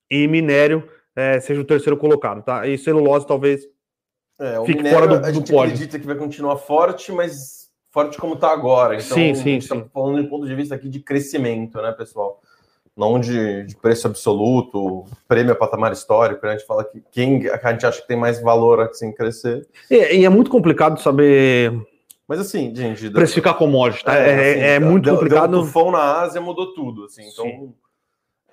e 0.10 0.26
minério 0.26 0.90
é, 1.16 1.38
seja 1.42 1.60
o 1.60 1.66
terceiro 1.66 1.98
colocado, 1.98 2.42
tá? 2.42 2.66
E 2.66 2.78
celulose 2.78 3.28
talvez 3.28 3.68
é, 4.40 4.58
fique 4.66 4.78
minério, 4.78 4.98
fora 4.98 5.08
do, 5.08 5.20
do 5.20 5.26
a 5.26 5.32
gente 5.34 5.52
pódio. 5.52 5.74
acredita 5.74 6.00
que 6.00 6.08
vai 6.08 6.16
continuar 6.16 6.56
forte, 6.56 7.12
mas 7.12 7.70
forte 7.92 8.18
como 8.18 8.36
está 8.36 8.52
agora. 8.52 8.96
Então, 8.96 9.18
sim, 9.18 9.36
sim, 9.36 9.42
a 9.42 9.54
gente 9.54 9.64
está 9.64 9.84
falando 9.94 10.20
em 10.20 10.30
ponto 10.30 10.48
de 10.48 10.56
vista 10.56 10.76
aqui 10.76 10.88
de 10.88 11.02
crescimento, 11.02 11.82
né, 11.82 11.92
pessoal? 11.92 12.42
Não 12.96 13.20
de, 13.20 13.66
de 13.66 13.76
preço 13.76 14.08
absoluto, 14.08 15.06
prêmio 15.28 15.52
a 15.52 15.56
patamar 15.56 15.92
histórico. 15.92 16.46
Né? 16.46 16.54
A 16.54 16.58
gente 16.58 16.68
fala 16.68 16.86
que 16.86 17.02
quem 17.12 17.50
a 17.50 17.72
gente 17.72 17.86
acha 17.86 18.02
que 18.02 18.08
tem 18.08 18.18
mais 18.18 18.42
valor 18.42 18.80
assim 18.82 19.12
crescer. 19.12 19.68
E, 19.92 20.20
e 20.20 20.26
é 20.26 20.30
muito 20.30 20.50
complicado 20.50 21.02
saber 21.02 21.74
mas 22.28 22.40
assim, 22.40 22.76
gente. 22.76 23.10
Precificar 23.10 23.58
commodity, 23.58 24.06
tá? 24.06 24.16
É, 24.16 24.30
é, 24.30 24.52
assim, 24.52 24.62
é 24.62 24.80
muito 24.80 25.06
deu, 25.06 25.16
complicado. 25.16 25.50
Deu 25.50 25.62
um 25.62 25.64
tufão 25.64 25.90
na 25.90 26.20
Ásia 26.20 26.40
mudou 26.40 26.76
tudo, 26.76 27.06
assim. 27.06 27.28
Então, 27.28 27.46
Sim 27.46 27.74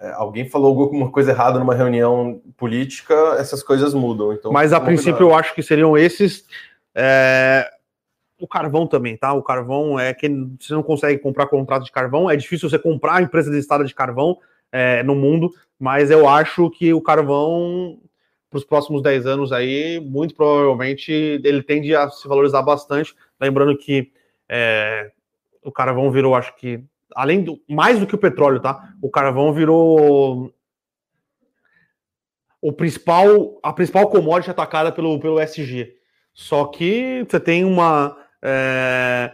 é, 0.01 0.13
alguém 0.13 0.49
falou 0.49 0.79
alguma 0.79 1.11
coisa 1.13 1.31
errada 1.31 1.59
numa 1.59 1.75
reunião 1.75 2.41
política, 2.57 3.15
essas 3.39 3.63
coisas 3.63 3.95
mudam. 3.95 4.33
Então, 4.33 4.53
Mas 4.53 4.73
a 4.73 4.81
princípio 4.81 5.17
cuidado. 5.17 5.31
eu 5.31 5.39
acho 5.39 5.55
que 5.55 5.63
seriam 5.63 5.97
esses. 5.97 6.45
É... 6.95 7.69
O 8.39 8.47
carvão 8.47 8.87
também, 8.87 9.17
tá? 9.17 9.33
O 9.33 9.43
carvão 9.43 9.99
é 9.99 10.13
que 10.13 10.29
você 10.61 10.75
não 10.75 10.83
consegue 10.83 11.19
comprar 11.19 11.47
contrato 11.47 11.85
de 11.85 11.93
carvão, 11.93 12.31
é 12.31 12.37
difícil 12.37 12.69
você 12.69 12.79
comprar 12.79 13.15
a 13.15 13.23
empresa 13.23 13.51
de 13.51 13.85
de 13.87 13.95
carvão 13.95 14.37
é, 14.71 15.03
no 15.03 15.15
mundo, 15.15 15.51
mas 15.79 16.11
eu 16.11 16.29
acho 16.29 16.69
que 16.69 16.93
o 16.93 17.01
carvão, 17.01 17.99
para 18.51 18.59
os 18.59 18.65
próximos 18.65 19.01
10 19.01 19.27
anos 19.27 19.53
aí, 19.53 19.99
muito 20.01 20.35
provavelmente 20.35 21.11
ele 21.11 21.63
tende 21.63 21.97
a 21.97 22.11
se 22.11 22.29
valorizar 22.29 22.61
bastante. 22.61 23.15
Lembrando 23.41 23.75
que 23.79 24.13
é, 24.51 25.11
o 25.63 25.73
carvão 25.73 26.11
virou, 26.11 26.35
acho 26.35 26.55
que 26.57 26.85
além 27.17 27.43
do 27.43 27.59
mais 27.69 27.99
do 27.99 28.07
que 28.07 28.15
o 28.15 28.19
petróleo, 28.19 28.61
tá? 28.61 28.93
O 29.01 29.11
carvão 29.11 29.53
virou 29.53 30.53
o 32.61 32.73
principal 32.73 33.59
a 33.63 33.73
principal 33.73 34.09
commodity 34.11 34.51
atacada 34.51 34.93
pelo 34.93 35.19
pelo 35.19 35.41
SG. 35.41 35.95
Só 36.35 36.67
que 36.67 37.25
você 37.27 37.41
tem 37.41 37.65
uma 37.65 38.17
é, 38.43 39.33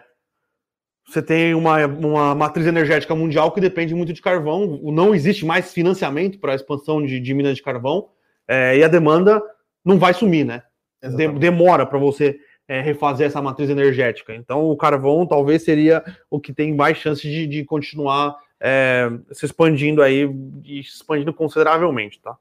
você 1.04 1.20
tem 1.20 1.54
uma, 1.54 1.84
uma 1.86 2.34
matriz 2.34 2.66
energética 2.66 3.14
mundial 3.14 3.50
que 3.52 3.60
depende 3.60 3.94
muito 3.94 4.12
de 4.12 4.22
carvão. 4.22 4.80
Não 4.84 5.14
existe 5.14 5.44
mais 5.44 5.72
financiamento 5.72 6.38
para 6.38 6.52
a 6.52 6.54
expansão 6.54 7.04
de, 7.04 7.20
de 7.20 7.34
minas 7.34 7.56
de 7.56 7.62
carvão 7.62 8.08
é, 8.46 8.78
e 8.78 8.84
a 8.84 8.88
demanda 8.88 9.42
não 9.84 9.98
vai 9.98 10.14
sumir, 10.14 10.46
né? 10.46 10.62
De, 11.02 11.26
demora 11.32 11.84
para 11.84 11.98
você 11.98 12.38
é, 12.68 12.80
refazer 12.80 13.26
essa 13.26 13.42
matriz 13.42 13.68
energética. 13.68 14.34
Então, 14.34 14.70
o 14.70 14.76
carvão 14.76 15.26
talvez 15.26 15.64
seria 15.64 16.02
o 16.30 16.40
que 16.40 16.52
tem 16.52 16.74
mais 16.74 16.96
chance 16.96 17.22
de, 17.22 17.46
de 17.46 17.64
continuar 17.64 18.36
é, 18.60 19.10
se 19.32 19.44
expandindo 19.44 20.02
aí 20.02 20.28
e 20.64 20.82
se 20.84 20.96
expandindo 20.96 21.34
consideravelmente, 21.34 22.20
tá? 22.20 22.36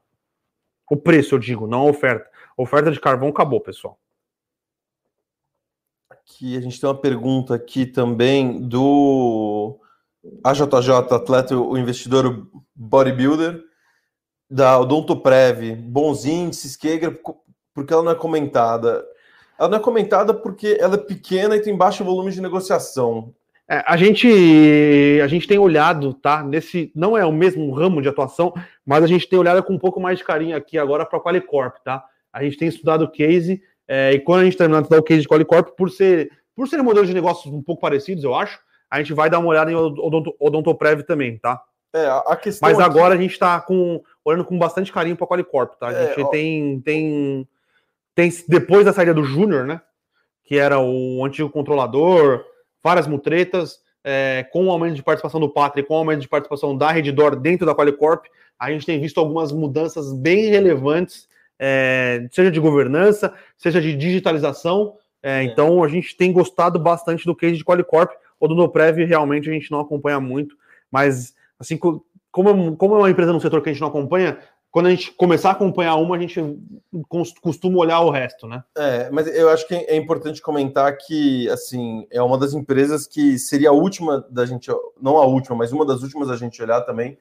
O 0.90 0.96
preço, 0.96 1.34
eu 1.34 1.38
digo, 1.38 1.66
não 1.66 1.80
a 1.80 1.90
oferta. 1.90 2.30
A 2.56 2.62
oferta 2.62 2.90
de 2.90 3.00
carvão 3.00 3.28
acabou, 3.28 3.60
pessoal. 3.60 3.98
Aqui 6.10 6.56
a 6.56 6.60
gente 6.60 6.80
tem 6.80 6.88
uma 6.88 6.98
pergunta 6.98 7.54
aqui 7.54 7.86
também 7.86 8.60
do 8.60 9.78
AJJ, 10.44 10.90
atleta, 11.10 11.56
o 11.56 11.76
investidor 11.76 12.46
bodybuilder, 12.74 13.62
da 14.48 14.78
Odontoprev, 14.78 15.74
bons 15.74 16.24
índices, 16.24 16.76
que 16.76 17.00
porque 17.74 17.92
ela 17.92 18.02
não 18.02 18.12
é 18.12 18.14
comentada. 18.14 19.04
Ela 19.58 19.68
não 19.68 19.78
é 19.78 19.80
comentada 19.80 20.34
porque 20.34 20.76
ela 20.80 20.94
é 20.94 20.98
pequena 20.98 21.56
e 21.56 21.60
tem 21.60 21.76
baixo 21.76 22.04
volume 22.04 22.30
de 22.30 22.40
negociação. 22.40 23.32
É, 23.68 23.82
a 23.86 23.96
gente 23.96 24.28
a 25.22 25.26
gente 25.26 25.46
tem 25.46 25.58
olhado, 25.58 26.12
tá? 26.14 26.42
Nesse 26.42 26.90
não 26.94 27.16
é 27.16 27.24
o 27.24 27.32
mesmo 27.32 27.72
ramo 27.72 28.02
de 28.02 28.08
atuação, 28.08 28.52
mas 28.84 29.04
a 29.04 29.06
gente 29.06 29.28
tem 29.28 29.38
olhado 29.38 29.62
com 29.62 29.72
um 29.72 29.78
pouco 29.78 30.00
mais 30.00 30.18
de 30.18 30.24
carinho 30.24 30.56
aqui 30.56 30.76
agora 30.76 31.06
para 31.06 31.18
a 31.18 31.22
Qualicorp, 31.22 31.76
tá? 31.84 32.04
A 32.32 32.42
gente 32.42 32.56
tem 32.56 32.68
estudado 32.68 33.04
o 33.04 33.10
case 33.10 33.62
É, 33.86 34.12
e 34.12 34.20
quando 34.20 34.40
a 34.40 34.44
gente 34.44 34.56
terminar 34.56 34.82
de 34.82 34.88
dar 34.88 34.98
o 34.98 35.02
case 35.02 35.22
de 35.22 35.28
Qualicorp, 35.28 35.76
por 35.76 35.90
ser 35.90 36.30
por 36.54 36.68
serem 36.68 36.84
modelos 36.84 37.08
de 37.08 37.14
negócios 37.14 37.52
um 37.52 37.62
pouco 37.62 37.80
parecidos, 37.80 38.24
eu 38.24 38.34
acho, 38.34 38.58
a 38.90 38.98
gente 38.98 39.12
vai 39.14 39.30
dar 39.30 39.38
uma 39.38 39.48
olhada 39.48 39.70
em 39.70 39.74
Odonto, 39.74 40.34
Odontoprev 40.38 41.02
também, 41.02 41.38
tá? 41.38 41.62
É, 41.94 42.06
a 42.26 42.36
questão 42.36 42.68
Mas 42.68 42.78
agora 42.78 43.14
a 43.14 43.18
gente 43.18 43.32
está 43.32 43.60
com, 43.60 44.02
olhando 44.24 44.44
com 44.44 44.58
bastante 44.58 44.92
carinho 44.92 45.16
para 45.16 45.24
a 45.24 45.28
Qualicorp, 45.28 45.74
tá? 45.78 45.88
A 45.88 45.92
é, 45.92 46.06
gente 46.08 46.20
é, 46.20 46.30
tem, 46.30 46.80
tem, 46.80 47.48
tem, 48.14 48.30
depois 48.48 48.84
da 48.84 48.92
saída 48.92 49.14
do 49.14 49.24
Júnior, 49.24 49.66
né? 49.66 49.80
Que 50.44 50.58
era 50.58 50.78
o 50.78 51.24
antigo 51.24 51.48
controlador, 51.48 52.44
várias 52.82 53.06
mutretas, 53.06 53.80
é, 54.04 54.46
com 54.52 54.66
o 54.66 54.70
aumento 54.70 54.94
de 54.94 55.02
participação 55.02 55.40
do 55.40 55.48
Pátria, 55.48 55.84
com 55.84 55.94
o 55.94 55.98
aumento 55.98 56.20
de 56.20 56.28
participação 56.28 56.76
da 56.76 56.90
Reddor 56.90 57.36
dentro 57.36 57.64
da 57.64 57.74
Qualicorp, 57.74 58.26
a 58.58 58.70
gente 58.70 58.86
tem 58.86 59.00
visto 59.00 59.18
algumas 59.18 59.52
mudanças 59.52 60.12
bem 60.12 60.50
relevantes, 60.50 61.28
é, 61.58 62.26
seja 62.30 62.50
de 62.50 62.60
governança, 62.60 63.34
seja 63.56 63.80
de 63.80 63.96
digitalização. 63.96 64.96
É, 65.22 65.40
é. 65.40 65.42
então 65.44 65.82
a 65.82 65.88
gente 65.88 66.16
tem 66.16 66.32
gostado 66.32 66.78
bastante 66.78 67.24
do 67.24 67.34
case 67.34 67.56
de 67.56 67.64
Qualicorp. 67.64 68.12
O 68.38 68.48
do 68.48 68.54
Noprev 68.54 69.04
realmente 69.04 69.48
a 69.48 69.52
gente 69.52 69.70
não 69.70 69.80
acompanha 69.80 70.20
muito, 70.20 70.56
mas 70.90 71.34
assim 71.58 71.76
como, 71.76 72.76
como 72.76 72.94
é 72.96 72.98
uma 72.98 73.10
empresa 73.10 73.32
no 73.32 73.40
setor 73.40 73.62
que 73.62 73.68
a 73.68 73.72
gente 73.72 73.80
não 73.80 73.88
acompanha, 73.88 74.38
quando 74.72 74.86
a 74.86 74.90
gente 74.90 75.12
começar 75.12 75.50
a 75.50 75.52
acompanhar 75.52 75.96
uma, 75.96 76.16
a 76.16 76.18
gente 76.18 76.40
costuma 77.42 77.76
olhar 77.76 78.00
o 78.00 78.08
resto, 78.08 78.48
né? 78.48 78.64
É, 78.74 79.10
mas 79.10 79.26
eu 79.28 79.50
acho 79.50 79.68
que 79.68 79.74
é 79.74 79.94
importante 79.94 80.40
comentar 80.40 80.96
que, 80.96 81.46
assim, 81.50 82.06
é 82.10 82.22
uma 82.22 82.38
das 82.38 82.54
empresas 82.54 83.06
que 83.06 83.38
seria 83.38 83.68
a 83.68 83.74
última 83.74 84.26
da 84.30 84.46
gente, 84.46 84.70
não 85.00 85.18
a 85.18 85.26
última, 85.26 85.54
mas 85.54 85.72
uma 85.72 85.84
das 85.84 86.02
últimas 86.02 86.30
a 86.30 86.36
gente 86.36 86.60
olhar 86.62 86.80
também, 86.80 87.18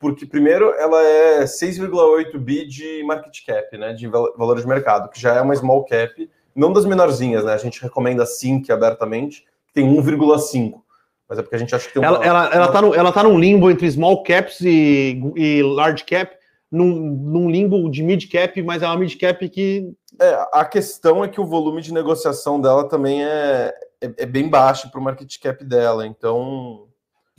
porque, 0.00 0.26
primeiro, 0.26 0.74
ela 0.74 1.00
é 1.00 1.44
6,8 1.44 2.36
bi 2.38 2.66
de 2.66 3.04
market 3.04 3.46
cap, 3.46 3.78
né, 3.78 3.92
de 3.92 4.08
valor 4.08 4.60
de 4.60 4.66
mercado, 4.66 5.08
que 5.10 5.20
já 5.20 5.36
é 5.36 5.40
uma 5.40 5.54
small 5.54 5.84
cap, 5.84 6.28
não 6.56 6.72
das 6.72 6.84
menorzinhas, 6.84 7.44
né? 7.44 7.52
A 7.52 7.58
gente 7.58 7.80
recomenda 7.80 8.24
a 8.24 8.26
Sync 8.26 8.70
abertamente, 8.72 9.44
que 9.68 9.72
tem 9.72 9.86
1,5 9.86 10.80
mas 11.28 11.38
é 11.38 11.42
porque 11.42 11.54
a 11.54 11.58
gente 11.60 11.72
acha 11.72 11.86
que 11.86 11.94
tem 11.94 12.02
um... 12.02 12.04
ela, 12.04 12.26
ela, 12.26 12.46
ela, 12.52 12.72
tá 12.72 12.82
no, 12.82 12.92
ela 12.92 13.12
tá 13.12 13.22
num 13.22 13.38
limbo 13.38 13.70
entre 13.70 13.88
small 13.88 14.20
caps 14.24 14.60
e, 14.62 15.22
e 15.36 15.62
large 15.62 16.02
cap, 16.02 16.39
num, 16.70 16.94
num 16.94 17.50
limbo 17.50 17.90
de 17.90 18.02
mid 18.02 18.30
cap, 18.30 18.62
mas 18.62 18.82
é 18.82 18.86
uma 18.86 18.96
mid 18.96 19.16
cap 19.18 19.48
que. 19.48 19.92
É, 20.20 20.48
a 20.52 20.64
questão 20.64 21.24
é 21.24 21.28
que 21.28 21.40
o 21.40 21.46
volume 21.46 21.82
de 21.82 21.92
negociação 21.92 22.60
dela 22.60 22.88
também 22.88 23.24
é, 23.24 23.74
é, 24.00 24.14
é 24.18 24.26
bem 24.26 24.48
baixo 24.48 24.90
para 24.90 25.00
o 25.00 25.02
market 25.02 25.38
cap 25.38 25.64
dela. 25.64 26.06
Então. 26.06 26.86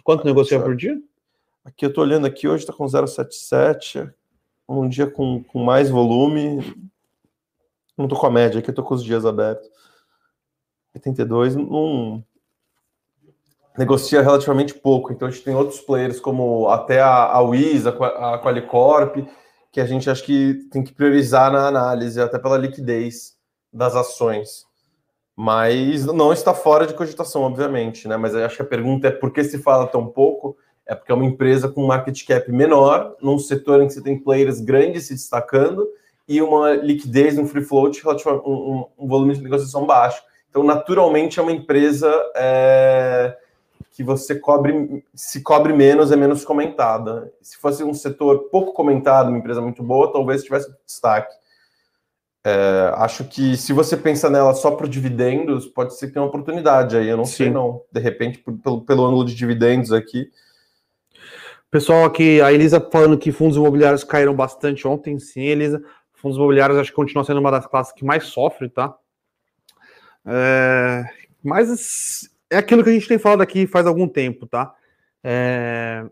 Quanto 0.03 0.25
negocia 0.25 0.59
por 0.59 0.75
dia? 0.75 0.99
Aqui 1.63 1.85
eu 1.85 1.93
tô 1.93 2.01
olhando 2.01 2.25
aqui, 2.25 2.47
hoje 2.47 2.63
está 2.63 2.73
com 2.73 2.85
0,77. 2.85 4.11
Um 4.67 4.89
dia 4.89 5.05
com, 5.05 5.43
com 5.43 5.63
mais 5.63 5.89
volume. 5.89 6.75
Não 7.95 8.07
tô 8.07 8.15
com 8.15 8.25
a 8.25 8.31
média, 8.31 8.59
aqui 8.59 8.71
eu 8.71 8.73
tô 8.73 8.83
com 8.83 8.95
os 8.95 9.03
dias 9.03 9.25
abertos. 9.25 9.69
82, 10.95 11.55
não 11.55 12.23
negocia 13.77 14.21
relativamente 14.21 14.73
pouco. 14.73 15.11
Então 15.11 15.27
a 15.27 15.31
gente 15.31 15.43
tem 15.43 15.55
outros 15.55 15.79
players 15.79 16.19
como 16.19 16.67
até 16.69 17.01
a, 17.01 17.25
a 17.25 17.41
Wiz, 17.41 17.87
a, 17.87 17.91
a 17.91 18.39
Qualicorp, 18.39 19.17
que 19.71 19.79
a 19.79 19.85
gente 19.85 20.09
acha 20.09 20.23
que 20.23 20.67
tem 20.71 20.83
que 20.83 20.93
priorizar 20.93 21.51
na 21.51 21.67
análise, 21.67 22.21
até 22.21 22.37
pela 22.37 22.57
liquidez 22.57 23.35
das 23.71 23.95
ações. 23.95 24.65
Mas 25.35 26.05
não 26.05 26.33
está 26.33 26.53
fora 26.53 26.85
de 26.85 26.93
cogitação, 26.93 27.43
obviamente, 27.43 28.07
né? 28.07 28.17
Mas 28.17 28.35
acho 28.35 28.57
que 28.57 28.61
a 28.61 28.65
pergunta 28.65 29.07
é 29.07 29.11
por 29.11 29.31
que 29.31 29.43
se 29.43 29.57
fala 29.57 29.87
tão 29.87 30.05
pouco? 30.05 30.57
É 30.85 30.93
porque 30.93 31.11
é 31.11 31.15
uma 31.15 31.25
empresa 31.25 31.69
com 31.69 31.87
market 31.87 32.25
cap 32.27 32.51
menor, 32.51 33.15
num 33.21 33.39
setor 33.39 33.81
em 33.81 33.87
que 33.87 33.93
você 33.93 34.01
tem 34.01 34.19
players 34.19 34.59
grandes 34.59 35.07
se 35.07 35.13
destacando 35.13 35.87
e 36.27 36.41
uma 36.41 36.73
liquidez, 36.73 37.37
um 37.37 37.47
free 37.47 37.63
float, 37.63 38.01
um, 38.05 38.11
um, 38.45 38.85
um 38.99 39.07
volume 39.07 39.33
de 39.33 39.41
negociação 39.41 39.85
baixo. 39.85 40.21
Então, 40.49 40.63
naturalmente, 40.63 41.39
é 41.39 41.41
uma 41.41 41.51
empresa 41.51 42.13
é, 42.35 43.37
que 43.91 44.03
você 44.03 44.35
cobre, 44.35 45.03
se 45.13 45.41
cobre 45.41 45.73
menos, 45.73 46.11
é 46.11 46.15
menos 46.15 46.45
comentada. 46.45 47.31
Se 47.41 47.57
fosse 47.57 47.83
um 47.83 47.93
setor 47.93 48.49
pouco 48.49 48.73
comentado, 48.73 49.27
uma 49.27 49.37
empresa 49.37 49.61
muito 49.61 49.83
boa, 49.83 50.11
talvez 50.11 50.43
tivesse 50.43 50.73
destaque. 50.85 51.33
É, 52.43 52.91
acho 52.95 53.25
que 53.25 53.55
se 53.55 53.71
você 53.73 53.95
pensa 53.95 54.29
nela 54.29 54.53
só 54.53 54.71
por 54.71 54.87
dividendos, 54.87 55.67
pode 55.67 55.95
ser 55.95 56.07
que 56.07 56.13
tenha 56.13 56.23
uma 56.23 56.29
oportunidade 56.29 56.97
aí. 56.97 57.07
Eu 57.07 57.17
não 57.17 57.25
Sim. 57.25 57.35
sei, 57.35 57.49
não. 57.51 57.81
De 57.91 57.99
repente, 57.99 58.43
pelo, 58.63 58.81
pelo 58.81 59.05
ângulo 59.05 59.25
de 59.25 59.35
dividendos 59.35 59.91
aqui. 59.91 60.31
Pessoal, 61.69 62.05
aqui, 62.05 62.41
a 62.41 62.51
Elisa 62.51 62.79
falando 62.91 63.17
que 63.17 63.31
fundos 63.31 63.57
imobiliários 63.57 64.03
caíram 64.03 64.33
bastante 64.33 64.87
ontem. 64.87 65.19
Sim, 65.19 65.41
Elisa. 65.41 65.83
Fundos 66.13 66.37
imobiliários 66.37 66.77
acho 66.77 66.91
que 66.91 66.95
continua 66.95 67.23
sendo 67.23 67.39
uma 67.39 67.51
das 67.51 67.67
classes 67.67 67.93
que 67.93 68.05
mais 68.05 68.23
sofre, 68.23 68.69
tá? 68.69 68.95
É, 70.25 71.03
mas 71.43 72.29
é 72.51 72.57
aquilo 72.57 72.83
que 72.83 72.89
a 72.89 72.93
gente 72.93 73.07
tem 73.07 73.17
falado 73.17 73.41
aqui 73.41 73.65
faz 73.65 73.87
algum 73.87 74.07
tempo, 74.07 74.45
tá? 74.45 74.75
É, 75.23 76.03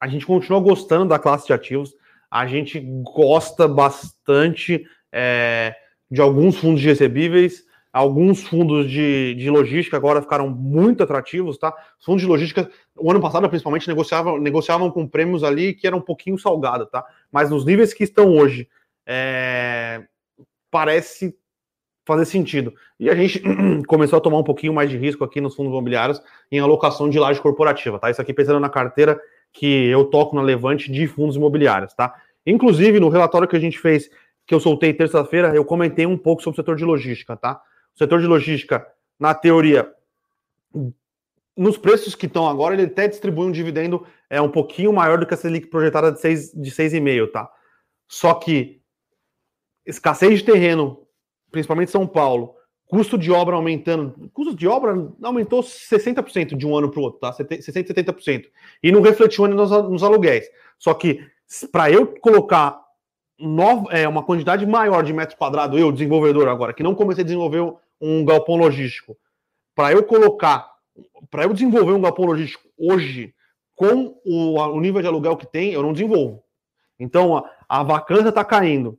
a 0.00 0.08
gente 0.08 0.26
continua 0.26 0.60
gostando 0.60 1.06
da 1.06 1.18
classe 1.18 1.46
de 1.46 1.52
ativos, 1.52 1.94
a 2.28 2.46
gente 2.46 2.80
gosta 3.02 3.68
bastante 3.68 4.84
é, 5.12 5.74
de 6.10 6.20
alguns 6.20 6.56
fundos 6.58 6.80
de 6.80 6.88
recebíveis, 6.88 7.64
alguns 7.92 8.42
fundos 8.42 8.90
de, 8.90 9.34
de 9.34 9.48
logística 9.48 9.96
agora 9.96 10.20
ficaram 10.20 10.50
muito 10.50 11.02
atrativos, 11.02 11.56
tá? 11.56 11.72
Os 11.98 12.04
fundos 12.04 12.22
de 12.22 12.28
logística, 12.28 12.68
o 12.96 13.10
ano 13.10 13.20
passado 13.20 13.48
principalmente, 13.48 13.86
negociavam, 13.86 14.38
negociavam 14.38 14.90
com 14.90 15.06
prêmios 15.06 15.44
ali 15.44 15.72
que 15.72 15.86
eram 15.86 15.98
um 15.98 16.02
pouquinho 16.02 16.38
salgado, 16.38 16.86
tá? 16.86 17.04
Mas 17.30 17.50
nos 17.50 17.64
níveis 17.64 17.94
que 17.94 18.02
estão 18.02 18.36
hoje, 18.36 18.68
é, 19.06 20.02
parece 20.70 21.34
fazer 22.08 22.24
sentido. 22.24 22.74
E 22.98 23.10
a 23.10 23.14
gente 23.14 23.42
começou 23.86 24.16
a 24.16 24.20
tomar 24.20 24.38
um 24.38 24.42
pouquinho 24.42 24.72
mais 24.72 24.88
de 24.88 24.96
risco 24.96 25.22
aqui 25.22 25.40
nos 25.40 25.54
fundos 25.54 25.70
imobiliários 25.70 26.20
em 26.50 26.58
alocação 26.58 27.08
de 27.08 27.18
laje 27.18 27.40
corporativa, 27.40 27.98
tá? 27.98 28.10
Isso 28.10 28.20
aqui 28.20 28.32
pensando 28.32 28.58
na 28.58 28.70
carteira 28.70 29.20
que 29.52 29.86
eu 29.86 30.06
toco 30.06 30.34
na 30.34 30.42
Levante 30.42 30.90
de 30.90 31.06
fundos 31.06 31.36
imobiliários, 31.36 31.92
tá? 31.94 32.14
Inclusive, 32.46 32.98
no 32.98 33.10
relatório 33.10 33.46
que 33.46 33.56
a 33.56 33.60
gente 33.60 33.78
fez, 33.78 34.10
que 34.46 34.54
eu 34.54 34.60
soltei 34.60 34.94
terça-feira, 34.94 35.54
eu 35.54 35.64
comentei 35.64 36.06
um 36.06 36.16
pouco 36.16 36.42
sobre 36.42 36.54
o 36.54 36.62
setor 36.62 36.76
de 36.76 36.84
logística, 36.84 37.36
tá? 37.36 37.60
O 37.94 37.98
setor 37.98 38.20
de 38.20 38.26
logística, 38.26 38.86
na 39.20 39.34
teoria, 39.34 39.86
nos 41.54 41.76
preços 41.76 42.14
que 42.14 42.26
estão 42.26 42.48
agora, 42.48 42.74
ele 42.74 42.84
até 42.84 43.06
distribui 43.06 43.46
um 43.46 43.52
dividendo 43.52 44.06
é 44.30 44.40
um 44.40 44.50
pouquinho 44.50 44.92
maior 44.92 45.18
do 45.18 45.26
que 45.26 45.34
a 45.34 45.36
Selic 45.36 45.66
projetada 45.66 46.10
de 46.12 46.18
6,5, 46.18 46.60
de 46.62 46.70
6,5, 46.70 47.30
tá? 47.30 47.50
Só 48.06 48.32
que 48.34 48.80
escassez 49.84 50.38
de 50.38 50.44
terreno 50.44 51.07
principalmente 51.50 51.90
São 51.90 52.06
Paulo, 52.06 52.54
custo 52.86 53.18
de 53.18 53.30
obra 53.30 53.54
aumentando, 53.54 54.30
custo 54.32 54.54
de 54.54 54.66
obra 54.66 54.94
aumentou 55.22 55.62
60% 55.62 56.56
de 56.56 56.66
um 56.66 56.76
ano 56.76 56.90
para 56.90 57.00
o 57.00 57.02
outro, 57.02 57.20
tá? 57.20 57.32
60, 57.32 57.94
70%. 57.94 58.46
E 58.82 58.90
não 58.90 59.02
refletiu 59.02 59.44
ainda 59.44 59.56
nos, 59.56 59.70
nos 59.70 60.02
aluguéis. 60.02 60.46
Só 60.78 60.94
que 60.94 61.20
para 61.70 61.90
eu 61.90 62.06
colocar 62.06 62.80
nova, 63.38 63.92
é, 63.92 64.08
uma 64.08 64.22
quantidade 64.22 64.66
maior 64.66 65.02
de 65.02 65.12
metros 65.12 65.38
quadrados, 65.38 65.78
eu, 65.78 65.92
desenvolvedor 65.92 66.48
agora, 66.48 66.72
que 66.72 66.82
não 66.82 66.94
comecei 66.94 67.22
a 67.22 67.24
desenvolver 67.24 67.74
um 68.00 68.24
galpão 68.24 68.56
logístico, 68.56 69.16
para 69.74 69.92
eu 69.92 70.02
colocar, 70.02 70.68
para 71.30 71.44
eu 71.44 71.52
desenvolver 71.52 71.92
um 71.92 72.00
galpão 72.00 72.24
logístico 72.24 72.64
hoje, 72.76 73.34
com 73.74 74.18
o, 74.24 74.58
o, 74.58 74.80
nível 74.80 75.00
de 75.00 75.06
aluguel 75.06 75.36
que 75.36 75.46
tem, 75.46 75.72
eu 75.72 75.82
não 75.82 75.92
desenvolvo. 75.92 76.42
Então 76.98 77.36
a, 77.36 77.48
a 77.68 77.82
vacância 77.84 78.30
está 78.30 78.44
caindo 78.44 78.98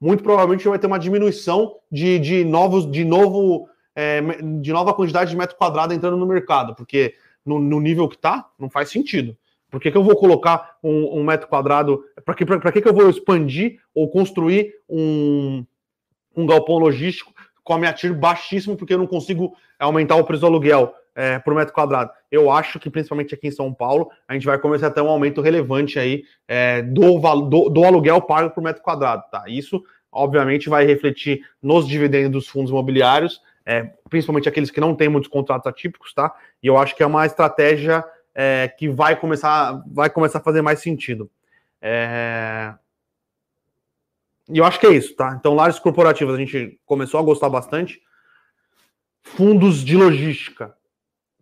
muito 0.00 0.22
provavelmente 0.22 0.66
vai 0.66 0.78
ter 0.78 0.86
uma 0.86 0.98
diminuição 0.98 1.76
de, 1.90 2.18
de 2.18 2.44
novos, 2.44 2.90
de 2.90 3.04
novo, 3.04 3.68
é, 3.94 4.20
de 4.60 4.72
nova 4.72 4.94
quantidade 4.94 5.30
de 5.30 5.36
metro 5.36 5.56
quadrado 5.56 5.92
entrando 5.92 6.16
no 6.16 6.26
mercado, 6.26 6.74
porque 6.74 7.14
no, 7.44 7.58
no 7.58 7.80
nível 7.80 8.08
que 8.08 8.16
está, 8.16 8.48
não 8.58 8.70
faz 8.70 8.90
sentido. 8.90 9.36
Por 9.70 9.80
que, 9.80 9.90
que 9.90 9.96
eu 9.96 10.02
vou 10.02 10.16
colocar 10.16 10.78
um, 10.82 11.20
um 11.20 11.24
metro 11.24 11.46
quadrado? 11.46 12.02
Para 12.24 12.34
que, 12.34 12.44
que, 12.44 12.82
que 12.82 12.88
eu 12.88 12.94
vou 12.94 13.08
expandir 13.08 13.78
ou 13.94 14.08
construir 14.08 14.74
um, 14.88 15.64
um 16.36 16.46
galpão 16.46 16.78
logístico 16.78 17.32
com 17.62 17.74
a 17.74 17.78
minha 17.78 17.92
TIR 17.92 18.14
baixíssimo, 18.14 18.76
porque 18.76 18.94
eu 18.94 18.98
não 18.98 19.06
consigo 19.06 19.54
aumentar 19.78 20.16
o 20.16 20.24
preço 20.24 20.40
do 20.40 20.46
aluguel 20.46 20.92
é, 21.14 21.38
por 21.38 21.54
metro 21.54 21.74
quadrado? 21.74 22.10
Eu 22.30 22.50
acho 22.50 22.78
que, 22.78 22.90
principalmente 22.90 23.34
aqui 23.34 23.48
em 23.48 23.52
São 23.52 23.72
Paulo, 23.72 24.10
a 24.26 24.34
gente 24.34 24.46
vai 24.46 24.58
começar 24.58 24.88
a 24.88 24.90
ter 24.90 25.00
um 25.00 25.08
aumento 25.08 25.40
relevante 25.40 25.98
aí 25.98 26.24
é, 26.46 26.82
do, 26.82 27.18
do, 27.48 27.68
do 27.68 27.84
aluguel 27.84 28.22
pago 28.22 28.50
por 28.50 28.62
metro 28.62 28.82
quadrado, 28.82 29.24
tá? 29.30 29.44
Isso, 29.46 29.82
obviamente, 30.10 30.68
vai 30.68 30.84
refletir 30.84 31.40
nos 31.62 31.86
dividendos 31.86 32.30
dos 32.30 32.48
fundos 32.48 32.70
imobiliários, 32.70 33.40
é, 33.64 33.92
principalmente 34.08 34.48
aqueles 34.48 34.70
que 34.70 34.80
não 34.80 34.94
têm 34.94 35.08
muitos 35.08 35.30
contratos 35.30 35.66
atípicos, 35.66 36.12
tá? 36.14 36.34
E 36.62 36.66
eu 36.66 36.76
acho 36.76 36.96
que 36.96 37.02
é 37.02 37.06
uma 37.06 37.26
estratégia 37.26 38.04
é, 38.34 38.68
que 38.68 38.88
vai 38.88 39.16
começar, 39.16 39.82
vai 39.86 40.08
começar 40.08 40.38
a 40.38 40.42
fazer 40.42 40.62
mais 40.62 40.80
sentido. 40.80 41.30
É... 41.80 42.74
E 44.48 44.58
eu 44.58 44.64
acho 44.64 44.80
que 44.80 44.86
é 44.86 44.92
isso, 44.92 45.14
tá? 45.14 45.36
Então, 45.38 45.54
lares 45.54 45.78
corporativas 45.78 46.34
a 46.34 46.38
gente 46.38 46.78
começou 46.84 47.20
a 47.20 47.22
gostar 47.22 47.48
bastante. 47.48 48.00
Fundos 49.22 49.84
de 49.84 49.96
logística 49.96 50.74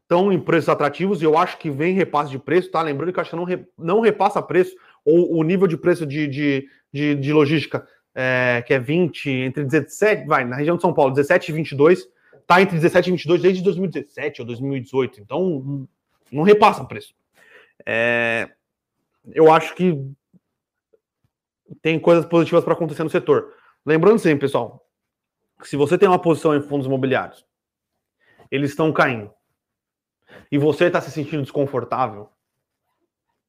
estão 0.09 0.32
em 0.32 0.40
preços 0.40 0.70
atrativos 0.70 1.20
e 1.20 1.24
eu 1.26 1.36
acho 1.36 1.59
que 1.59 1.70
vem 1.70 1.92
repasse 1.92 2.30
de 2.30 2.38
preço, 2.38 2.70
tá? 2.70 2.80
Lembrando 2.80 3.12
que 3.12 3.20
a 3.20 3.22
Caixa 3.22 3.36
não, 3.36 3.44
re, 3.44 3.66
não 3.76 4.00
repassa 4.00 4.40
preço, 4.40 4.74
ou 5.04 5.36
o 5.36 5.42
nível 5.42 5.66
de 5.66 5.76
preço 5.76 6.06
de, 6.06 6.26
de, 6.26 6.68
de, 6.90 7.14
de 7.14 7.32
logística 7.32 7.86
é, 8.14 8.64
que 8.66 8.72
é 8.72 8.78
20, 8.78 9.30
entre 9.30 9.64
17, 9.64 10.26
vai, 10.26 10.46
na 10.46 10.56
região 10.56 10.76
de 10.76 10.82
São 10.82 10.94
Paulo, 10.94 11.12
17 11.12 11.50
e 11.50 11.54
22, 11.54 12.09
tá 12.46 12.62
entre 12.62 12.76
17 12.76 13.06
e 13.06 13.12
22 13.12 13.42
desde 13.42 13.62
2017 13.62 14.40
ou 14.40 14.46
2018, 14.46 15.20
então 15.20 15.86
não 16.32 16.42
repassa 16.42 16.82
preço. 16.86 17.14
É, 17.84 18.48
eu 19.34 19.52
acho 19.52 19.74
que 19.74 20.11
tem 21.82 22.00
coisas 22.00 22.24
positivas 22.24 22.64
para 22.64 22.72
acontecer 22.72 23.04
no 23.04 23.11
setor. 23.11 23.52
Lembrando 23.84 24.18
sempre, 24.18 24.40
pessoal, 24.46 24.84
que 25.61 25.68
se 25.68 25.76
você 25.76 25.98
tem 25.98 26.09
uma 26.09 26.18
posição 26.18 26.56
em 26.56 26.62
fundos 26.62 26.86
imobiliários, 26.86 27.44
eles 28.50 28.70
estão 28.70 28.90
caindo, 28.90 29.30
e 30.51 30.59
você 30.59 30.87
está 30.87 31.01
se 31.01 31.11
sentindo 31.11 31.43
desconfortável, 31.43 32.29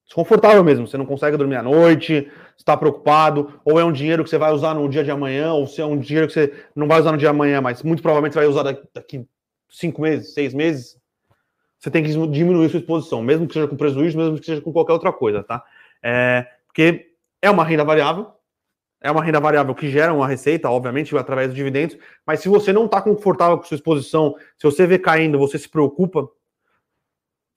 desconfortável 0.05 0.63
mesmo, 0.63 0.87
você 0.87 0.97
não 0.97 1.05
consegue 1.05 1.37
dormir 1.37 1.55
à 1.55 1.63
noite, 1.63 2.31
está 2.57 2.75
preocupado, 2.75 3.61
ou 3.63 3.79
é 3.79 3.85
um 3.85 3.91
dinheiro 3.91 4.23
que 4.23 4.29
você 4.29 4.39
vai 4.39 4.51
usar 4.51 4.73
no 4.73 4.89
dia 4.89 5.03
de 5.03 5.11
amanhã, 5.11 5.53
ou 5.53 5.67
se 5.67 5.79
é 5.81 5.85
um 5.85 5.97
dinheiro 5.97 6.27
que 6.27 6.33
você 6.33 6.53
não 6.75 6.87
vai 6.87 6.99
usar 6.99 7.11
no 7.11 7.17
dia 7.17 7.29
de 7.29 7.35
amanhã, 7.35 7.61
mas 7.61 7.83
muito 7.83 8.01
provavelmente 8.01 8.33
você 8.33 8.39
vai 8.39 8.47
usar 8.47 8.63
daqui 8.93 9.27
cinco 9.69 10.01
meses, 10.01 10.33
seis 10.33 10.53
meses, 10.53 10.99
você 11.77 11.91
tem 11.91 12.03
que 12.03 12.09
diminuir 12.09 12.69
sua 12.69 12.79
exposição, 12.79 13.21
mesmo 13.21 13.47
que 13.47 13.53
seja 13.53 13.67
com 13.67 13.77
prejuízo, 13.77 14.17
mesmo 14.17 14.39
que 14.39 14.45
seja 14.45 14.61
com 14.61 14.73
qualquer 14.73 14.93
outra 14.93 15.13
coisa, 15.13 15.43
tá? 15.43 15.63
É, 16.01 16.45
porque 16.65 17.11
é 17.41 17.49
uma 17.49 17.63
renda 17.63 17.83
variável, 17.83 18.31
é 19.01 19.09
uma 19.09 19.23
renda 19.23 19.39
variável 19.39 19.73
que 19.73 19.89
gera 19.89 20.13
uma 20.13 20.27
receita, 20.27 20.69
obviamente, 20.69 21.15
através 21.15 21.49
dos 21.49 21.55
dividendos, 21.55 21.97
mas 22.25 22.41
se 22.41 22.49
você 22.49 22.73
não 22.73 22.85
está 22.85 23.01
confortável 23.01 23.57
com 23.57 23.63
sua 23.63 23.75
exposição, 23.75 24.35
se 24.57 24.63
você 24.65 24.85
vê 24.85 24.99
caindo, 24.99 25.37
você 25.37 25.57
se 25.57 25.69
preocupa, 25.69 26.27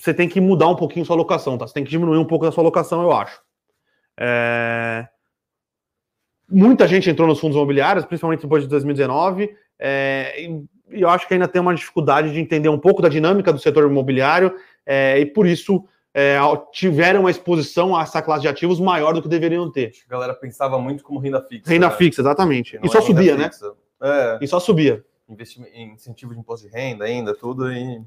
você 0.03 0.13
tem 0.13 0.29
que 0.29 0.41
mudar 0.41 0.67
um 0.67 0.75
pouquinho 0.75 1.07
sua 1.07 1.15
alocação, 1.15 1.57
tá? 1.57 1.65
Você 1.65 1.75
tem 1.75 1.85
que 1.85 1.91
diminuir 1.91 2.19
um 2.19 2.25
pouco 2.25 2.45
da 2.45 2.51
sua 2.51 2.65
alocação, 2.65 3.03
eu 3.03 3.13
acho. 3.13 3.41
É... 4.19 5.07
Muita 6.51 6.89
gente 6.89 7.09
entrou 7.09 7.29
nos 7.29 7.39
fundos 7.39 7.57
imobiliários, 7.57 8.05
principalmente 8.05 8.41
depois 8.41 8.65
de 8.65 8.69
2019, 8.69 9.55
é... 9.79 10.43
e 10.43 10.67
eu 10.91 11.09
acho 11.09 11.29
que 11.29 11.35
ainda 11.35 11.47
tem 11.47 11.63
uma 11.63 11.73
dificuldade 11.73 12.33
de 12.33 12.41
entender 12.41 12.69
um 12.69 12.81
pouco 12.81 13.01
da 13.01 13.09
dinâmica 13.09 13.53
do 13.53 13.61
setor 13.61 13.89
imobiliário, 13.89 14.53
é... 14.85 15.21
e 15.21 15.27
por 15.27 15.47
isso 15.47 15.85
é, 16.13 16.37
tiveram 16.73 17.21
uma 17.21 17.31
exposição 17.31 17.97
a 17.97 18.03
essa 18.03 18.21
classe 18.21 18.43
de 18.43 18.49
ativos 18.49 18.81
maior 18.81 19.15
do 19.15 19.23
que 19.23 19.29
deveriam 19.29 19.71
ter. 19.71 19.93
A 20.09 20.11
galera 20.11 20.35
pensava 20.35 20.81
muito 20.81 21.05
como 21.05 21.21
renda 21.21 21.41
fixa. 21.41 21.71
Renda 21.71 21.89
né? 21.89 21.95
fixa, 21.95 22.21
exatamente. 22.21 22.77
E 22.83 22.89
só 22.89 23.01
subia, 23.01 23.37
né? 23.37 23.49
É. 24.03 24.39
E 24.43 24.49
só 24.49 24.59
subia. 24.59 25.05
Investimento, 25.29 25.71
incentivo 25.79 26.35
de 26.35 26.41
imposto 26.41 26.67
de 26.67 26.75
renda 26.75 27.05
ainda, 27.05 27.33
tudo, 27.35 27.73
e 27.73 28.03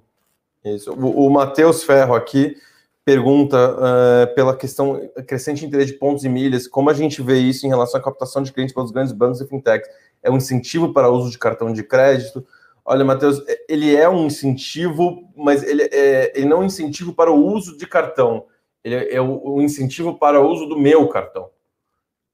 isso. 0.74 0.92
O, 0.94 1.28
o 1.28 1.30
Matheus 1.30 1.84
Ferro 1.84 2.16
aqui 2.16 2.56
pergunta 3.06 3.76
uh, 3.76 4.34
pela 4.34 4.56
questão 4.56 5.00
crescente 5.28 5.64
interesse 5.64 5.92
de 5.92 6.00
pontos 6.00 6.24
e 6.24 6.30
milhas, 6.30 6.68
como 6.68 6.90
a 6.90 6.94
gente 6.94 7.22
vê 7.22 7.38
isso 7.38 7.68
em 7.68 7.70
relação 7.70 8.00
à 8.00 8.04
captação 8.04 8.42
de 8.42 8.52
clientes 8.52 8.74
pelos 8.74 8.90
grandes 8.90 9.14
bancos 9.14 9.40
e 9.40 9.48
fintechs? 9.48 9.88
É 10.24 10.32
um 10.32 10.38
incentivo 10.38 10.92
para 10.92 11.08
o 11.08 11.16
uso 11.16 11.30
de 11.30 11.38
cartão 11.38 11.72
de 11.72 11.84
crédito? 11.84 12.44
Olha, 12.84 13.06
Matheus, 13.06 13.44
ele 13.70 13.96
é 13.96 14.10
um 14.10 14.26
incentivo, 14.26 15.30
mas 15.36 15.62
ele, 15.62 15.84
é, 15.92 16.34
ele 16.36 16.48
não 16.48 16.58
é 16.58 16.60
um 16.62 16.66
incentivo 16.66 17.14
para 17.14 17.32
o 17.32 17.46
uso 17.46 17.78
de 17.78 17.86
cartão. 17.86 18.46
Ele 18.84 18.96
é 18.96 19.22
o, 19.22 19.62
incentivo 19.62 20.16
para 20.16 20.42
o 20.42 20.48
uso 20.48 20.66
do 20.66 20.78
meu 20.78 21.08
cartão. 21.08 21.50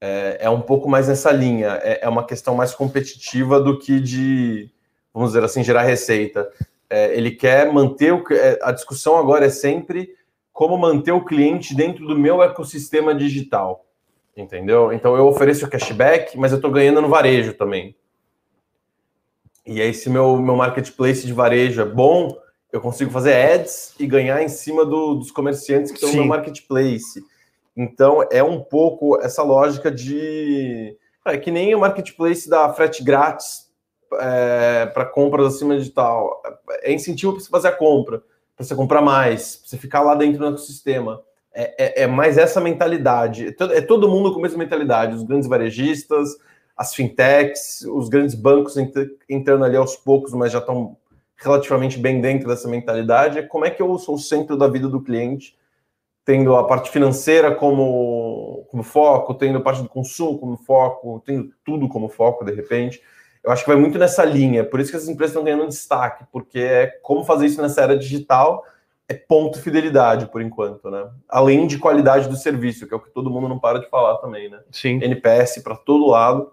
É, 0.00 0.38
é 0.40 0.50
um 0.50 0.60
pouco 0.60 0.88
mais 0.88 1.08
nessa 1.08 1.30
linha. 1.32 1.80
É, 1.82 2.04
é 2.04 2.08
uma 2.08 2.26
questão 2.26 2.54
mais 2.54 2.74
competitiva 2.74 3.60
do 3.60 3.78
que 3.78 4.00
de, 4.00 4.70
vamos 5.12 5.30
dizer 5.30 5.44
assim, 5.44 5.62
gerar 5.62 5.82
receita 5.82 6.50
é, 6.92 7.16
ele 7.16 7.30
quer 7.30 7.72
manter 7.72 8.12
o, 8.12 8.22
é, 8.30 8.58
a 8.60 8.70
discussão 8.70 9.16
agora 9.16 9.46
é 9.46 9.48
sempre 9.48 10.14
como 10.52 10.76
manter 10.76 11.10
o 11.10 11.24
cliente 11.24 11.74
dentro 11.74 12.06
do 12.06 12.14
meu 12.14 12.42
ecossistema 12.42 13.14
digital, 13.14 13.86
entendeu? 14.36 14.92
Então 14.92 15.16
eu 15.16 15.26
ofereço 15.26 15.68
cashback, 15.70 16.38
mas 16.38 16.52
eu 16.52 16.56
estou 16.56 16.70
ganhando 16.70 17.00
no 17.00 17.08
varejo 17.08 17.54
também. 17.54 17.96
E 19.66 19.80
aí 19.80 19.94
se 19.94 20.10
meu 20.10 20.36
meu 20.36 20.54
marketplace 20.54 21.26
de 21.26 21.32
varejo 21.32 21.80
é 21.80 21.86
bom, 21.86 22.36
eu 22.70 22.80
consigo 22.80 23.10
fazer 23.10 23.32
ads 23.32 23.94
e 23.98 24.06
ganhar 24.06 24.42
em 24.42 24.48
cima 24.48 24.84
do, 24.84 25.14
dos 25.14 25.30
comerciantes 25.30 25.90
que 25.90 25.96
estão 25.96 26.10
no 26.10 26.16
meu 26.16 26.26
marketplace. 26.26 27.24
Então 27.74 28.22
é 28.30 28.42
um 28.42 28.60
pouco 28.60 29.18
essa 29.22 29.42
lógica 29.42 29.90
de 29.90 30.94
é 31.24 31.38
que 31.38 31.50
nem 31.50 31.74
o 31.74 31.80
marketplace 31.80 32.50
da 32.50 32.70
frete 32.74 33.02
grátis 33.02 33.71
é, 34.20 34.86
para 34.86 35.04
compras 35.04 35.54
acima 35.54 35.78
de 35.78 35.90
tal. 35.90 36.42
É 36.82 36.92
incentivo 36.92 37.32
para 37.32 37.42
você 37.42 37.50
fazer 37.50 37.68
a 37.68 37.72
compra, 37.72 38.22
para 38.56 38.64
você 38.64 38.74
comprar 38.74 39.02
mais, 39.02 39.56
para 39.56 39.68
você 39.68 39.78
ficar 39.78 40.02
lá 40.02 40.14
dentro 40.14 40.38
do 40.38 40.46
ecossistema. 40.46 41.22
É, 41.54 42.02
é, 42.02 42.02
é, 42.04 42.06
mais 42.06 42.38
essa 42.38 42.60
mentalidade. 42.60 43.48
É 43.48 43.52
todo, 43.52 43.72
é 43.74 43.80
todo 43.80 44.08
mundo 44.08 44.32
com 44.32 44.38
a 44.38 44.42
mesma 44.42 44.58
mentalidade. 44.58 45.14
Os 45.14 45.22
grandes 45.22 45.48
varejistas, 45.48 46.30
as 46.76 46.94
fintechs, 46.94 47.82
os 47.82 48.08
grandes 48.08 48.34
bancos 48.34 48.76
entrando 49.28 49.64
ali 49.64 49.76
aos 49.76 49.96
poucos, 49.96 50.32
mas 50.32 50.52
já 50.52 50.58
estão 50.58 50.96
relativamente 51.36 51.98
bem 51.98 52.20
dentro 52.20 52.48
dessa 52.48 52.68
mentalidade. 52.68 53.38
É 53.38 53.42
como 53.42 53.64
é 53.64 53.70
que 53.70 53.82
eu 53.82 53.98
sou 53.98 54.14
o 54.14 54.18
centro 54.18 54.56
da 54.56 54.66
vida 54.66 54.88
do 54.88 55.02
cliente, 55.02 55.56
tendo 56.24 56.56
a 56.56 56.64
parte 56.64 56.90
financeira 56.90 57.54
como, 57.54 58.66
como 58.70 58.82
foco, 58.82 59.34
tendo 59.34 59.58
a 59.58 59.60
parte 59.60 59.82
do 59.82 59.88
consumo 59.88 60.38
como 60.38 60.56
foco, 60.56 61.22
tendo 61.26 61.52
tudo 61.64 61.88
como 61.88 62.08
foco 62.08 62.44
de 62.44 62.52
repente. 62.52 63.02
Eu 63.44 63.50
acho 63.50 63.64
que 63.64 63.70
vai 63.70 63.78
muito 63.78 63.98
nessa 63.98 64.24
linha, 64.24 64.64
por 64.64 64.78
isso 64.80 64.90
que 64.90 64.96
as 64.96 65.08
empresas 65.08 65.32
estão 65.32 65.44
ganhando 65.44 65.66
destaque, 65.66 66.24
porque 66.30 66.60
é 66.60 66.86
como 67.02 67.24
fazer 67.24 67.46
isso 67.46 67.60
nessa 67.60 67.82
era 67.82 67.98
digital 67.98 68.64
é 69.08 69.14
ponto 69.14 69.60
fidelidade 69.60 70.26
por 70.26 70.40
enquanto, 70.40 70.90
né? 70.90 71.10
Além 71.28 71.66
de 71.66 71.78
qualidade 71.78 72.28
do 72.28 72.36
serviço, 72.36 72.86
que 72.86 72.94
é 72.94 72.96
o 72.96 73.00
que 73.00 73.10
todo 73.10 73.30
mundo 73.30 73.48
não 73.48 73.58
para 73.58 73.78
de 73.78 73.88
falar 73.88 74.16
também, 74.18 74.48
né? 74.48 74.60
Sim. 74.70 75.00
NPS 75.02 75.62
para 75.62 75.76
todo 75.76 76.06
lado. 76.06 76.52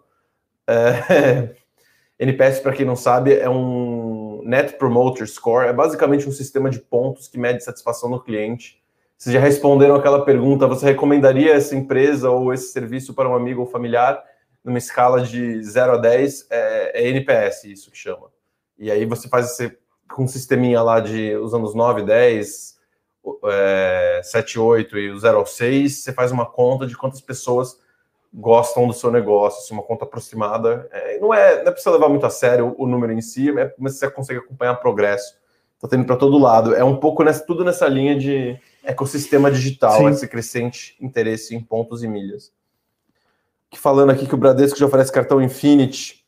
É... 0.67 1.55
NPS, 2.19 2.59
para 2.59 2.73
quem 2.73 2.85
não 2.85 2.97
sabe, 2.97 3.33
é 3.33 3.49
um 3.49 4.41
Net 4.43 4.73
Promoter 4.73 5.25
Score, 5.25 5.69
é 5.69 5.73
basicamente 5.73 6.27
um 6.27 6.33
sistema 6.33 6.69
de 6.69 6.79
pontos 6.79 7.29
que 7.29 7.37
mede 7.37 7.63
satisfação 7.63 8.09
no 8.09 8.19
cliente. 8.19 8.77
Vocês 9.17 9.33
já 9.33 9.39
responderam 9.39 9.95
aquela 9.95 10.25
pergunta: 10.25 10.67
você 10.67 10.85
recomendaria 10.87 11.53
essa 11.53 11.75
empresa 11.77 12.29
ou 12.29 12.53
esse 12.53 12.73
serviço 12.73 13.13
para 13.13 13.29
um 13.29 13.35
amigo 13.35 13.61
ou 13.61 13.67
familiar? 13.67 14.21
Numa 14.63 14.77
escala 14.77 15.21
de 15.21 15.63
0 15.63 15.93
a 15.93 15.97
10, 15.97 16.47
é, 16.49 17.01
é 17.01 17.07
NPS, 17.09 17.63
isso 17.65 17.91
que 17.91 17.97
chama. 17.97 18.27
E 18.77 18.91
aí 18.91 19.05
você 19.05 19.27
faz 19.27 19.51
esse, 19.51 19.77
com 20.09 20.23
um 20.23 20.27
sisteminha 20.27 20.81
lá 20.81 20.99
de 20.99 21.35
os 21.35 21.53
anos 21.53 21.73
9, 21.73 22.03
10, 22.03 22.77
é, 23.45 24.21
7, 24.23 24.59
8 24.59 24.97
e 24.97 25.11
o 25.11 25.19
0 25.19 25.37
ao 25.37 25.45
6, 25.45 26.03
você 26.03 26.13
faz 26.13 26.31
uma 26.31 26.45
conta 26.45 26.85
de 26.85 26.95
quantas 26.95 27.21
pessoas 27.21 27.79
gostam 28.33 28.87
do 28.87 28.93
seu 28.93 29.11
negócio, 29.11 29.59
assim, 29.59 29.73
uma 29.73 29.83
conta 29.83 30.05
aproximada. 30.05 30.87
É, 30.91 31.19
não, 31.19 31.33
é, 31.33 31.63
não 31.63 31.71
é 31.71 31.75
você 31.75 31.89
levar 31.89 32.09
muito 32.09 32.25
a 32.25 32.29
sério 32.29 32.75
o, 32.77 32.83
o 32.83 32.87
número 32.87 33.11
em 33.11 33.21
si, 33.21 33.49
é, 33.57 33.73
mas 33.77 33.97
você 33.97 34.09
consegue 34.09 34.39
acompanhar 34.39 34.75
progresso. 34.75 35.37
Está 35.75 35.87
tendo 35.87 36.05
para 36.05 36.17
todo 36.17 36.37
lado. 36.37 36.75
É 36.75 36.83
um 36.83 36.97
pouco 36.97 37.23
nessa, 37.23 37.45
tudo 37.45 37.63
nessa 37.63 37.87
linha 37.87 38.17
de 38.17 38.59
ecossistema 38.83 39.49
digital, 39.49 39.97
Sim. 39.97 40.09
esse 40.09 40.27
crescente 40.27 40.95
interesse 40.99 41.55
em 41.55 41.61
pontos 41.61 42.03
e 42.03 42.07
milhas 42.07 42.51
falando 43.77 44.09
aqui 44.09 44.25
que 44.25 44.33
o 44.33 44.37
Bradesco 44.37 44.77
já 44.77 44.85
oferece 44.85 45.11
cartão 45.11 45.41
Infinity 45.41 46.19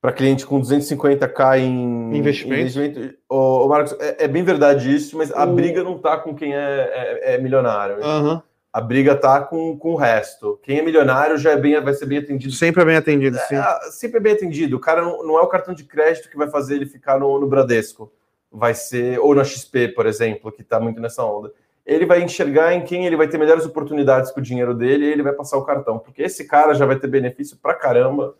para 0.00 0.12
cliente 0.12 0.46
com 0.46 0.60
250k 0.60 1.58
em 1.58 2.16
investimento. 2.16 2.60
investimento. 2.60 3.18
Ô, 3.28 3.64
ô 3.64 3.68
Marcos, 3.68 3.96
é, 3.98 4.24
é, 4.24 4.28
bem 4.28 4.44
verdade 4.44 4.94
isso, 4.94 5.16
mas 5.16 5.32
a 5.32 5.44
briga 5.44 5.82
não 5.82 5.98
tá 5.98 6.16
com 6.16 6.34
quem 6.34 6.54
é, 6.54 6.60
é, 6.60 7.34
é 7.34 7.38
milionário. 7.38 7.96
Uhum. 8.04 8.40
A 8.72 8.80
briga 8.80 9.16
tá 9.16 9.40
com, 9.40 9.76
com 9.76 9.94
o 9.94 9.96
resto. 9.96 10.60
Quem 10.62 10.78
é 10.78 10.82
milionário 10.82 11.38
já 11.38 11.52
é 11.52 11.56
bem, 11.56 11.80
vai 11.80 11.94
ser 11.94 12.06
bem 12.06 12.18
atendido. 12.18 12.52
Sempre 12.52 12.82
é 12.82 12.84
bem 12.84 12.96
atendido, 12.96 13.38
sim. 13.48 13.56
É, 13.56 13.90
sempre 13.90 14.18
é 14.18 14.20
bem 14.20 14.32
atendido. 14.34 14.76
O 14.76 14.80
cara 14.80 15.00
não, 15.02 15.26
não, 15.26 15.38
é 15.38 15.42
o 15.42 15.48
cartão 15.48 15.74
de 15.74 15.82
crédito 15.82 16.28
que 16.28 16.36
vai 16.36 16.48
fazer 16.48 16.76
ele 16.76 16.86
ficar 16.86 17.18
no, 17.18 17.40
no 17.40 17.46
Bradesco. 17.46 18.12
Vai 18.52 18.74
ser, 18.74 19.18
ou 19.18 19.34
na 19.34 19.44
XP, 19.44 19.88
por 19.88 20.06
exemplo, 20.06 20.52
que 20.52 20.62
tá 20.62 20.78
muito 20.78 21.00
nessa 21.00 21.24
onda 21.24 21.50
ele 21.86 22.04
vai 22.04 22.20
enxergar 22.20 22.74
em 22.74 22.82
quem 22.82 23.06
ele 23.06 23.16
vai 23.16 23.28
ter 23.28 23.38
melhores 23.38 23.64
oportunidades 23.64 24.32
com 24.32 24.40
o 24.40 24.42
dinheiro 24.42 24.74
dele 24.74 25.06
e 25.06 25.12
ele 25.12 25.22
vai 25.22 25.32
passar 25.32 25.56
o 25.56 25.64
cartão, 25.64 25.98
porque 25.98 26.22
esse 26.22 26.46
cara 26.46 26.74
já 26.74 26.84
vai 26.84 26.98
ter 26.98 27.06
benefício 27.06 27.56
pra 27.56 27.74
caramba, 27.74 28.34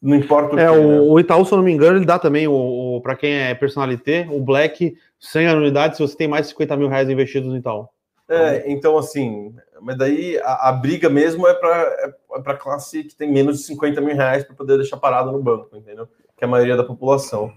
não 0.00 0.16
importa 0.16 0.56
o 0.56 0.58
é, 0.58 0.66
que. 0.66 0.70
O, 0.72 0.88
né? 0.88 1.00
o 1.00 1.20
Itaú, 1.20 1.44
se 1.44 1.52
eu 1.52 1.58
não 1.58 1.64
me 1.64 1.72
engano, 1.72 1.98
ele 1.98 2.06
dá 2.06 2.18
também, 2.18 2.48
o, 2.48 2.96
o 2.96 3.00
para 3.00 3.14
quem 3.14 3.32
é 3.32 3.54
personalité, 3.54 4.26
o 4.30 4.40
Black, 4.40 4.96
sem 5.20 5.46
anuidade, 5.46 5.96
se 5.96 6.02
você 6.02 6.16
tem 6.16 6.26
mais 6.26 6.46
de 6.46 6.52
50 6.52 6.76
mil 6.76 6.88
reais 6.88 7.08
investidos 7.08 7.48
no 7.48 7.56
Itaú. 7.56 7.86
É, 8.28 8.64
então 8.70 8.98
assim, 8.98 9.54
mas 9.80 9.96
daí 9.96 10.38
a, 10.42 10.70
a 10.70 10.72
briga 10.72 11.08
mesmo 11.08 11.46
é 11.46 11.54
para 11.54 11.76
é, 11.76 12.50
é 12.50 12.54
classe 12.54 13.04
que 13.04 13.14
tem 13.14 13.30
menos 13.30 13.58
de 13.58 13.64
50 13.64 14.00
mil 14.00 14.16
reais 14.16 14.42
para 14.42 14.56
poder 14.56 14.76
deixar 14.78 14.96
parado 14.96 15.30
no 15.30 15.42
banco, 15.42 15.76
entendeu? 15.76 16.08
Que 16.36 16.44
é 16.44 16.46
a 16.46 16.50
maioria 16.50 16.76
da 16.76 16.84
população. 16.84 17.52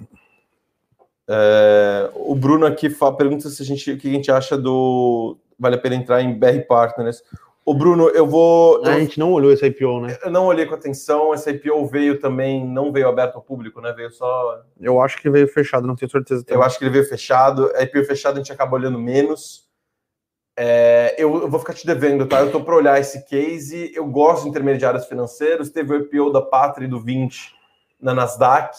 É, 1.27 2.11
o 2.13 2.35
Bruno 2.35 2.65
aqui 2.65 2.89
fala, 2.89 3.17
pergunta 3.17 3.49
se 3.49 3.61
a 3.61 3.65
gente, 3.65 3.91
o 3.91 3.97
que 3.97 4.07
a 4.07 4.11
gente 4.11 4.31
acha 4.31 4.57
do. 4.57 5.37
Vale 5.57 5.75
a 5.75 5.79
pena 5.79 5.95
entrar 5.95 6.21
em 6.21 6.37
BR 6.37 6.65
Partners. 6.67 7.23
O 7.65 7.73
Bruno, 7.73 8.09
eu 8.09 8.27
vou. 8.27 8.85
Eu, 8.85 8.91
a 8.91 8.99
gente 8.99 9.17
não 9.17 9.31
olhou 9.31 9.51
esse 9.51 9.65
IPO, 9.65 10.01
né? 10.01 10.17
Eu 10.23 10.29
não 10.29 10.45
olhei 10.45 10.67
com 10.67 10.75
atenção. 10.75 11.33
Esse 11.33 11.49
IPO 11.49 11.87
veio 11.87 12.19
também, 12.19 12.63
não 12.63 12.91
veio 12.91 13.07
aberto 13.09 13.35
ao 13.35 13.41
público, 13.41 13.81
né? 13.81 13.91
Veio 13.91 14.11
só. 14.11 14.61
Eu 14.79 15.01
acho 15.01 15.17
que 15.17 15.29
veio 15.29 15.47
fechado, 15.47 15.87
não 15.87 15.95
tenho 15.95 16.11
certeza. 16.11 16.43
Também. 16.43 16.59
Eu 16.59 16.63
acho 16.63 16.77
que 16.77 16.83
ele 16.83 16.91
veio 16.91 17.09
fechado. 17.09 17.71
A 17.75 17.81
IPO 17.81 18.03
fechado 18.03 18.35
a 18.35 18.37
gente 18.37 18.51
acaba 18.51 18.75
olhando 18.75 18.99
menos. 18.99 19.65
É, 20.57 21.15
eu, 21.17 21.41
eu, 21.41 21.49
vou 21.49 21.59
ficar 21.59 21.73
te 21.73 21.87
devendo, 21.87 22.27
tá? 22.27 22.39
Eu 22.39 22.51
tô 22.51 22.61
para 22.61 22.75
olhar 22.75 22.99
esse 22.99 23.25
case. 23.25 23.91
Eu 23.95 24.05
gosto 24.05 24.43
de 24.43 24.49
intermediários 24.49 25.05
financeiros. 25.07 25.71
Teve 25.71 25.91
o 25.91 25.97
IPO 26.01 26.31
da 26.31 26.43
Pátria 26.43 26.85
e 26.85 26.89
do 26.89 26.99
20 26.99 27.55
na 27.99 28.13
Nasdaq, 28.13 28.77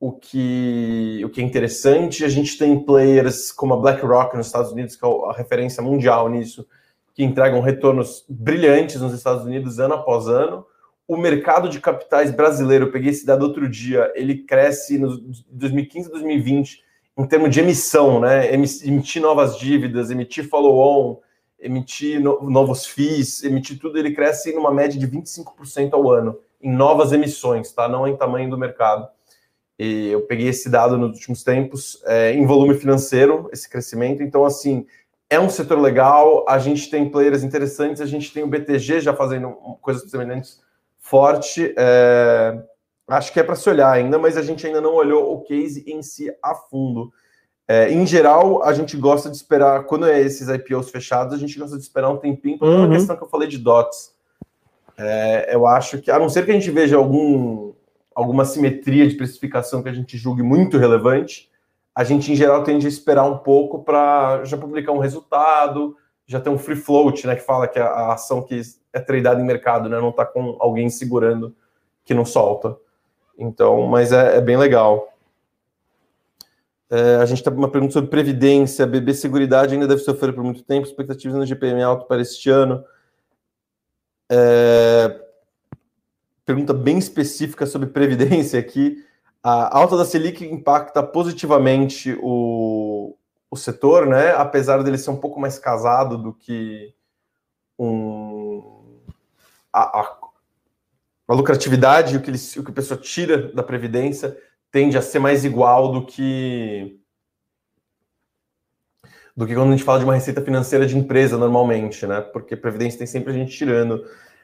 o 0.00 0.12
que, 0.12 1.22
o 1.24 1.28
que 1.28 1.40
é 1.40 1.44
interessante. 1.44 2.24
A 2.24 2.28
gente 2.28 2.56
tem 2.56 2.78
players 2.78 3.50
como 3.50 3.74
a 3.74 3.76
BlackRock 3.76 4.36
nos 4.36 4.46
Estados 4.46 4.72
Unidos, 4.72 4.96
que 4.96 5.04
é 5.04 5.08
a 5.08 5.32
referência 5.32 5.82
mundial 5.82 6.28
nisso, 6.28 6.66
que 7.14 7.24
entregam 7.24 7.60
retornos 7.60 8.24
brilhantes 8.28 9.00
nos 9.00 9.12
Estados 9.12 9.44
Unidos 9.44 9.78
ano 9.78 9.94
após 9.94 10.28
ano. 10.28 10.64
O 11.06 11.16
mercado 11.16 11.68
de 11.68 11.80
capitais 11.80 12.30
brasileiro, 12.30 12.86
eu 12.86 12.92
peguei 12.92 13.10
esse 13.10 13.26
dado 13.26 13.42
outro 13.42 13.68
dia, 13.68 14.12
ele 14.14 14.44
cresce 14.44 14.98
no 14.98 15.18
2015 15.50 16.10
2020 16.10 16.84
em 17.16 17.26
termos 17.26 17.50
de 17.50 17.58
emissão, 17.58 18.20
né? 18.20 18.54
Emitir 18.54 19.20
novas 19.20 19.58
dívidas, 19.58 20.10
emitir 20.10 20.48
follow-on, 20.48 21.18
emitir 21.58 22.20
no, 22.20 22.48
novos 22.48 22.86
FIIs, 22.86 23.42
emitir 23.42 23.78
tudo, 23.80 23.98
ele 23.98 24.12
cresce 24.12 24.54
numa 24.54 24.72
média 24.72 24.98
de 24.98 25.08
25% 25.08 25.94
ao 25.94 26.08
ano 26.10 26.38
em 26.60 26.70
novas 26.70 27.12
emissões, 27.12 27.72
tá? 27.72 27.88
Não 27.88 28.06
em 28.06 28.16
tamanho 28.16 28.48
do 28.48 28.58
mercado. 28.58 29.08
E 29.78 30.08
eu 30.08 30.22
peguei 30.22 30.48
esse 30.48 30.68
dado 30.68 30.98
nos 30.98 31.12
últimos 31.12 31.44
tempos, 31.44 32.02
é, 32.04 32.32
em 32.32 32.44
volume 32.44 32.74
financeiro, 32.74 33.48
esse 33.52 33.68
crescimento. 33.68 34.22
Então, 34.22 34.44
assim, 34.44 34.84
é 35.30 35.38
um 35.38 35.48
setor 35.48 35.78
legal, 35.78 36.44
a 36.48 36.58
gente 36.58 36.90
tem 36.90 37.08
players 37.08 37.44
interessantes, 37.44 38.00
a 38.00 38.06
gente 38.06 38.32
tem 38.32 38.42
o 38.42 38.48
BTG 38.48 39.00
já 39.00 39.14
fazendo 39.14 39.50
coisas 39.80 40.10
semelhantes 40.10 40.60
forte. 40.98 41.74
É, 41.76 42.60
acho 43.08 43.32
que 43.32 43.40
é 43.40 43.42
para 43.42 43.54
se 43.54 43.68
olhar 43.68 43.92
ainda, 43.92 44.18
mas 44.18 44.36
a 44.36 44.42
gente 44.42 44.66
ainda 44.66 44.80
não 44.80 44.94
olhou 44.94 45.32
o 45.32 45.42
case 45.42 45.84
em 45.86 46.02
si 46.02 46.32
a 46.42 46.54
fundo. 46.54 47.12
É, 47.68 47.92
em 47.92 48.06
geral, 48.06 48.64
a 48.64 48.72
gente 48.72 48.96
gosta 48.96 49.28
de 49.28 49.36
esperar, 49.36 49.84
quando 49.84 50.06
é 50.06 50.18
esses 50.20 50.48
IPOs 50.48 50.90
fechados, 50.90 51.34
a 51.34 51.38
gente 51.38 51.58
gosta 51.58 51.76
de 51.76 51.82
esperar 51.82 52.08
um 52.08 52.16
tempinho, 52.16 52.58
por 52.58 52.66
uhum. 52.66 52.86
uma 52.86 52.94
questão 52.94 53.14
que 53.14 53.22
eu 53.22 53.28
falei 53.28 53.46
de 53.46 53.58
DOTs. 53.58 54.16
É, 54.96 55.54
eu 55.54 55.66
acho 55.66 55.98
que, 55.98 56.10
a 56.10 56.18
não 56.18 56.30
ser 56.30 56.44
que 56.46 56.50
a 56.50 56.54
gente 56.54 56.70
veja 56.70 56.96
algum, 56.96 57.67
alguma 58.18 58.44
simetria 58.44 59.06
de 59.06 59.14
precificação 59.14 59.80
que 59.80 59.88
a 59.88 59.92
gente 59.92 60.18
julgue 60.18 60.42
muito 60.42 60.76
relevante, 60.76 61.48
a 61.94 62.02
gente, 62.02 62.32
em 62.32 62.34
geral, 62.34 62.64
tende 62.64 62.84
a 62.84 62.88
esperar 62.88 63.24
um 63.24 63.38
pouco 63.38 63.84
para 63.84 64.44
já 64.44 64.56
publicar 64.56 64.90
um 64.90 64.98
resultado, 64.98 65.96
já 66.26 66.40
ter 66.40 66.50
um 66.50 66.58
free 66.58 66.74
float, 66.74 67.24
né, 67.28 67.36
que 67.36 67.42
fala 67.42 67.68
que 67.68 67.78
a, 67.78 68.12
ação 68.12 68.42
que 68.42 68.60
é 68.92 68.98
tradeada 68.98 69.40
em 69.40 69.44
mercado, 69.44 69.88
né, 69.88 70.00
não 70.00 70.10
está 70.10 70.26
com 70.26 70.56
alguém 70.58 70.90
segurando 70.90 71.54
que 72.04 72.12
não 72.12 72.24
solta. 72.24 72.76
Então, 73.38 73.86
mas 73.86 74.10
é, 74.10 74.38
é 74.38 74.40
bem 74.40 74.56
legal. 74.56 75.14
É, 76.90 77.16
a 77.16 77.24
gente 77.24 77.40
tem 77.40 77.52
tá 77.52 77.56
uma 77.56 77.70
pergunta 77.70 77.92
sobre 77.92 78.10
previdência. 78.10 78.84
BB 78.84 79.14
Seguridade 79.14 79.74
ainda 79.74 79.86
deve 79.86 80.00
sofrer 80.00 80.34
por 80.34 80.42
muito 80.42 80.64
tempo. 80.64 80.88
Expectativas 80.88 81.38
no 81.38 81.46
GPM 81.46 81.80
alto 81.84 82.06
para 82.06 82.20
este 82.20 82.50
ano. 82.50 82.84
É, 84.28 85.27
pergunta 86.48 86.72
bem 86.72 86.96
específica 86.96 87.66
sobre 87.66 87.88
previdência 87.88 88.58
aqui. 88.58 89.04
A 89.42 89.76
alta 89.76 89.98
da 89.98 90.04
Selic 90.06 90.42
impacta 90.46 91.02
positivamente 91.02 92.18
o, 92.22 93.14
o 93.50 93.56
setor, 93.56 94.06
né? 94.06 94.30
Apesar 94.30 94.82
dele 94.82 94.96
ser 94.96 95.10
um 95.10 95.18
pouco 95.18 95.38
mais 95.38 95.58
casado 95.58 96.16
do 96.16 96.32
que 96.32 96.94
um, 97.78 98.98
a, 99.70 100.00
a, 100.00 100.16
a 101.28 101.34
lucratividade, 101.34 102.16
o 102.16 102.22
que, 102.22 102.30
ele, 102.30 102.38
o 102.56 102.64
que 102.64 102.70
a 102.70 102.74
pessoa 102.74 102.98
tira 102.98 103.52
da 103.52 103.62
previdência 103.62 104.34
tende 104.72 104.96
a 104.96 105.02
ser 105.02 105.18
mais 105.18 105.44
igual 105.44 105.92
do 105.92 106.06
que 106.06 106.98
do 109.36 109.46
que 109.46 109.54
quando 109.54 109.68
a 109.68 109.72
gente 109.72 109.84
fala 109.84 109.98
de 109.98 110.04
uma 110.06 110.14
receita 110.14 110.40
financeira 110.40 110.86
de 110.86 110.96
empresa 110.96 111.36
normalmente, 111.36 112.06
né? 112.06 112.22
Porque 112.22 112.56
previdência 112.56 112.98
tem 112.98 113.06
sempre 113.06 113.34
a 113.34 113.36
gente 113.36 113.54
tirando. 113.54 114.02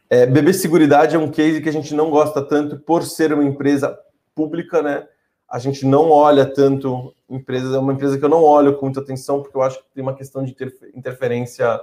É, 0.09 0.27
BB 0.27 0.53
Seguridade 0.53 1.17
é 1.17 1.19
um 1.19 1.31
case 1.31 1.61
que 1.61 1.69
a 1.69 1.73
gente 1.73 1.95
não 1.95 2.11
gosta 2.11 2.43
tanto 2.43 2.79
por 2.79 3.03
ser 3.03 3.33
uma 3.33 3.45
empresa 3.45 3.99
pública, 4.35 4.83
né? 4.83 5.07
A 5.49 5.59
gente 5.59 5.87
não 5.87 6.11
olha 6.11 6.45
tanto 6.45 7.15
empresas, 7.29 7.75
é 7.75 7.79
uma 7.79 7.93
empresa 7.93 8.19
que 8.19 8.25
eu 8.25 8.29
não 8.29 8.43
olho 8.43 8.77
com 8.77 8.87
muita 8.87 9.01
atenção, 9.01 9.43
porque 9.43 9.57
eu 9.57 9.63
acho 9.63 9.79
que 9.79 9.85
tem 9.95 10.03
uma 10.03 10.15
questão 10.15 10.45
de 10.45 10.55
interferência. 10.95 11.81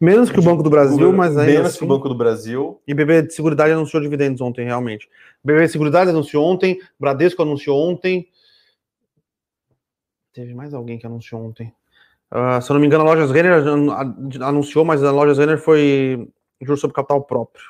Menos 0.00 0.30
que 0.30 0.40
o 0.40 0.42
Banco 0.42 0.62
do 0.62 0.70
Brasil, 0.70 1.12
mas 1.12 1.36
ainda. 1.36 1.52
Menos 1.52 1.68
assim... 1.68 1.78
que 1.78 1.84
o 1.84 1.88
Banco 1.88 2.08
do 2.08 2.14
Brasil. 2.14 2.80
E 2.86 2.92
BB 2.92 3.22
de 3.22 3.34
Seguridade 3.34 3.72
anunciou 3.72 4.02
dividendos 4.02 4.40
ontem, 4.40 4.64
realmente. 4.64 5.08
BB 5.44 5.66
de 5.66 5.72
Seguridade 5.72 6.10
anunciou 6.10 6.44
ontem, 6.44 6.80
Bradesco 6.98 7.42
anunciou 7.42 7.78
ontem. 7.78 8.26
Teve 10.32 10.54
mais 10.54 10.74
alguém 10.74 10.98
que 10.98 11.06
anunciou 11.06 11.42
ontem. 11.42 11.72
Uh, 12.32 12.60
se 12.62 12.70
eu 12.70 12.74
não 12.74 12.80
me 12.80 12.86
engano, 12.86 13.04
a 13.04 13.06
Lojas 13.06 13.30
Renner 13.30 13.62
anunciou, 14.42 14.84
mas 14.84 15.04
a 15.04 15.10
Lojas 15.10 15.38
Renner 15.38 15.58
foi 15.58 16.26
juros 16.62 16.80
sobre 16.80 16.94
capital 16.94 17.22
próprio. 17.22 17.64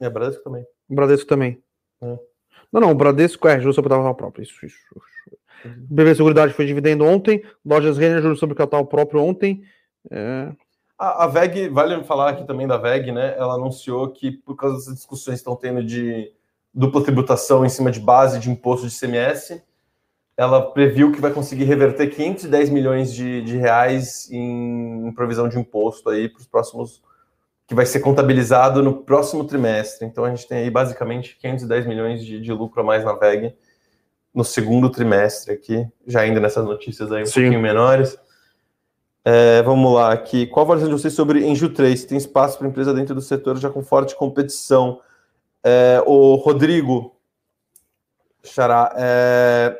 É, 0.00 0.08
Bradesco 0.08 0.42
também. 0.42 0.66
Bradesco 0.88 1.28
também. 1.28 1.62
É. 2.00 2.18
Não, 2.72 2.80
não, 2.80 2.90
o 2.90 2.94
Bradesco 2.94 3.46
é 3.48 3.60
juros 3.60 3.74
sobre 3.74 3.90
capital 3.90 4.14
próprio. 4.14 4.42
Isso, 4.42 4.64
isso. 4.64 4.78
Uhum. 5.64 5.86
BB 5.90 6.14
Seguridade 6.14 6.52
foi 6.54 6.66
dividendo 6.66 7.04
ontem, 7.04 7.42
Lojas 7.64 7.98
Renner, 7.98 8.22
juros 8.22 8.38
sobre 8.38 8.54
capital 8.54 8.86
próprio 8.86 9.22
ontem. 9.22 9.62
É... 10.10 10.52
A, 10.98 11.24
a, 11.24 11.26
VEG, 11.26 11.68
vale 11.68 12.02
falar 12.04 12.30
aqui 12.30 12.46
também 12.46 12.66
da 12.66 12.76
VEG, 12.76 13.10
né? 13.12 13.34
Ela 13.36 13.54
anunciou 13.54 14.08
que, 14.10 14.30
por 14.30 14.54
causa 14.54 14.86
das 14.86 14.94
discussões 14.94 15.36
que 15.36 15.40
estão 15.40 15.56
tendo 15.56 15.82
de 15.82 16.32
dupla 16.72 17.02
tributação 17.02 17.64
em 17.64 17.68
cima 17.68 17.90
de 17.90 18.00
base 18.00 18.38
de 18.38 18.50
imposto 18.50 18.86
de 18.86 18.98
CMS, 18.98 19.62
ela 20.36 20.70
previu 20.72 21.12
que 21.12 21.20
vai 21.20 21.32
conseguir 21.32 21.64
reverter 21.64 22.08
510 22.08 22.70
milhões 22.70 23.12
de, 23.12 23.42
de 23.42 23.56
reais 23.56 24.30
em, 24.30 25.08
em 25.08 25.12
provisão 25.12 25.48
de 25.48 25.58
imposto 25.58 26.08
aí 26.08 26.28
para 26.28 26.40
os 26.40 26.46
próximos 26.46 27.02
que 27.70 27.74
vai 27.76 27.86
ser 27.86 28.00
contabilizado 28.00 28.82
no 28.82 28.92
próximo 28.92 29.44
trimestre. 29.44 30.04
Então 30.04 30.24
a 30.24 30.30
gente 30.30 30.48
tem 30.48 30.58
aí 30.58 30.68
basicamente 30.68 31.38
510 31.40 31.86
milhões 31.86 32.26
de, 32.26 32.40
de 32.40 32.52
lucro 32.52 32.80
a 32.80 32.84
mais 32.84 33.04
na 33.04 33.12
VEG 33.12 33.54
no 34.34 34.42
segundo 34.42 34.90
trimestre 34.90 35.54
aqui, 35.54 35.86
já 36.04 36.22
ainda 36.22 36.40
nessas 36.40 36.64
notícias 36.64 37.12
aí 37.12 37.22
um 37.22 37.26
Sim. 37.26 37.42
pouquinho 37.42 37.62
menores. 37.62 38.18
É, 39.24 39.62
vamos 39.62 39.94
lá 39.94 40.12
aqui. 40.12 40.48
Qual 40.48 40.64
a 40.64 40.66
avaliação 40.66 40.92
de 40.92 41.00
vocês 41.00 41.14
sobre 41.14 41.46
Enju 41.46 41.68
3? 41.72 42.06
Tem 42.06 42.18
espaço 42.18 42.58
para 42.58 42.66
empresa 42.66 42.92
dentro 42.92 43.14
do 43.14 43.20
setor 43.20 43.56
já 43.56 43.70
com 43.70 43.84
forte 43.84 44.16
competição? 44.16 45.00
É, 45.62 46.02
o 46.04 46.34
Rodrigo 46.34 47.14
Xará, 48.42 48.92
é, 48.96 49.78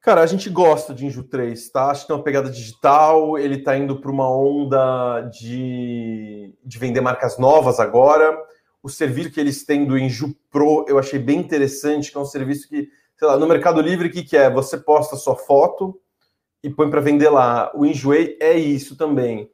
Cara, 0.00 0.22
a 0.22 0.26
gente 0.26 0.48
gosta 0.48 0.94
de 0.94 1.04
Inju 1.04 1.24
3, 1.24 1.70
tá? 1.70 1.90
Acho 1.90 2.02
que 2.02 2.06
tem 2.06 2.16
uma 2.16 2.22
pegada 2.22 2.48
digital, 2.48 3.36
ele 3.36 3.62
tá 3.62 3.76
indo 3.76 4.00
para 4.00 4.10
uma 4.10 4.34
onda 4.34 5.20
de, 5.22 6.54
de 6.64 6.78
vender 6.78 7.02
marcas 7.02 7.36
novas 7.36 7.78
agora. 7.78 8.34
O 8.82 8.88
serviço 8.88 9.30
que 9.30 9.38
eles 9.38 9.62
têm 9.64 9.84
do 9.84 9.98
Inju 9.98 10.34
Pro 10.50 10.86
eu 10.88 10.98
achei 10.98 11.18
bem 11.18 11.38
interessante, 11.38 12.10
que 12.10 12.16
é 12.16 12.20
um 12.20 12.24
serviço 12.24 12.66
que, 12.66 12.88
sei 13.18 13.28
lá, 13.28 13.36
no 13.36 13.46
Mercado 13.46 13.82
Livre, 13.82 14.08
o 14.08 14.10
que, 14.10 14.22
que 14.22 14.38
é? 14.38 14.48
Você 14.48 14.78
posta 14.78 15.16
sua 15.16 15.36
foto 15.36 16.00
e 16.62 16.70
põe 16.70 16.88
para 16.88 17.02
vender 17.02 17.28
lá. 17.28 17.70
O 17.74 17.84
Enjoei 17.84 18.38
é 18.40 18.54
isso 18.54 18.96
também. 18.96 19.50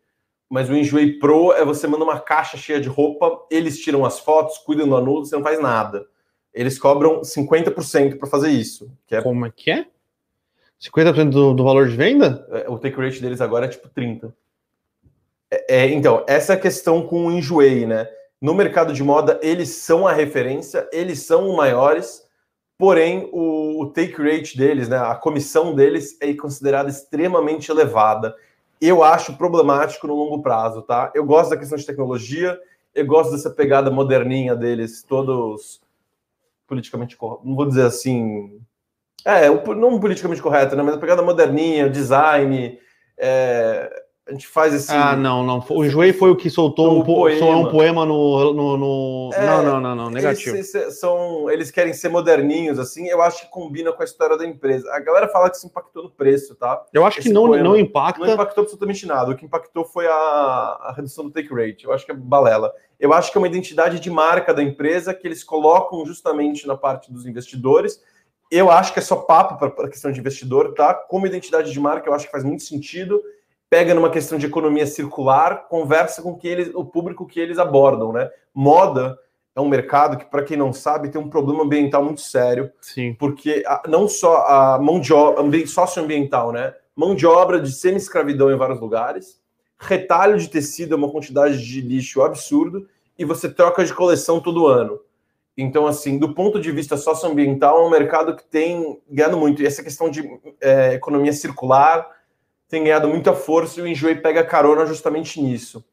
Mas 0.48 0.70
o 0.70 0.76
Enjoei 0.76 1.18
Pro 1.18 1.52
é 1.54 1.64
você 1.64 1.88
manda 1.88 2.04
uma 2.04 2.20
caixa 2.20 2.56
cheia 2.56 2.80
de 2.80 2.88
roupa, 2.88 3.44
eles 3.50 3.80
tiram 3.80 4.04
as 4.04 4.20
fotos, 4.20 4.58
cuidam 4.58 4.88
do 4.88 4.96
anúncio, 4.96 5.26
você 5.26 5.34
não 5.36 5.42
faz 5.42 5.60
nada. 5.60 6.06
Eles 6.54 6.78
cobram 6.78 7.20
50% 7.22 8.16
para 8.16 8.28
fazer 8.28 8.50
isso. 8.50 8.88
É... 9.10 9.20
Como 9.20 9.44
é 9.44 9.50
que 9.50 9.72
é? 9.72 9.86
50% 10.82 11.30
do, 11.30 11.54
do 11.54 11.64
valor 11.64 11.88
de 11.88 11.96
venda? 11.96 12.46
É, 12.50 12.68
o 12.68 12.78
take 12.78 12.96
rate 12.96 13.20
deles 13.20 13.40
agora 13.40 13.66
é 13.66 13.68
tipo 13.68 13.88
30%. 13.88 14.32
É, 15.50 15.76
é, 15.76 15.90
então, 15.90 16.24
essa 16.26 16.52
é 16.52 16.56
a 16.56 16.60
questão 16.60 17.06
com 17.06 17.26
o 17.26 17.32
Enjoei, 17.32 17.86
né? 17.86 18.08
No 18.40 18.54
mercado 18.54 18.92
de 18.92 19.02
moda, 19.02 19.40
eles 19.42 19.70
são 19.76 20.06
a 20.06 20.12
referência, 20.12 20.88
eles 20.92 21.20
são 21.20 21.48
os 21.48 21.56
maiores, 21.56 22.22
porém 22.76 23.30
o, 23.32 23.82
o 23.82 23.86
take 23.86 24.20
rate 24.20 24.56
deles, 24.58 24.88
né, 24.88 24.98
a 24.98 25.14
comissão 25.14 25.74
deles 25.74 26.18
é 26.20 26.34
considerada 26.34 26.90
extremamente 26.90 27.70
elevada. 27.70 28.34
Eu 28.78 29.02
acho 29.02 29.38
problemático 29.38 30.06
no 30.06 30.14
longo 30.14 30.42
prazo, 30.42 30.82
tá? 30.82 31.10
Eu 31.14 31.24
gosto 31.24 31.50
da 31.50 31.56
questão 31.56 31.78
de 31.78 31.86
tecnologia, 31.86 32.60
eu 32.94 33.06
gosto 33.06 33.32
dessa 33.32 33.50
pegada 33.50 33.90
moderninha 33.90 34.54
deles, 34.54 35.02
todos 35.02 35.80
politicamente, 36.66 37.16
não 37.42 37.54
vou 37.54 37.66
dizer 37.66 37.86
assim, 37.86 38.60
é, 39.24 39.48
não 39.74 39.98
politicamente 39.98 40.42
correto, 40.42 40.76
né? 40.76 40.82
Mas 40.82 40.94
a 40.94 40.98
pegada 40.98 41.22
moderninha, 41.22 41.86
o 41.86 41.90
design. 41.90 42.78
É, 43.18 44.04
a 44.28 44.32
gente 44.32 44.48
faz 44.48 44.74
esse. 44.74 44.90
Ah, 44.90 45.14
não, 45.14 45.44
não. 45.44 45.64
O 45.70 45.84
Enjoei 45.84 46.12
foi 46.12 46.30
o 46.30 46.36
que 46.36 46.50
soltou 46.50 46.98
um, 46.98 47.04
poema. 47.04 47.56
um 47.58 47.70
poema 47.70 48.04
no. 48.04 48.52
no, 48.52 48.76
no... 48.76 49.30
É, 49.32 49.46
não, 49.46 49.62
não, 49.62 49.80
não, 49.80 49.94
não, 49.94 50.10
negativo. 50.10 50.56
Eles, 50.56 50.72
são, 50.98 51.48
eles 51.48 51.70
querem 51.70 51.92
ser 51.92 52.08
moderninhos, 52.08 52.80
assim. 52.80 53.06
Eu 53.06 53.22
acho 53.22 53.42
que 53.42 53.50
combina 53.50 53.92
com 53.92 54.02
a 54.02 54.04
história 54.04 54.36
da 54.36 54.44
empresa. 54.44 54.92
A 54.92 54.98
galera 54.98 55.28
fala 55.28 55.48
que 55.48 55.56
isso 55.56 55.68
impactou 55.68 56.02
no 56.02 56.10
preço, 56.10 56.56
tá? 56.56 56.84
Eu 56.92 57.06
acho 57.06 57.20
Esse 57.20 57.28
que 57.28 57.34
não, 57.34 57.46
não 57.46 57.76
impacta. 57.76 58.26
Não 58.26 58.34
impactou 58.34 58.62
absolutamente 58.62 59.06
nada. 59.06 59.30
O 59.30 59.36
que 59.36 59.46
impactou 59.46 59.84
foi 59.84 60.08
a, 60.08 60.12
a 60.12 60.92
redução 60.96 61.24
do 61.24 61.30
take 61.30 61.54
rate. 61.54 61.84
Eu 61.84 61.92
acho 61.92 62.04
que 62.04 62.10
é 62.10 62.14
balela. 62.14 62.72
Eu 62.98 63.12
acho 63.12 63.30
que 63.30 63.38
é 63.38 63.40
uma 63.40 63.46
identidade 63.46 64.00
de 64.00 64.10
marca 64.10 64.52
da 64.52 64.62
empresa 64.62 65.14
que 65.14 65.24
eles 65.24 65.44
colocam 65.44 66.04
justamente 66.04 66.66
na 66.66 66.76
parte 66.76 67.12
dos 67.12 67.26
investidores 67.26 68.00
eu 68.50 68.70
acho 68.70 68.92
que 68.92 68.98
é 68.98 69.02
só 69.02 69.16
papo 69.16 69.56
para 69.58 69.86
a 69.86 69.90
questão 69.90 70.12
de 70.12 70.20
investidor, 70.20 70.74
tá? 70.74 70.94
Como 70.94 71.26
identidade 71.26 71.72
de 71.72 71.80
marca, 71.80 72.08
eu 72.08 72.14
acho 72.14 72.26
que 72.26 72.32
faz 72.32 72.44
muito 72.44 72.62
sentido. 72.62 73.22
pega 73.68 73.94
numa 73.94 74.10
questão 74.10 74.38
de 74.38 74.46
economia 74.46 74.86
circular, 74.86 75.66
conversa 75.68 76.22
com 76.22 76.36
que 76.36 76.46
eles, 76.46 76.70
o 76.74 76.84
público 76.84 77.26
que 77.26 77.40
eles 77.40 77.58
abordam, 77.58 78.12
né? 78.12 78.30
Moda 78.54 79.18
é 79.54 79.60
um 79.60 79.68
mercado 79.68 80.16
que, 80.16 80.24
para 80.26 80.42
quem 80.42 80.56
não 80.56 80.72
sabe, 80.72 81.08
tem 81.08 81.20
um 81.20 81.30
problema 81.30 81.64
ambiental 81.64 82.04
muito 82.04 82.20
sério. 82.20 82.70
Sim. 82.80 83.14
Porque 83.14 83.64
a, 83.66 83.82
não 83.88 84.06
só 84.06 84.46
a 84.46 84.78
mão 84.78 85.00
de 85.00 85.12
obra 85.12 85.66
socioambiental, 85.66 86.52
né? 86.52 86.74
Mão 86.94 87.14
de 87.14 87.26
obra 87.26 87.60
de 87.60 87.72
semi-escravidão 87.72 88.50
em 88.50 88.56
vários 88.56 88.80
lugares, 88.80 89.40
retalho 89.78 90.38
de 90.38 90.48
tecido 90.48 90.94
é 90.94 90.96
uma 90.96 91.10
quantidade 91.10 91.58
de 91.64 91.80
lixo 91.80 92.22
absurdo, 92.22 92.88
e 93.18 93.24
você 93.24 93.48
troca 93.48 93.84
de 93.84 93.94
coleção 93.94 94.40
todo 94.40 94.66
ano. 94.66 95.00
Então, 95.56 95.86
assim, 95.86 96.18
do 96.18 96.34
ponto 96.34 96.60
de 96.60 96.70
vista 96.70 96.96
socioambiental, 96.96 97.78
é 97.78 97.86
um 97.86 97.90
mercado 97.90 98.36
que 98.36 98.44
tem 98.44 99.00
ganhado 99.10 99.38
muito. 99.38 99.62
E 99.62 99.66
essa 99.66 99.82
questão 99.82 100.10
de 100.10 100.22
é, 100.60 100.94
economia 100.94 101.32
circular 101.32 102.06
tem 102.68 102.84
ganhado 102.84 103.08
muita 103.08 103.32
força 103.32 103.80
e 103.80 103.82
o 103.82 103.86
Enjoy 103.86 104.16
pega 104.16 104.44
carona 104.44 104.84
justamente 104.84 105.40
nisso. 105.40 105.84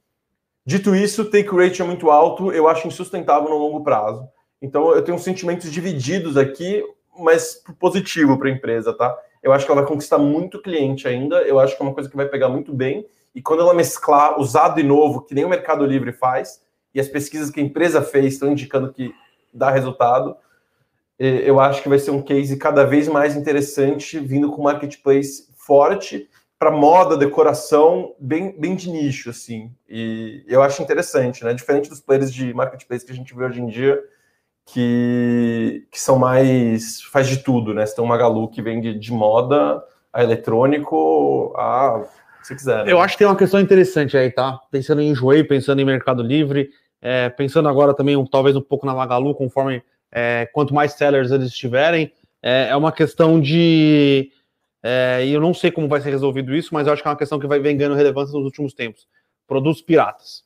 Dito 0.65 0.95
isso, 0.95 1.21
o 1.21 1.25
take 1.25 1.55
rate 1.55 1.81
é 1.81 1.85
muito 1.85 2.09
alto, 2.09 2.51
eu 2.51 2.67
acho 2.67 2.87
insustentável 2.87 3.49
no 3.49 3.57
longo 3.57 3.83
prazo. 3.83 4.27
Então, 4.61 4.93
eu 4.93 5.03
tenho 5.03 5.19
sentimentos 5.19 5.71
divididos 5.71 6.35
aqui, 6.35 6.83
mas 7.17 7.61
positivo 7.79 8.37
para 8.37 8.49
a 8.49 8.51
empresa, 8.51 8.93
tá? 8.93 9.15
Eu 9.41 9.51
acho 9.51 9.65
que 9.65 9.71
ela 9.71 9.81
vai 9.81 9.89
conquistar 9.89 10.17
muito 10.17 10.61
cliente 10.61 11.07
ainda, 11.07 11.41
eu 11.43 11.59
acho 11.59 11.75
que 11.75 11.83
é 11.83 11.85
uma 11.85 11.93
coisa 11.93 12.09
que 12.09 12.15
vai 12.15 12.27
pegar 12.27 12.49
muito 12.49 12.73
bem. 12.73 13.05
E 13.35 13.41
quando 13.41 13.61
ela 13.61 13.73
mesclar 13.73 14.39
usado 14.39 14.79
e 14.79 14.83
novo, 14.83 15.21
que 15.21 15.35
nem 15.35 15.43
o 15.43 15.49
Mercado 15.49 15.85
Livre 15.85 16.13
faz, 16.13 16.61
e 16.93 16.99
as 16.99 17.07
pesquisas 17.07 17.49
que 17.49 17.59
a 17.59 17.63
empresa 17.63 18.01
fez 18.01 18.33
estão 18.33 18.51
indicando 18.51 18.93
que 18.93 19.13
dar 19.53 19.71
resultado. 19.71 20.35
Eu 21.19 21.59
acho 21.59 21.81
que 21.81 21.89
vai 21.89 21.99
ser 21.99 22.11
um 22.11 22.21
case 22.21 22.57
cada 22.57 22.83
vez 22.85 23.07
mais 23.07 23.35
interessante, 23.35 24.19
vindo 24.19 24.51
com 24.51 24.63
marketplace 24.63 25.47
forte 25.55 26.27
para 26.63 26.71
moda, 26.71 27.17
decoração, 27.17 28.15
bem, 28.17 28.55
bem 28.57 28.73
de 28.73 28.89
nicho, 28.89 29.29
assim. 29.29 29.69
E 29.87 30.45
eu 30.47 30.61
acho 30.61 30.81
interessante, 30.81 31.43
né? 31.43 31.53
Diferente 31.53 31.89
dos 31.89 31.99
players 31.99 32.33
de 32.33 32.53
marketplace 32.53 33.05
que 33.05 33.11
a 33.11 33.15
gente 33.15 33.35
vê 33.35 33.43
hoje 33.43 33.61
em 33.61 33.67
dia, 33.67 34.01
que, 34.65 35.85
que 35.91 35.99
são 35.99 36.17
mais. 36.17 37.01
faz 37.01 37.27
de 37.27 37.43
tudo, 37.43 37.73
né? 37.73 37.85
Você 37.85 37.95
tem 37.95 38.03
uma 38.03 38.15
Magalu 38.15 38.47
que 38.49 38.61
vende 38.61 38.97
de 38.97 39.11
moda 39.11 39.83
a 40.13 40.23
eletrônico, 40.23 41.53
a. 41.57 42.05
se 42.41 42.55
quiser. 42.55 42.85
Né? 42.85 42.93
Eu 42.93 43.01
acho 43.01 43.15
que 43.15 43.19
tem 43.19 43.27
uma 43.27 43.35
questão 43.35 43.59
interessante 43.59 44.15
aí, 44.15 44.31
tá? 44.31 44.57
Pensando 44.71 45.01
em 45.01 45.09
Enjoei, 45.09 45.43
pensando 45.43 45.81
em 45.81 45.85
Mercado 45.85 46.23
Livre, 46.23 46.69
é, 47.05 47.27
pensando 47.27 47.67
agora 47.67 47.93
também, 47.93 48.15
um, 48.15 48.25
talvez 48.25 48.55
um 48.55 48.61
pouco 48.61 48.85
na 48.85 48.95
Magalu, 48.95 49.35
conforme 49.35 49.83
é, 50.09 50.49
quanto 50.53 50.73
mais 50.73 50.93
sellers 50.93 51.31
eles 51.31 51.53
tiverem, 51.53 52.13
é, 52.41 52.69
é 52.69 52.75
uma 52.77 52.93
questão 52.93 53.41
de. 53.41 54.31
É, 54.81 55.25
e 55.25 55.33
eu 55.33 55.41
não 55.41 55.53
sei 55.53 55.69
como 55.69 55.89
vai 55.89 55.99
ser 55.99 56.11
resolvido 56.11 56.55
isso, 56.55 56.73
mas 56.73 56.87
eu 56.87 56.93
acho 56.93 57.01
que 57.01 57.07
é 57.07 57.11
uma 57.11 57.17
questão 57.17 57.37
que 57.37 57.47
vai 57.47 57.59
vem 57.59 57.75
ganhando 57.75 57.95
relevância 57.95 58.33
nos 58.33 58.45
últimos 58.45 58.73
tempos. 58.73 59.05
Produtos 59.45 59.81
piratas. 59.81 60.45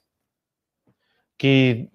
Que 1.38 1.88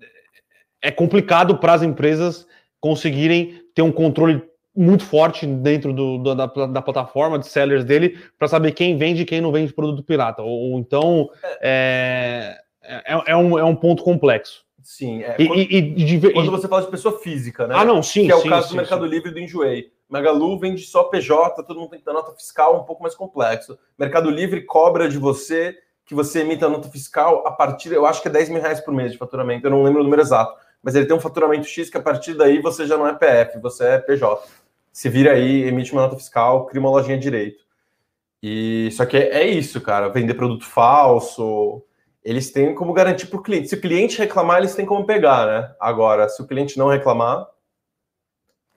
é 0.80 0.92
complicado 0.92 1.58
para 1.58 1.74
as 1.74 1.82
empresas 1.82 2.46
conseguirem 2.78 3.64
ter 3.74 3.82
um 3.82 3.90
controle 3.90 4.42
muito 4.74 5.04
forte 5.04 5.44
dentro 5.44 5.92
do, 5.92 6.18
do, 6.18 6.34
da, 6.36 6.46
da, 6.46 6.82
plataforma 6.82 7.38
de 7.38 7.46
sellers 7.46 7.84
dele 7.84 8.18
para 8.38 8.48
saber 8.48 8.72
quem 8.72 8.96
vende 8.96 9.22
e 9.22 9.26
quem 9.26 9.40
não 9.40 9.50
vende 9.50 9.72
produto 9.72 10.04
pirata. 10.04 10.42
Ou, 10.42 10.72
ou 10.72 10.78
então 10.78 11.28
é, 11.60 12.61
é, 12.82 13.32
é, 13.32 13.36
um, 13.36 13.58
é 13.58 13.64
um 13.64 13.76
ponto 13.76 14.02
complexo. 14.02 14.64
Sim. 14.82 15.22
É, 15.22 15.36
e, 15.38 15.46
quando, 15.46 15.58
e, 15.60 16.14
e, 16.14 16.32
quando 16.32 16.50
você 16.50 16.66
fala 16.66 16.82
de 16.82 16.90
pessoa 16.90 17.18
física, 17.18 17.66
né? 17.66 17.74
Ah, 17.76 17.84
não, 17.84 18.02
sim. 18.02 18.26
Que 18.26 18.32
é 18.32 18.36
sim, 18.36 18.48
o 18.48 18.50
caso 18.50 18.68
sim, 18.68 18.74
do 18.74 18.76
Mercado 18.76 19.04
sim. 19.04 19.10
Livre 19.10 19.30
do 19.30 19.38
Enjoei. 19.38 19.92
Magalu 20.08 20.58
vende 20.58 20.82
só 20.82 21.04
PJ, 21.04 21.62
todo 21.62 21.80
mundo 21.80 21.90
tem 21.90 21.98
que 21.98 22.04
dar 22.04 22.12
nota 22.12 22.32
fiscal, 22.32 22.78
um 22.78 22.84
pouco 22.84 23.02
mais 23.02 23.14
complexo. 23.14 23.78
Mercado 23.98 24.30
Livre 24.30 24.62
cobra 24.62 25.08
de 25.08 25.16
você 25.16 25.78
que 26.04 26.14
você 26.14 26.40
emita 26.40 26.68
nota 26.68 26.90
fiscal 26.90 27.46
a 27.46 27.50
partir, 27.50 27.92
eu 27.92 28.04
acho 28.04 28.20
que 28.20 28.28
é 28.28 28.30
10 28.30 28.50
mil 28.50 28.60
reais 28.60 28.80
por 28.80 28.92
mês 28.92 29.12
de 29.12 29.18
faturamento, 29.18 29.66
eu 29.66 29.70
não 29.70 29.82
lembro 29.82 30.00
o 30.00 30.04
número 30.04 30.20
exato, 30.20 30.54
mas 30.82 30.94
ele 30.94 31.06
tem 31.06 31.16
um 31.16 31.20
faturamento 31.20 31.66
X 31.66 31.88
que 31.88 31.96
a 31.96 32.02
partir 32.02 32.34
daí 32.34 32.60
você 32.60 32.86
já 32.86 32.98
não 32.98 33.06
é 33.06 33.14
PF, 33.14 33.58
você 33.60 33.84
é 33.84 33.98
PJ. 33.98 34.46
Se 34.92 35.08
vira 35.08 35.32
aí, 35.32 35.62
emite 35.62 35.92
uma 35.92 36.02
nota 36.02 36.16
fiscal, 36.16 36.66
cria 36.66 36.80
uma 36.80 36.90
lojinha 36.90 37.16
direito. 37.16 37.64
E 38.42 38.90
só 38.92 39.06
que 39.06 39.16
é, 39.16 39.42
é 39.42 39.46
isso, 39.46 39.80
cara, 39.80 40.08
vender 40.08 40.34
produto 40.34 40.66
falso, 40.66 41.82
eles 42.24 42.52
têm 42.52 42.74
como 42.74 42.92
garantir 42.92 43.26
para 43.26 43.38
o 43.38 43.42
cliente. 43.42 43.68
Se 43.68 43.74
o 43.74 43.80
cliente 43.80 44.18
reclamar, 44.18 44.58
eles 44.58 44.74
têm 44.74 44.86
como 44.86 45.06
pegar, 45.06 45.46
né? 45.46 45.74
Agora, 45.80 46.28
se 46.28 46.40
o 46.40 46.46
cliente 46.46 46.78
não 46.78 46.88
reclamar, 46.88 47.46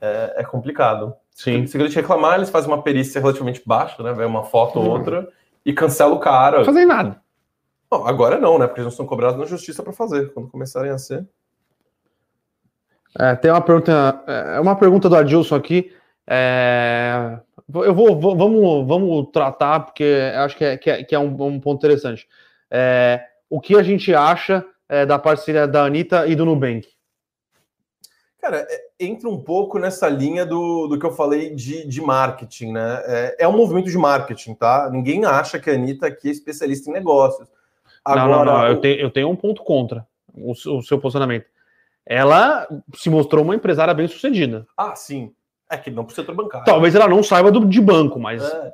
é, 0.01 0.35
é 0.37 0.43
complicado. 0.43 1.15
Sim. 1.31 1.67
Se 1.67 1.75
o 1.75 1.79
cliente 1.79 1.95
reclamar, 1.95 2.35
eles 2.35 2.49
fazem 2.49 2.69
uma 2.69 2.81
perícia 2.81 3.21
relativamente 3.21 3.61
baixa, 3.65 4.01
né? 4.01 4.13
Vem 4.13 4.25
uma 4.25 4.43
foto 4.43 4.79
ou 4.79 4.89
outra 4.89 5.27
e 5.65 5.73
cancela 5.73 6.13
o 6.13 6.19
cara. 6.19 6.59
Não 6.59 6.65
fazem 6.65 6.85
nada. 6.85 7.21
Bom, 7.89 8.05
agora 8.05 8.39
não, 8.39 8.57
né? 8.57 8.67
Porque 8.67 8.81
eles 8.81 8.91
não 8.91 8.97
são 8.97 9.05
cobrados 9.05 9.37
na 9.37 9.45
justiça 9.45 9.83
para 9.83 9.93
fazer. 9.93 10.33
Quando 10.33 10.49
começarem 10.49 10.91
a 10.91 10.97
ser. 10.97 11.27
É, 13.17 13.35
tem 13.35 13.51
uma 13.51 13.61
pergunta, 13.61 14.23
é 14.27 14.59
uma 14.59 14.75
pergunta 14.75 15.07
do 15.07 15.15
Adilson 15.15 15.55
aqui. 15.55 15.93
É, 16.27 17.39
eu 17.73 17.93
vou, 17.93 18.19
vou, 18.19 18.35
vamos, 18.35 18.87
vamos 18.87 19.29
tratar 19.31 19.81
porque 19.81 20.31
acho 20.35 20.57
que 20.57 20.65
é, 20.65 20.77
que 20.77 20.89
é, 20.89 21.03
que 21.03 21.15
é 21.15 21.19
um, 21.19 21.31
um, 21.45 21.59
ponto 21.59 21.77
interessante. 21.77 22.27
É, 22.69 23.23
o 23.55 23.61
que 23.61 23.77
a 23.77 23.83
gente 23.83 24.13
acha 24.13 24.65
é, 24.89 25.05
da 25.05 25.17
parceria 25.17 25.65
da 25.65 25.85
Anitta 25.85 26.27
e 26.27 26.35
do 26.35 26.43
Nubank? 26.43 26.89
Cara, 28.41 28.67
é, 28.69 28.87
entra 28.99 29.29
um 29.29 29.41
pouco 29.41 29.79
nessa 29.79 30.09
linha 30.09 30.45
do, 30.45 30.87
do 30.87 30.99
que 30.99 31.05
eu 31.05 31.13
falei 31.13 31.55
de, 31.55 31.87
de 31.87 32.01
marketing, 32.01 32.73
né? 32.73 33.01
É, 33.05 33.35
é 33.39 33.47
um 33.47 33.55
movimento 33.55 33.89
de 33.89 33.97
marketing, 33.97 34.55
tá? 34.55 34.89
Ninguém 34.91 35.23
acha 35.23 35.57
que 35.57 35.69
a 35.69 35.73
Anitta 35.73 36.05
aqui 36.07 36.27
é 36.27 36.31
especialista 36.31 36.89
em 36.89 36.93
negócios. 36.93 37.47
Agora, 38.03 38.27
não, 38.27 38.45
não, 38.45 38.59
não. 38.59 38.67
Eu, 38.67 38.81
tenho, 38.81 38.99
eu 38.99 39.09
tenho 39.09 39.29
um 39.29 39.37
ponto 39.37 39.63
contra 39.63 40.05
o, 40.33 40.51
o 40.51 40.81
seu 40.83 40.99
posicionamento. 40.99 41.45
Ela 42.05 42.67
se 42.93 43.09
mostrou 43.09 43.41
uma 43.41 43.55
empresária 43.55 43.93
bem 43.93 44.09
sucedida. 44.09 44.67
Ah, 44.75 44.97
sim. 44.97 45.31
É 45.71 45.77
que 45.77 45.89
não 45.89 46.03
para 46.03 46.11
o 46.11 46.15
setor 46.15 46.35
bancário. 46.35 46.65
Talvez 46.65 46.93
ela 46.93 47.07
não 47.07 47.23
saiba 47.23 47.49
do, 47.49 47.65
de 47.65 47.79
banco, 47.79 48.19
mas 48.19 48.43
é. 48.43 48.73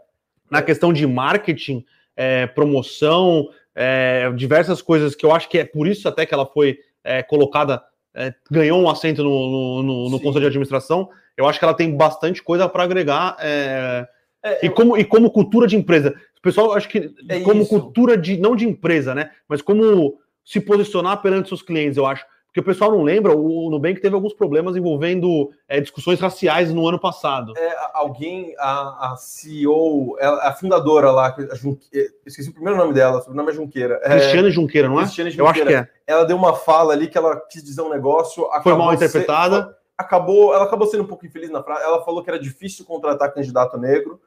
na 0.50 0.64
questão 0.64 0.92
de 0.92 1.06
marketing, 1.06 1.86
é, 2.16 2.48
promoção, 2.48 3.48
é, 3.76 4.32
diversas 4.36 4.82
coisas 4.82 5.16
que 5.16 5.26
eu 5.26 5.34
acho 5.34 5.50
que 5.50 5.58
é 5.58 5.66
por 5.66 5.88
isso 5.88 6.08
até 6.08 6.26
que 6.26 6.34
ela 6.34 6.46
foi 6.46 6.78
é, 7.04 7.24
colocada, 7.24 7.84
é, 8.14 8.34
ganhou 8.50 8.82
um 8.82 8.90
assento 8.90 9.24
no, 9.24 9.84
no, 9.84 10.10
no 10.10 10.20
Conselho 10.20 10.42
de 10.42 10.48
Administração. 10.48 11.10
Eu 11.38 11.48
acho 11.48 11.58
que 11.58 11.66
ela 11.66 11.74
tem 11.74 11.96
bastante 11.96 12.44
coisa 12.44 12.68
para 12.68 12.84
agregar. 12.84 13.38
É, 13.40 14.08
é, 14.44 14.66
e, 14.66 14.70
como, 14.70 14.98
e 14.98 15.06
como 15.06 15.32
cultura 15.32 15.68
de 15.68 15.76
empresa. 15.76 16.14
O 16.38 16.42
pessoal, 16.42 16.74
acho 16.74 16.90
que 16.90 17.14
como 17.44 17.62
isso. 17.62 17.70
cultura 17.70 18.18
de, 18.18 18.38
não 18.38 18.56
de 18.56 18.68
empresa, 18.68 19.14
né? 19.14 19.32
Mas 19.48 19.62
como 19.62 20.20
se 20.44 20.60
posicionar 20.60 21.22
perante 21.22 21.48
seus 21.48 21.62
clientes, 21.62 21.98
eu 21.98 22.06
acho. 22.06 22.26
Porque 22.52 22.60
o 22.60 22.64
pessoal 22.64 22.92
não 22.92 23.02
lembra, 23.02 23.34
o 23.34 23.70
Nubank 23.70 24.02
teve 24.02 24.14
alguns 24.14 24.34
problemas 24.34 24.76
envolvendo 24.76 25.50
é, 25.70 25.80
discussões 25.80 26.20
raciais 26.20 26.70
no 26.74 26.86
ano 26.86 27.00
passado. 27.00 27.54
É, 27.58 27.78
alguém, 27.94 28.54
a, 28.60 29.14
a 29.14 29.16
CEO, 29.16 30.18
a 30.20 30.52
fundadora 30.52 31.12
lá, 31.12 31.34
a 31.50 31.56
Junque, 31.56 31.88
esqueci 32.26 32.50
o 32.50 32.54
primeiro 32.54 32.78
nome 32.78 32.94
dela, 32.94 33.24
o 33.26 33.34
nome 33.34 33.52
é 33.52 33.56
Junqueira. 33.56 34.02
É, 34.04 34.20
Cristiane 34.20 34.52
Junqueira, 34.52 34.90
não 34.90 35.00
é? 35.00 35.04
Cristiane 35.04 35.32
Junqueira. 35.32 35.72
Eu 35.72 35.78
acho 35.78 35.86
que 35.86 35.92
é. 35.92 36.14
Ela 36.14 36.26
deu 36.26 36.36
uma 36.36 36.54
fala 36.54 36.92
ali 36.92 37.08
que 37.08 37.18
ela 37.18 37.40
quis 37.50 37.64
dizer 37.64 37.84
um 37.84 37.90
negócio. 37.90 38.46
Foi 38.62 38.76
mal 38.76 38.94
interpretada. 38.94 39.64
Ser, 39.64 39.76
acabou, 39.98 40.54
ela 40.54 40.66
acabou 40.66 40.88
sendo 40.88 41.04
um 41.04 41.08
pouco 41.08 41.26
infeliz 41.26 41.50
na 41.50 41.64
frase. 41.64 41.86
Ela 41.86 42.04
falou 42.04 42.22
que 42.22 42.30
era 42.30 42.38
difícil 42.38 42.84
contratar 42.84 43.34
candidato 43.34 43.78
negro 43.78 44.20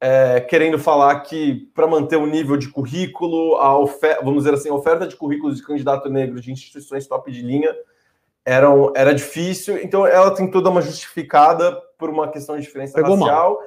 é, 0.00 0.40
querendo 0.40 0.78
falar 0.78 1.20
que 1.20 1.70
para 1.74 1.86
manter 1.86 2.16
o 2.16 2.26
nível 2.26 2.56
de 2.56 2.68
currículo, 2.68 3.56
a 3.56 3.76
oferta, 3.78 4.24
vamos 4.24 4.44
dizer 4.44 4.54
assim, 4.54 4.68
a 4.68 4.74
oferta 4.74 5.06
de 5.06 5.16
currículos 5.16 5.56
de 5.56 5.66
candidato 5.66 6.08
negro 6.08 6.40
de 6.40 6.52
instituições 6.52 7.06
top 7.06 7.30
de 7.30 7.42
linha 7.42 7.74
eram, 8.44 8.92
era 8.96 9.14
difícil, 9.14 9.76
então 9.82 10.06
ela 10.06 10.30
tentou 10.34 10.62
dar 10.62 10.70
uma 10.70 10.80
justificada 10.80 11.72
por 11.98 12.08
uma 12.08 12.28
questão 12.28 12.56
de 12.56 12.62
diferença 12.62 12.94
Pegou 12.94 13.16
racial 13.16 13.54
mal. 13.54 13.62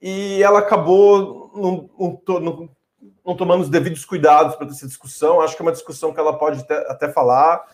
e 0.00 0.42
ela 0.42 0.60
acabou 0.60 1.52
não, 1.54 1.90
não, 1.98 2.40
não, 2.40 2.68
não 3.24 3.36
tomando 3.36 3.62
os 3.62 3.68
devidos 3.68 4.04
cuidados 4.04 4.56
para 4.56 4.66
essa 4.66 4.86
discussão. 4.86 5.40
Acho 5.40 5.56
que 5.56 5.62
é 5.62 5.64
uma 5.66 5.72
discussão 5.72 6.12
que 6.12 6.20
ela 6.20 6.36
pode 6.36 6.60
até, 6.60 6.76
até 6.90 7.08
falar. 7.08 7.64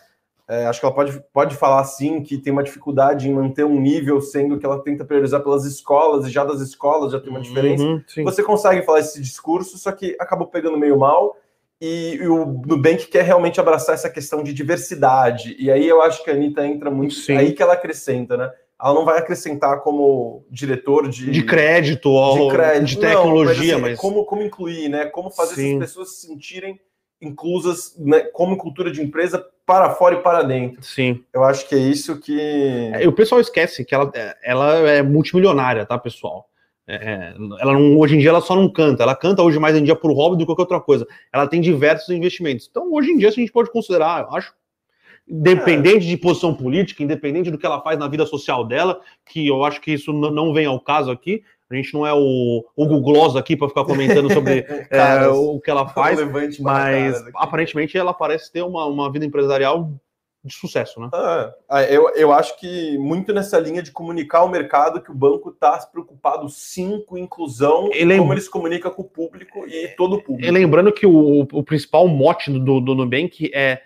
É, 0.47 0.65
acho 0.65 0.79
que 0.79 0.85
ela 0.85 0.95
pode, 0.95 1.23
pode 1.33 1.55
falar 1.55 1.83
sim 1.85 2.21
que 2.21 2.37
tem 2.37 2.51
uma 2.51 2.63
dificuldade 2.63 3.29
em 3.29 3.33
manter 3.33 3.63
um 3.63 3.79
nível, 3.79 4.19
sendo 4.19 4.57
que 4.57 4.65
ela 4.65 4.81
tenta 4.81 5.05
priorizar 5.05 5.41
pelas 5.41 5.65
escolas, 5.65 6.25
e 6.25 6.29
já 6.29 6.43
das 6.43 6.59
escolas 6.59 7.11
já 7.13 7.19
tem 7.19 7.29
uma 7.29 7.41
diferença. 7.41 7.83
Uhum, 7.83 8.03
Você 8.23 8.43
consegue 8.43 8.81
falar 8.81 8.99
esse 8.99 9.21
discurso, 9.21 9.77
só 9.77 9.91
que 9.91 10.15
acabou 10.19 10.47
pegando 10.47 10.77
meio 10.77 10.97
mal. 10.97 11.37
E, 11.79 12.15
e, 12.21 12.27
o 12.27 12.45
Nubank 12.45 13.07
quer 13.07 13.23
realmente 13.23 13.59
abraçar 13.59 13.95
essa 13.95 14.09
questão 14.09 14.43
de 14.43 14.53
diversidade. 14.53 15.55
E 15.57 15.71
aí 15.71 15.87
eu 15.87 16.01
acho 16.01 16.23
que 16.23 16.29
a 16.29 16.33
Anitta 16.33 16.65
entra 16.65 16.91
muito. 16.91 17.15
Sim. 17.15 17.35
Aí 17.35 17.53
que 17.53 17.63
ela 17.63 17.73
acrescenta, 17.73 18.37
né? 18.37 18.51
Ela 18.79 18.93
não 18.93 19.05
vai 19.05 19.17
acrescentar 19.17 19.81
como 19.81 20.45
diretor 20.49 21.07
de. 21.07 21.31
De 21.31 21.43
crédito, 21.43 22.09
de, 22.35 22.55
crédito, 22.55 22.85
de 22.85 22.99
tecnologia, 22.99 23.73
não, 23.73 23.81
mas, 23.81 23.91
assim, 23.91 23.91
mas, 23.91 23.99
Como, 23.99 24.25
como 24.25 24.43
incluir, 24.43 24.89
né? 24.89 25.05
Como 25.05 25.31
fazer 25.31 25.55
Sim. 25.55 25.77
essas 25.77 25.89
pessoas 25.89 26.15
se 26.15 26.27
sentirem 26.27 26.79
inclusas 27.21 27.95
né, 27.99 28.21
como 28.33 28.57
cultura 28.57 28.91
de 28.91 29.01
empresa 29.01 29.45
para 29.71 29.91
fora 29.91 30.15
e 30.15 30.19
para 30.19 30.43
dentro. 30.43 30.83
Sim. 30.83 31.23
Eu 31.33 31.45
acho 31.45 31.65
que 31.69 31.73
é 31.73 31.77
isso 31.77 32.19
que. 32.19 32.91
É, 32.93 33.07
o 33.07 33.13
pessoal 33.13 33.39
esquece 33.39 33.85
que 33.85 33.95
ela, 33.95 34.11
ela 34.43 34.73
é 34.89 35.01
multimilionária, 35.01 35.85
tá, 35.85 35.97
pessoal? 35.97 36.49
É, 36.85 37.33
ela 37.57 37.71
não, 37.71 37.97
hoje 37.97 38.17
em 38.17 38.19
dia 38.19 38.31
ela 38.31 38.41
só 38.41 38.53
não 38.53 38.67
canta, 38.67 39.03
ela 39.03 39.15
canta 39.15 39.41
hoje 39.41 39.57
mais 39.59 39.77
em 39.77 39.83
dia 39.83 39.95
por 39.95 40.11
hobby 40.11 40.35
do 40.35 40.39
que 40.39 40.45
qualquer 40.47 40.63
outra 40.63 40.81
coisa. 40.81 41.07
Ela 41.31 41.47
tem 41.47 41.61
diversos 41.61 42.09
investimentos. 42.09 42.67
Então, 42.69 42.91
hoje 42.91 43.11
em 43.11 43.17
dia, 43.17 43.29
a 43.29 43.31
gente 43.31 43.49
pode 43.49 43.71
considerar, 43.71 44.23
eu 44.23 44.35
acho, 44.35 44.53
independente 45.25 46.05
é. 46.05 46.09
de 46.09 46.17
posição 46.17 46.53
política, 46.53 47.01
independente 47.01 47.49
do 47.49 47.57
que 47.57 47.65
ela 47.65 47.79
faz 47.79 47.97
na 47.97 48.09
vida 48.09 48.25
social 48.25 48.65
dela, 48.65 48.99
que 49.25 49.47
eu 49.47 49.63
acho 49.63 49.79
que 49.79 49.93
isso 49.93 50.11
não 50.11 50.53
vem 50.53 50.65
ao 50.65 50.81
caso 50.81 51.11
aqui. 51.11 51.43
A 51.71 51.75
gente 51.75 51.93
não 51.93 52.05
é 52.05 52.13
o 52.13 52.65
Hugo 52.75 53.01
Gloss 53.01 53.35
aqui 53.35 53.55
para 53.55 53.69
ficar 53.69 53.85
comentando 53.85 54.31
sobre 54.33 54.65
é, 54.89 55.27
o 55.27 55.59
que 55.59 55.71
ela 55.71 55.87
faz, 55.87 56.19
mas 56.59 57.23
aparentemente 57.35 57.97
ela 57.97 58.13
parece 58.13 58.51
ter 58.51 58.61
uma, 58.61 58.85
uma 58.85 59.11
vida 59.11 59.25
empresarial 59.25 59.91
de 60.43 60.53
sucesso, 60.53 60.99
né? 60.99 61.09
Ah, 61.13 61.53
ah, 61.69 61.83
eu, 61.83 62.09
eu 62.15 62.33
acho 62.33 62.59
que 62.59 62.97
muito 62.97 63.31
nessa 63.31 63.59
linha 63.59 63.81
de 63.81 63.91
comunicar 63.91 64.39
ao 64.39 64.49
mercado 64.49 65.01
que 65.01 65.11
o 65.11 65.15
banco 65.15 65.49
está 65.49 65.77
preocupado 65.91 66.49
sim 66.49 67.03
com 67.05 67.17
inclusão 67.17 67.89
e 67.93 68.17
como 68.17 68.33
ele 68.33 68.41
se 68.41 68.49
comunica 68.49 68.89
com 68.89 69.03
o 69.03 69.09
público 69.09 69.67
e 69.67 69.89
todo 69.89 70.15
o 70.15 70.23
público. 70.23 70.47
E 70.47 70.51
lembrando 70.51 70.91
que 70.91 71.05
o, 71.05 71.41
o 71.41 71.63
principal 71.63 72.07
mote 72.07 72.51
do, 72.51 72.81
do 72.81 72.95
Nubank 72.95 73.51
é 73.53 73.81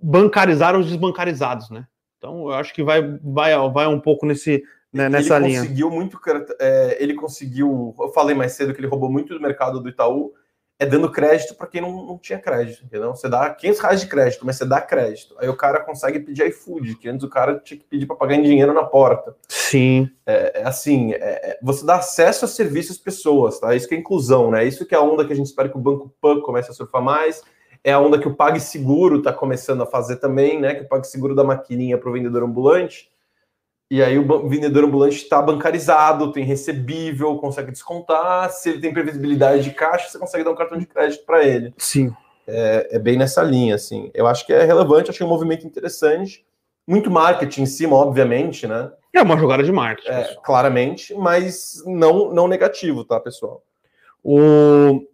bancarizar 0.00 0.74
os 0.78 0.86
desbancarizados, 0.86 1.68
né? 1.68 1.86
Então 2.16 2.48
eu 2.48 2.54
acho 2.54 2.72
que 2.72 2.82
vai, 2.82 3.02
vai, 3.22 3.52
vai 3.70 3.86
um 3.86 4.00
pouco 4.00 4.24
nesse, 4.24 4.62
né, 4.92 5.08
nessa 5.08 5.36
ele 5.36 5.46
linha. 5.46 5.58
Ele 5.58 5.68
conseguiu 5.68 5.90
muito. 5.90 6.20
É, 6.60 6.96
ele 7.00 7.14
conseguiu. 7.14 7.94
Eu 7.98 8.08
falei 8.10 8.34
mais 8.34 8.52
cedo 8.52 8.72
que 8.72 8.80
ele 8.80 8.88
roubou 8.88 9.10
muito 9.10 9.34
do 9.34 9.40
mercado 9.40 9.80
do 9.80 9.88
Itaú 9.88 10.32
é 10.80 10.86
dando 10.86 11.12
crédito 11.12 11.54
para 11.54 11.66
quem 11.66 11.82
não, 11.82 12.06
não 12.06 12.16
tinha 12.16 12.38
crédito, 12.38 12.82
entendeu? 12.82 13.14
Você 13.14 13.28
dá 13.28 13.50
500 13.50 13.80
reais 13.80 14.00
de 14.00 14.06
crédito, 14.06 14.46
mas 14.46 14.56
você 14.56 14.64
dá 14.64 14.80
crédito. 14.80 15.36
Aí 15.38 15.46
o 15.46 15.54
cara 15.54 15.80
consegue 15.80 16.18
pedir 16.20 16.46
iFood, 16.46 16.94
que 16.94 17.06
antes 17.06 17.22
o 17.22 17.28
cara 17.28 17.60
tinha 17.60 17.78
que 17.78 17.84
pedir 17.84 18.06
para 18.06 18.16
pagar 18.16 18.36
em 18.36 18.42
dinheiro 18.42 18.72
na 18.72 18.82
porta. 18.82 19.36
Sim. 19.46 20.08
É, 20.24 20.62
é 20.62 20.66
assim, 20.66 21.12
é, 21.12 21.18
é, 21.50 21.58
você 21.62 21.84
dá 21.84 21.96
acesso 21.96 22.46
a 22.46 22.48
serviços 22.48 22.92
às 22.92 23.02
pessoas, 23.02 23.60
tá? 23.60 23.74
Isso 23.74 23.86
que 23.86 23.94
é 23.94 23.98
inclusão, 23.98 24.50
né? 24.50 24.64
Isso 24.64 24.86
que 24.86 24.94
é 24.94 24.98
a 24.98 25.02
onda 25.02 25.22
que 25.22 25.34
a 25.34 25.36
gente 25.36 25.48
espera 25.48 25.68
que 25.68 25.76
o 25.76 25.80
Banco 25.80 26.10
Pan 26.18 26.40
comece 26.40 26.70
a 26.70 26.74
surfar 26.74 27.02
mais. 27.02 27.42
É 27.84 27.92
a 27.92 28.00
onda 28.00 28.18
que 28.18 28.28
o 28.28 28.34
PagSeguro 28.34 29.18
está 29.18 29.34
começando 29.34 29.82
a 29.82 29.86
fazer 29.86 30.16
também, 30.16 30.58
né? 30.58 30.74
Que 30.74 30.84
o 30.84 30.88
PagSeguro 30.88 31.34
dá 31.34 31.44
maquininha 31.44 31.98
para 31.98 32.08
o 32.08 32.12
vendedor 32.14 32.42
ambulante. 32.42 33.10
E 33.90 34.00
aí 34.04 34.16
o 34.16 34.48
vendedor 34.48 34.84
ambulante 34.84 35.16
está 35.16 35.42
bancarizado, 35.42 36.30
tem 36.30 36.44
recebível, 36.44 37.36
consegue 37.38 37.72
descontar. 37.72 38.48
Se 38.50 38.70
ele 38.70 38.80
tem 38.80 38.92
previsibilidade 38.92 39.64
de 39.64 39.72
caixa, 39.72 40.08
você 40.08 40.18
consegue 40.18 40.44
dar 40.44 40.52
um 40.52 40.56
cartão 40.56 40.78
de 40.78 40.86
crédito 40.86 41.26
para 41.26 41.44
ele. 41.44 41.74
Sim. 41.76 42.14
É, 42.46 42.88
é, 42.92 42.98
bem 43.00 43.16
nessa 43.16 43.42
linha, 43.42 43.74
assim. 43.74 44.08
Eu 44.14 44.28
acho 44.28 44.46
que 44.46 44.52
é 44.52 44.64
relevante, 44.64 45.10
acho 45.10 45.18
que 45.18 45.22
é 45.24 45.26
um 45.26 45.30
movimento 45.30 45.66
interessante. 45.66 46.46
Muito 46.86 47.10
marketing 47.10 47.62
em 47.62 47.66
cima, 47.66 47.96
obviamente, 47.96 48.64
né? 48.64 48.92
É 49.12 49.22
uma 49.22 49.36
jogada 49.36 49.64
de 49.64 49.72
marketing. 49.72 50.08
É, 50.08 50.36
claramente, 50.44 51.12
mas 51.14 51.82
não, 51.84 52.32
não 52.32 52.46
negativo, 52.46 53.04
tá, 53.04 53.18
pessoal? 53.18 53.60
O, 54.22 55.04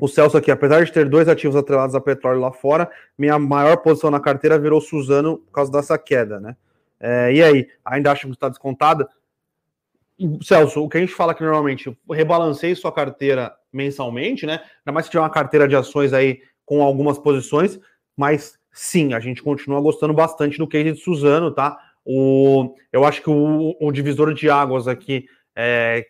o 0.00 0.08
Celso 0.08 0.38
aqui, 0.38 0.50
apesar 0.50 0.82
de 0.82 0.90
ter 0.90 1.06
dois 1.08 1.28
ativos 1.28 1.56
atrelados 1.56 1.94
a 1.94 2.00
petróleo 2.00 2.40
lá 2.40 2.52
fora, 2.52 2.90
minha 3.18 3.38
maior 3.38 3.76
posição 3.76 4.10
na 4.10 4.20
carteira 4.20 4.58
virou 4.58 4.80
Suzano 4.80 5.38
por 5.38 5.52
causa 5.52 5.70
dessa 5.70 5.98
queda, 5.98 6.40
né? 6.40 6.56
É, 7.06 7.34
e 7.34 7.42
aí, 7.42 7.68
ainda 7.84 8.10
acha 8.10 8.26
que 8.26 8.32
está 8.32 8.48
descontada? 8.48 9.06
Celso, 10.42 10.82
o 10.82 10.88
que 10.88 10.96
a 10.96 11.00
gente 11.00 11.12
fala 11.12 11.32
aqui 11.32 11.42
normalmente, 11.42 11.94
rebalancei 12.10 12.74
sua 12.74 12.90
carteira 12.90 13.54
mensalmente, 13.70 14.46
né? 14.46 14.60
Ainda 14.78 14.92
mais 14.92 15.04
se 15.04 15.10
tiver 15.10 15.20
uma 15.20 15.28
carteira 15.28 15.68
de 15.68 15.76
ações 15.76 16.14
aí 16.14 16.40
com 16.64 16.82
algumas 16.82 17.18
posições, 17.18 17.78
mas 18.16 18.58
sim, 18.72 19.12
a 19.12 19.20
gente 19.20 19.42
continua 19.42 19.82
gostando 19.82 20.14
bastante 20.14 20.56
do 20.56 20.66
case 20.66 20.92
de 20.92 21.00
Suzano, 21.00 21.50
tá? 21.52 21.78
O, 22.06 22.74
eu 22.90 23.04
acho 23.04 23.20
que 23.20 23.28
o, 23.28 23.76
o 23.78 23.92
divisor 23.92 24.32
de 24.32 24.48
águas 24.48 24.88
aqui 24.88 25.26
é 25.54 26.06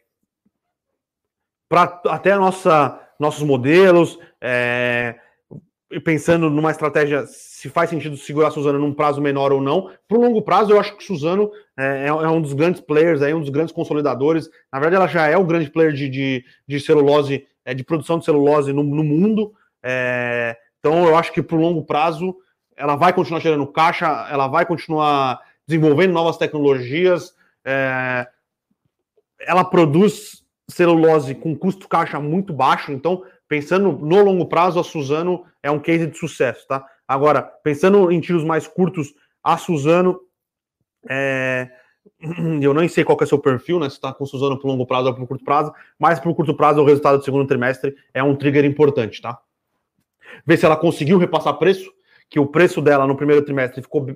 para 1.68 2.00
até 2.06 2.36
nossa, 2.36 3.00
nossos 3.18 3.42
modelos, 3.42 4.16
é, 4.40 5.18
pensando 6.00 6.50
numa 6.50 6.70
estratégia, 6.70 7.26
se 7.26 7.68
faz 7.68 7.90
sentido 7.90 8.16
segurar 8.16 8.50
Suzano 8.50 8.78
num 8.78 8.92
prazo 8.92 9.20
menor 9.20 9.52
ou 9.52 9.60
não. 9.60 9.90
Para 10.08 10.18
o 10.18 10.20
longo 10.20 10.42
prazo, 10.42 10.72
eu 10.72 10.80
acho 10.80 10.96
que 10.96 11.04
Suzano 11.04 11.50
é, 11.76 12.04
é, 12.04 12.08
é, 12.08 12.28
um 12.28 12.40
dos 12.40 12.52
grandes 12.52 12.80
players, 12.80 13.22
aí, 13.22 13.34
um 13.34 13.40
dos 13.40 13.50
grandes 13.50 13.72
consolidadores. 13.72 14.48
Na 14.72 14.78
verdade, 14.78 14.96
ela 14.96 15.06
já 15.06 15.26
é 15.26 15.36
o 15.36 15.44
grande 15.44 15.70
player 15.70 15.92
de, 15.92 16.08
de, 16.08 16.44
de 16.66 16.80
celulose, 16.80 17.46
é, 17.64 17.74
de 17.74 17.84
produção 17.84 18.18
de 18.18 18.24
celulose 18.24 18.72
no, 18.72 18.82
no 18.82 19.04
mundo. 19.04 19.52
É, 19.82 20.56
então, 20.78 21.06
eu 21.06 21.16
acho 21.16 21.32
que 21.32 21.42
para 21.42 21.56
o 21.56 21.60
longo 21.60 21.84
prazo, 21.84 22.36
ela 22.76 22.96
vai 22.96 23.12
continuar 23.12 23.40
gerando 23.40 23.66
caixa, 23.66 24.28
ela 24.30 24.48
vai 24.48 24.66
continuar 24.66 25.40
desenvolvendo 25.66 26.12
novas 26.12 26.36
tecnologias. 26.36 27.34
É, 27.64 28.26
ela 29.40 29.64
produz 29.64 30.44
celulose 30.68 31.34
com 31.34 31.56
custo 31.56 31.88
caixa 31.88 32.18
muito 32.18 32.52
baixo, 32.52 32.92
então 32.92 33.22
pensando 33.48 33.92
no 33.92 34.22
longo 34.22 34.46
prazo, 34.46 34.78
a 34.78 34.84
Suzano 34.84 35.44
é 35.62 35.70
um 35.70 35.78
case 35.78 36.06
de 36.06 36.18
sucesso, 36.18 36.66
tá? 36.66 36.84
Agora, 37.06 37.42
pensando 37.42 38.10
em 38.10 38.20
tiros 38.20 38.44
mais 38.44 38.66
curtos, 38.66 39.14
a 39.42 39.56
Suzano, 39.58 40.18
é... 41.08 41.70
eu 42.60 42.74
nem 42.74 42.88
sei 42.88 43.04
qual 43.04 43.18
é 43.20 43.24
o 43.24 43.26
seu 43.26 43.38
perfil, 43.38 43.78
né? 43.78 43.88
Se 43.88 43.96
está 43.96 44.12
com 44.12 44.26
Suzano 44.26 44.58
para 44.58 44.68
longo 44.68 44.86
prazo 44.86 45.08
ou 45.08 45.14
para 45.14 45.26
curto 45.26 45.44
prazo, 45.44 45.72
mas 45.98 46.18
para 46.18 46.30
o 46.30 46.34
curto 46.34 46.54
prazo, 46.54 46.80
o 46.80 46.84
resultado 46.84 47.18
do 47.18 47.24
segundo 47.24 47.46
trimestre 47.46 47.94
é 48.12 48.22
um 48.22 48.34
trigger 48.36 48.64
importante, 48.64 49.20
tá? 49.20 49.38
Ver 50.46 50.56
se 50.56 50.66
ela 50.66 50.76
conseguiu 50.76 51.18
repassar 51.18 51.54
preço, 51.58 51.92
que 52.28 52.40
o 52.40 52.46
preço 52.46 52.80
dela 52.80 53.06
no 53.06 53.16
primeiro 53.16 53.44
trimestre 53.44 53.82
ficou 53.82 54.06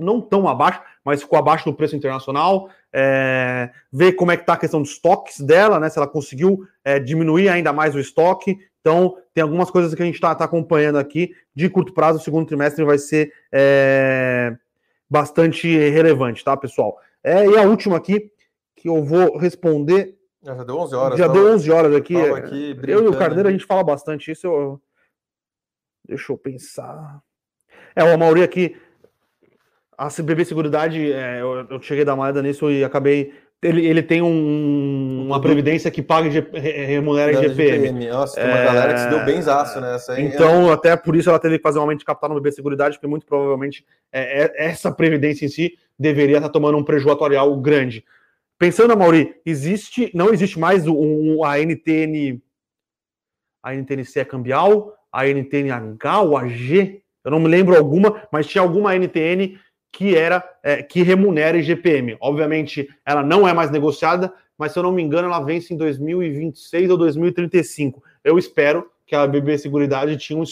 não 0.00 0.20
tão 0.20 0.48
abaixo, 0.48 0.80
mas 1.04 1.20
ficou 1.20 1.38
abaixo 1.38 1.64
do 1.64 1.74
preço 1.74 1.96
internacional. 1.96 2.70
É, 2.92 3.70
ver 3.92 4.12
como 4.12 4.32
é 4.32 4.36
que 4.36 4.44
está 4.44 4.54
a 4.54 4.58
questão 4.58 4.80
de 4.80 4.88
estoques 4.88 5.40
dela, 5.40 5.78
né? 5.78 5.90
Se 5.90 5.98
ela 5.98 6.06
conseguiu 6.06 6.60
é, 6.84 6.98
diminuir 6.98 7.48
ainda 7.48 7.72
mais 7.72 7.94
o 7.94 8.00
estoque. 8.00 8.56
Então, 8.86 9.18
tem 9.34 9.42
algumas 9.42 9.68
coisas 9.68 9.92
que 9.96 10.00
a 10.00 10.06
gente 10.06 10.14
está 10.14 10.32
tá 10.32 10.44
acompanhando 10.44 10.96
aqui. 10.96 11.34
De 11.52 11.68
curto 11.68 11.92
prazo, 11.92 12.20
o 12.20 12.22
segundo 12.22 12.46
trimestre 12.46 12.84
vai 12.84 12.98
ser 12.98 13.32
é, 13.50 14.56
bastante 15.10 15.66
relevante, 15.90 16.44
tá, 16.44 16.56
pessoal? 16.56 16.96
É, 17.20 17.44
e 17.44 17.58
a 17.58 17.62
última 17.62 17.96
aqui, 17.96 18.30
que 18.76 18.88
eu 18.88 19.02
vou 19.02 19.38
responder. 19.38 20.16
Já 20.40 20.62
deu 20.62 20.78
11 20.78 20.94
horas. 20.94 21.18
Já 21.18 21.26
deu 21.26 21.52
11 21.52 21.70
horas 21.72 21.94
aqui. 21.96 22.16
aqui 22.16 22.78
eu 22.86 23.02
e 23.02 23.08
o 23.08 23.18
Carneiro, 23.18 23.48
a 23.48 23.50
gente 23.50 23.66
fala 23.66 23.82
bastante 23.82 24.30
isso. 24.30 24.46
Eu... 24.46 24.80
Deixa 26.06 26.32
eu 26.32 26.38
pensar. 26.38 27.20
É, 27.96 28.04
o 28.04 28.16
Mauri 28.16 28.44
aqui. 28.44 28.76
A 29.98 30.08
CBB 30.10 30.44
Seguridade, 30.44 31.10
é, 31.10 31.40
eu, 31.40 31.66
eu, 31.70 31.82
cheguei 31.82 32.02
a 32.02 32.06
dar 32.06 32.14
uma 32.14 32.22
olhada 32.22 32.40
nisso 32.40 32.70
e 32.70 32.84
acabei 32.84 33.34
ele, 33.62 33.86
ele 33.86 34.02
tem 34.02 34.20
um, 34.20 35.24
uma 35.26 35.40
previdência 35.40 35.90
que 35.90 36.02
paga 36.02 36.28
remunera 36.28 37.32
em 37.32 37.36
GPM. 37.36 37.86
GPM. 37.86 38.08
Nossa, 38.08 38.34
tem 38.34 38.44
uma 38.44 38.58
é... 38.58 38.64
galera 38.64 38.94
que 38.94 39.00
se 39.00 39.08
deu 39.08 39.24
bem 39.24 39.40
zaço 39.40 39.80
nessa. 39.80 40.12
Aí, 40.12 40.24
então, 40.24 40.70
é... 40.70 40.72
até 40.74 40.96
por 40.96 41.16
isso 41.16 41.30
ela 41.30 41.38
teve 41.38 41.56
que 41.56 41.62
fazer 41.62 41.78
um 41.78 41.82
aumento 41.82 42.00
de 42.00 42.04
capital 42.04 42.30
no 42.30 42.36
BB 42.36 42.52
Seguridade, 42.52 42.96
porque 42.96 43.06
muito 43.06 43.26
provavelmente 43.26 43.84
é, 44.12 44.44
é, 44.44 44.66
essa 44.66 44.92
previdência 44.92 45.46
em 45.46 45.48
si 45.48 45.72
deveria 45.98 46.36
estar 46.36 46.50
tomando 46.50 46.76
um 46.76 46.84
prejuízo 46.84 47.12
atuarial 47.12 47.58
grande. 47.60 48.04
Pensando, 48.58 48.96
Mauri, 48.96 49.34
existe, 49.44 50.10
não 50.14 50.32
existe 50.32 50.58
mais 50.58 50.86
um, 50.86 51.42
a 51.44 51.58
NTN, 51.58 52.40
a 53.62 53.74
NTNC 53.74 54.20
é 54.20 54.24
cambial, 54.24 54.94
a 55.12 55.26
NTNH 55.26 56.20
ou 56.20 56.36
a 56.36 56.46
G, 56.46 57.02
eu 57.24 57.30
não 57.30 57.40
me 57.40 57.48
lembro 57.48 57.76
alguma, 57.76 58.22
mas 58.30 58.46
tinha 58.46 58.62
alguma 58.62 58.94
NTN 58.94 59.58
que 59.96 60.14
era 60.14 60.46
é, 60.62 60.82
que 60.82 61.02
remunera 61.02 61.56
IGPM. 61.56 62.18
Obviamente, 62.20 62.86
ela 63.04 63.22
não 63.22 63.48
é 63.48 63.54
mais 63.54 63.70
negociada, 63.70 64.30
mas 64.58 64.72
se 64.72 64.78
eu 64.78 64.82
não 64.82 64.92
me 64.92 65.02
engano, 65.02 65.26
ela 65.26 65.40
vence 65.40 65.72
em 65.72 65.76
2026 65.76 66.90
ou 66.90 66.98
2035. 66.98 68.04
Eu 68.22 68.38
espero 68.38 68.90
que 69.06 69.16
a 69.16 69.26
BB 69.26 69.56
Seguridade 69.56 70.18
tinha 70.18 70.38
um, 70.38 70.44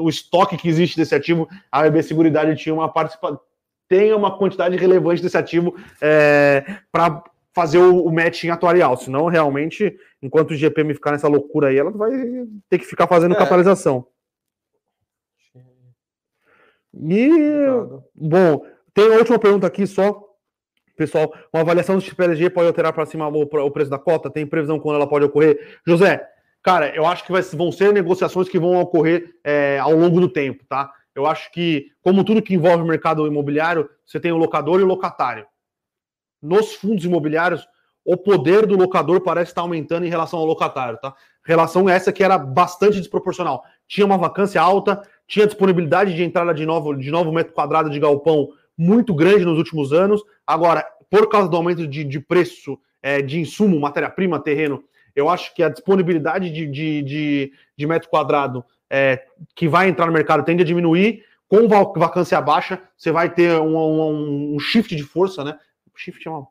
o 0.00 0.08
estoque 0.08 0.56
que 0.56 0.68
existe 0.68 0.96
desse 0.96 1.16
ativo, 1.16 1.48
a 1.70 1.82
BB 1.82 2.00
Seguridade 2.04 2.54
tinha 2.54 2.72
uma 2.72 2.88
participação, 2.88 3.40
tenha 3.88 4.16
uma 4.16 4.38
quantidade 4.38 4.76
relevante 4.76 5.20
desse 5.20 5.36
ativo 5.36 5.74
é, 6.00 6.64
para 6.92 7.24
fazer 7.52 7.78
o, 7.78 8.04
o 8.04 8.12
matching 8.12 8.50
atuarial. 8.50 8.96
Senão, 8.96 9.26
realmente, 9.26 9.98
enquanto 10.22 10.50
o 10.52 10.54
IGPM 10.54 10.94
ficar 10.94 11.10
nessa 11.10 11.26
loucura 11.26 11.68
aí, 11.68 11.76
ela 11.76 11.90
vai 11.90 12.12
ter 12.70 12.78
que 12.78 12.86
ficar 12.86 13.08
fazendo 13.08 13.34
é. 13.34 13.38
capitalização. 13.38 14.06
E, 16.94 17.30
bom, 18.14 18.64
tem 18.94 19.06
uma 19.08 19.18
última 19.18 19.38
pergunta 19.38 19.66
aqui 19.66 19.86
só. 19.86 20.28
Pessoal, 20.96 21.32
uma 21.52 21.62
avaliação 21.62 21.96
do 21.96 22.04
TPLG 22.04 22.50
pode 22.50 22.68
alterar 22.68 22.92
para 22.92 23.06
cima 23.06 23.26
o, 23.26 23.70
preço 23.70 23.90
da 23.90 23.98
cota? 23.98 24.30
Tem 24.30 24.46
previsão 24.46 24.78
quando 24.78 24.96
ela 24.96 25.08
pode 25.08 25.24
ocorrer? 25.24 25.80
José, 25.86 26.28
cara, 26.62 26.94
eu 26.94 27.06
acho 27.06 27.24
que 27.24 27.32
vão 27.56 27.72
ser 27.72 27.92
negociações 27.92 28.48
que 28.48 28.58
vão 28.58 28.78
ocorrer 28.80 29.34
é, 29.42 29.78
ao 29.78 29.94
longo 29.94 30.20
do 30.20 30.28
tempo, 30.28 30.64
tá? 30.68 30.92
Eu 31.14 31.26
acho 31.26 31.50
que, 31.52 31.90
como 32.02 32.24
tudo 32.24 32.42
que 32.42 32.54
envolve 32.54 32.82
o 32.82 32.86
mercado 32.86 33.26
imobiliário, 33.26 33.88
você 34.04 34.20
tem 34.20 34.32
o 34.32 34.36
locador 34.36 34.80
e 34.80 34.82
o 34.82 34.86
locatário. 34.86 35.46
Nos 36.40 36.74
fundos 36.74 37.04
imobiliários, 37.04 37.66
o 38.04 38.16
poder 38.16 38.66
do 38.66 38.76
locador 38.76 39.20
parece 39.20 39.50
estar 39.50 39.62
aumentando 39.62 40.04
em 40.04 40.10
relação 40.10 40.38
ao 40.38 40.44
locatário, 40.44 40.98
tá? 40.98 41.14
Relação 41.44 41.88
essa 41.88 42.12
que 42.12 42.22
era 42.22 42.36
bastante 42.38 42.98
desproporcional. 42.98 43.64
Tinha 43.86 44.06
uma 44.06 44.18
vacância 44.18 44.60
alta, 44.60 45.02
tinha 45.26 45.46
disponibilidade 45.46 46.14
de 46.14 46.22
entrada 46.22 46.52
de 46.52 46.66
novo, 46.66 46.94
de 46.94 47.10
novo 47.10 47.32
metro 47.32 47.52
quadrado 47.52 47.90
de 47.90 47.98
galpão 47.98 48.48
muito 48.76 49.14
grande 49.14 49.44
nos 49.44 49.58
últimos 49.58 49.92
anos. 49.92 50.22
Agora, 50.46 50.84
por 51.10 51.28
causa 51.28 51.48
do 51.48 51.56
aumento 51.56 51.86
de, 51.86 52.04
de 52.04 52.20
preço 52.20 52.78
é, 53.02 53.20
de 53.20 53.40
insumo, 53.40 53.78
matéria-prima, 53.78 54.40
terreno, 54.40 54.82
eu 55.14 55.28
acho 55.28 55.54
que 55.54 55.62
a 55.62 55.68
disponibilidade 55.68 56.50
de, 56.50 56.66
de, 56.66 57.02
de, 57.02 57.52
de 57.76 57.86
metro 57.86 58.08
quadrado 58.08 58.64
é, 58.88 59.22
que 59.54 59.68
vai 59.68 59.88
entrar 59.88 60.06
no 60.06 60.12
mercado 60.12 60.44
tende 60.44 60.62
a 60.62 60.66
diminuir. 60.66 61.24
Com 61.48 61.68
vacância 61.68 62.40
baixa, 62.40 62.80
você 62.96 63.12
vai 63.12 63.28
ter 63.28 63.60
um, 63.60 63.76
um, 63.76 64.54
um 64.54 64.58
shift 64.58 64.96
de 64.96 65.02
força, 65.02 65.44
né? 65.44 65.58
Shift 65.94 66.26
é 66.26 66.30
uma, 66.30 66.46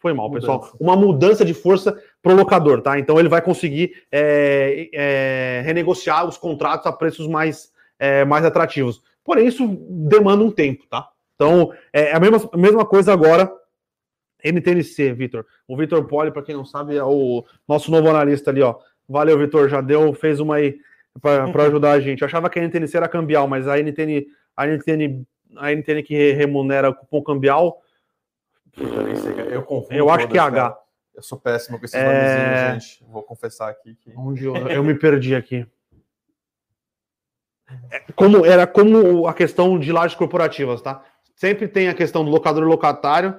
foi 0.00 0.12
mal, 0.12 0.28
mudança. 0.28 0.58
pessoal. 0.58 0.76
Uma 0.78 0.96
mudança 0.96 1.44
de 1.44 1.54
força 1.54 1.98
para 2.22 2.32
o 2.32 2.36
locador, 2.36 2.82
tá? 2.82 2.98
Então 2.98 3.18
ele 3.18 3.28
vai 3.28 3.40
conseguir 3.40 4.04
é, 4.10 4.88
é, 4.92 5.62
renegociar 5.64 6.26
os 6.26 6.36
contratos 6.36 6.86
a 6.86 6.92
preços 6.92 7.26
mais, 7.26 7.72
é, 7.98 8.24
mais 8.24 8.44
atrativos. 8.44 9.02
Porém, 9.24 9.46
isso 9.46 9.66
demanda 9.88 10.42
um 10.44 10.50
tempo, 10.50 10.84
tá? 10.88 11.08
Então, 11.34 11.72
é 11.92 12.12
a 12.12 12.20
mesma, 12.20 12.50
a 12.52 12.56
mesma 12.56 12.86
coisa 12.86 13.12
agora 13.12 13.50
NTNC, 14.42 15.12
Vitor. 15.12 15.46
O 15.66 15.76
Vitor 15.76 16.04
Poli, 16.06 16.32
para 16.32 16.42
quem 16.42 16.54
não 16.54 16.64
sabe, 16.64 16.96
é 16.96 17.04
o 17.04 17.44
nosso 17.66 17.90
novo 17.90 18.08
analista 18.08 18.50
ali, 18.50 18.62
ó. 18.62 18.78
Valeu, 19.08 19.38
Vitor, 19.38 19.68
já 19.68 19.80
deu, 19.80 20.12
fez 20.14 20.40
uma 20.40 20.56
aí 20.56 20.78
para 21.20 21.64
ajudar 21.66 21.92
a 21.92 22.00
gente. 22.00 22.22
Eu 22.22 22.26
achava 22.26 22.48
que 22.48 22.58
a 22.58 22.62
NTNC 22.62 22.96
era 22.96 23.08
cambial, 23.08 23.46
mas 23.46 23.68
a 23.68 23.78
NTN, 23.78 24.26
a 24.56 24.66
NTN, 24.66 25.26
a 25.56 25.72
NTN 25.72 26.02
que 26.02 26.32
remunera 26.32 26.90
o 26.90 26.94
cupom 26.94 27.22
cambial. 27.22 27.82
Eu, 29.50 29.62
confundo 29.62 29.94
eu 29.94 30.08
acho 30.10 30.28
que 30.28 30.38
é 30.38 30.40
H. 30.40 30.78
Eu 31.14 31.22
sou 31.22 31.38
péssimo 31.38 31.78
com 31.78 31.84
esses 31.84 31.94
é... 31.94 32.04
nomezinhos, 32.04 32.84
gente. 32.84 33.12
Vou 33.12 33.22
confessar 33.22 33.68
aqui 33.68 33.94
que. 33.96 34.12
Onde 34.16 34.44
eu, 34.44 34.56
eu 34.56 34.82
me 34.82 34.94
perdi 34.94 35.34
aqui. 35.34 35.66
É, 37.90 38.00
como 38.14 38.44
era 38.44 38.66
como 38.66 39.26
a 39.26 39.34
questão 39.34 39.78
de 39.78 39.92
lajes 39.92 40.16
corporativas, 40.16 40.80
tá? 40.80 41.04
Sempre 41.42 41.66
tem 41.66 41.88
a 41.88 41.94
questão 41.94 42.24
do 42.24 42.30
locador 42.30 42.62
e 42.62 42.66
locatário 42.66 43.34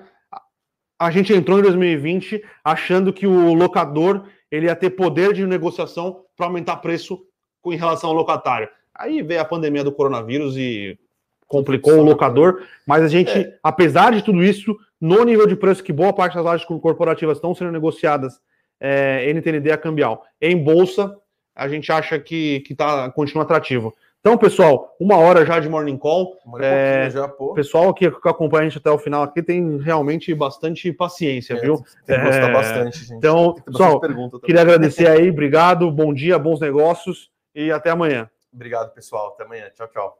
a 1.00 1.10
gente 1.10 1.32
entrou 1.32 1.58
em 1.58 1.62
2020 1.62 2.44
achando 2.62 3.14
que 3.14 3.26
o 3.26 3.54
locador 3.54 4.28
ele 4.52 4.66
ia 4.66 4.76
ter 4.76 4.90
poder 4.90 5.32
de 5.32 5.48
negociação 5.48 6.26
para 6.36 6.48
aumentar 6.48 6.76
preço 6.78 7.26
em 7.66 7.78
relação 7.78 8.10
ao 8.10 8.16
locatário. 8.18 8.68
Aí 8.94 9.22
veio 9.22 9.40
a 9.40 9.46
pandemia 9.46 9.86
do 9.86 9.92
coronavírus 9.94 10.58
e 10.58 11.00
complicou 11.48 11.94
o 11.94 12.04
locador, 12.04 12.64
mas 12.86 13.04
a 13.04 13.08
gente, 13.08 13.38
é. 13.38 13.58
apesar 13.64 14.12
de 14.12 14.22
tudo 14.22 14.44
isso, 14.44 14.78
no 15.00 15.24
nível 15.24 15.48
de 15.48 15.56
preço 15.56 15.82
que 15.82 15.94
boa 15.94 16.12
parte 16.12 16.36
das 16.36 16.44
lajes 16.44 16.66
corporativas 16.66 17.38
estão 17.38 17.56
sendo 17.56 17.72
negociadas 17.72 18.38
é, 18.82 19.30
NTND 19.30 19.72
a 19.72 19.78
cambial 19.78 20.26
em 20.42 20.62
bolsa, 20.62 21.16
a 21.56 21.70
gente 21.70 21.90
acha 21.90 22.20
que, 22.20 22.60
que 22.68 22.76
tá, 22.76 23.10
continua 23.12 23.46
atrativo. 23.46 23.96
Então, 24.26 24.38
pessoal, 24.38 24.96
uma 24.98 25.18
hora 25.18 25.46
já 25.46 25.60
de 25.60 25.68
morning 25.68 25.98
call. 25.98 26.38
É, 26.62 27.10
já, 27.10 27.28
pô. 27.28 27.54
Pessoal 27.54 27.94
que, 27.94 28.10
que 28.10 28.30
acompanha 28.30 28.62
a 28.62 28.70
gente 28.70 28.78
até 28.78 28.90
o 28.90 28.98
final 28.98 29.22
aqui 29.22 29.44
tem 29.44 29.78
realmente 29.80 30.34
bastante 30.34 30.94
paciência, 30.94 31.56
é, 31.56 31.60
viu? 31.60 31.84
Tem 32.06 32.18
que 32.18 32.24
gostar 32.24 32.50
é, 32.50 32.54
bastante, 32.54 33.00
gente. 33.00 33.14
Então, 33.16 33.54
pessoal, 33.56 34.00
queria 34.40 34.62
agradecer 34.62 35.10
aí, 35.10 35.30
obrigado, 35.30 35.92
bom 35.92 36.14
dia, 36.14 36.40
bons 36.40 36.62
negócios 36.62 37.30
e 37.54 37.70
até 37.70 37.90
amanhã. 37.90 38.30
Obrigado, 38.54 38.94
pessoal. 38.94 39.34
Até 39.34 39.44
amanhã. 39.44 39.66
Tchau, 39.76 39.90
tchau. 39.90 40.18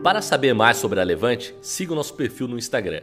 Para 0.00 0.22
saber 0.22 0.54
mais 0.54 0.76
sobre 0.76 1.00
a 1.00 1.02
Levante, 1.02 1.56
siga 1.60 1.92
o 1.92 1.96
nosso 1.96 2.14
perfil 2.14 2.46
no 2.46 2.56
Instagram 2.56 3.02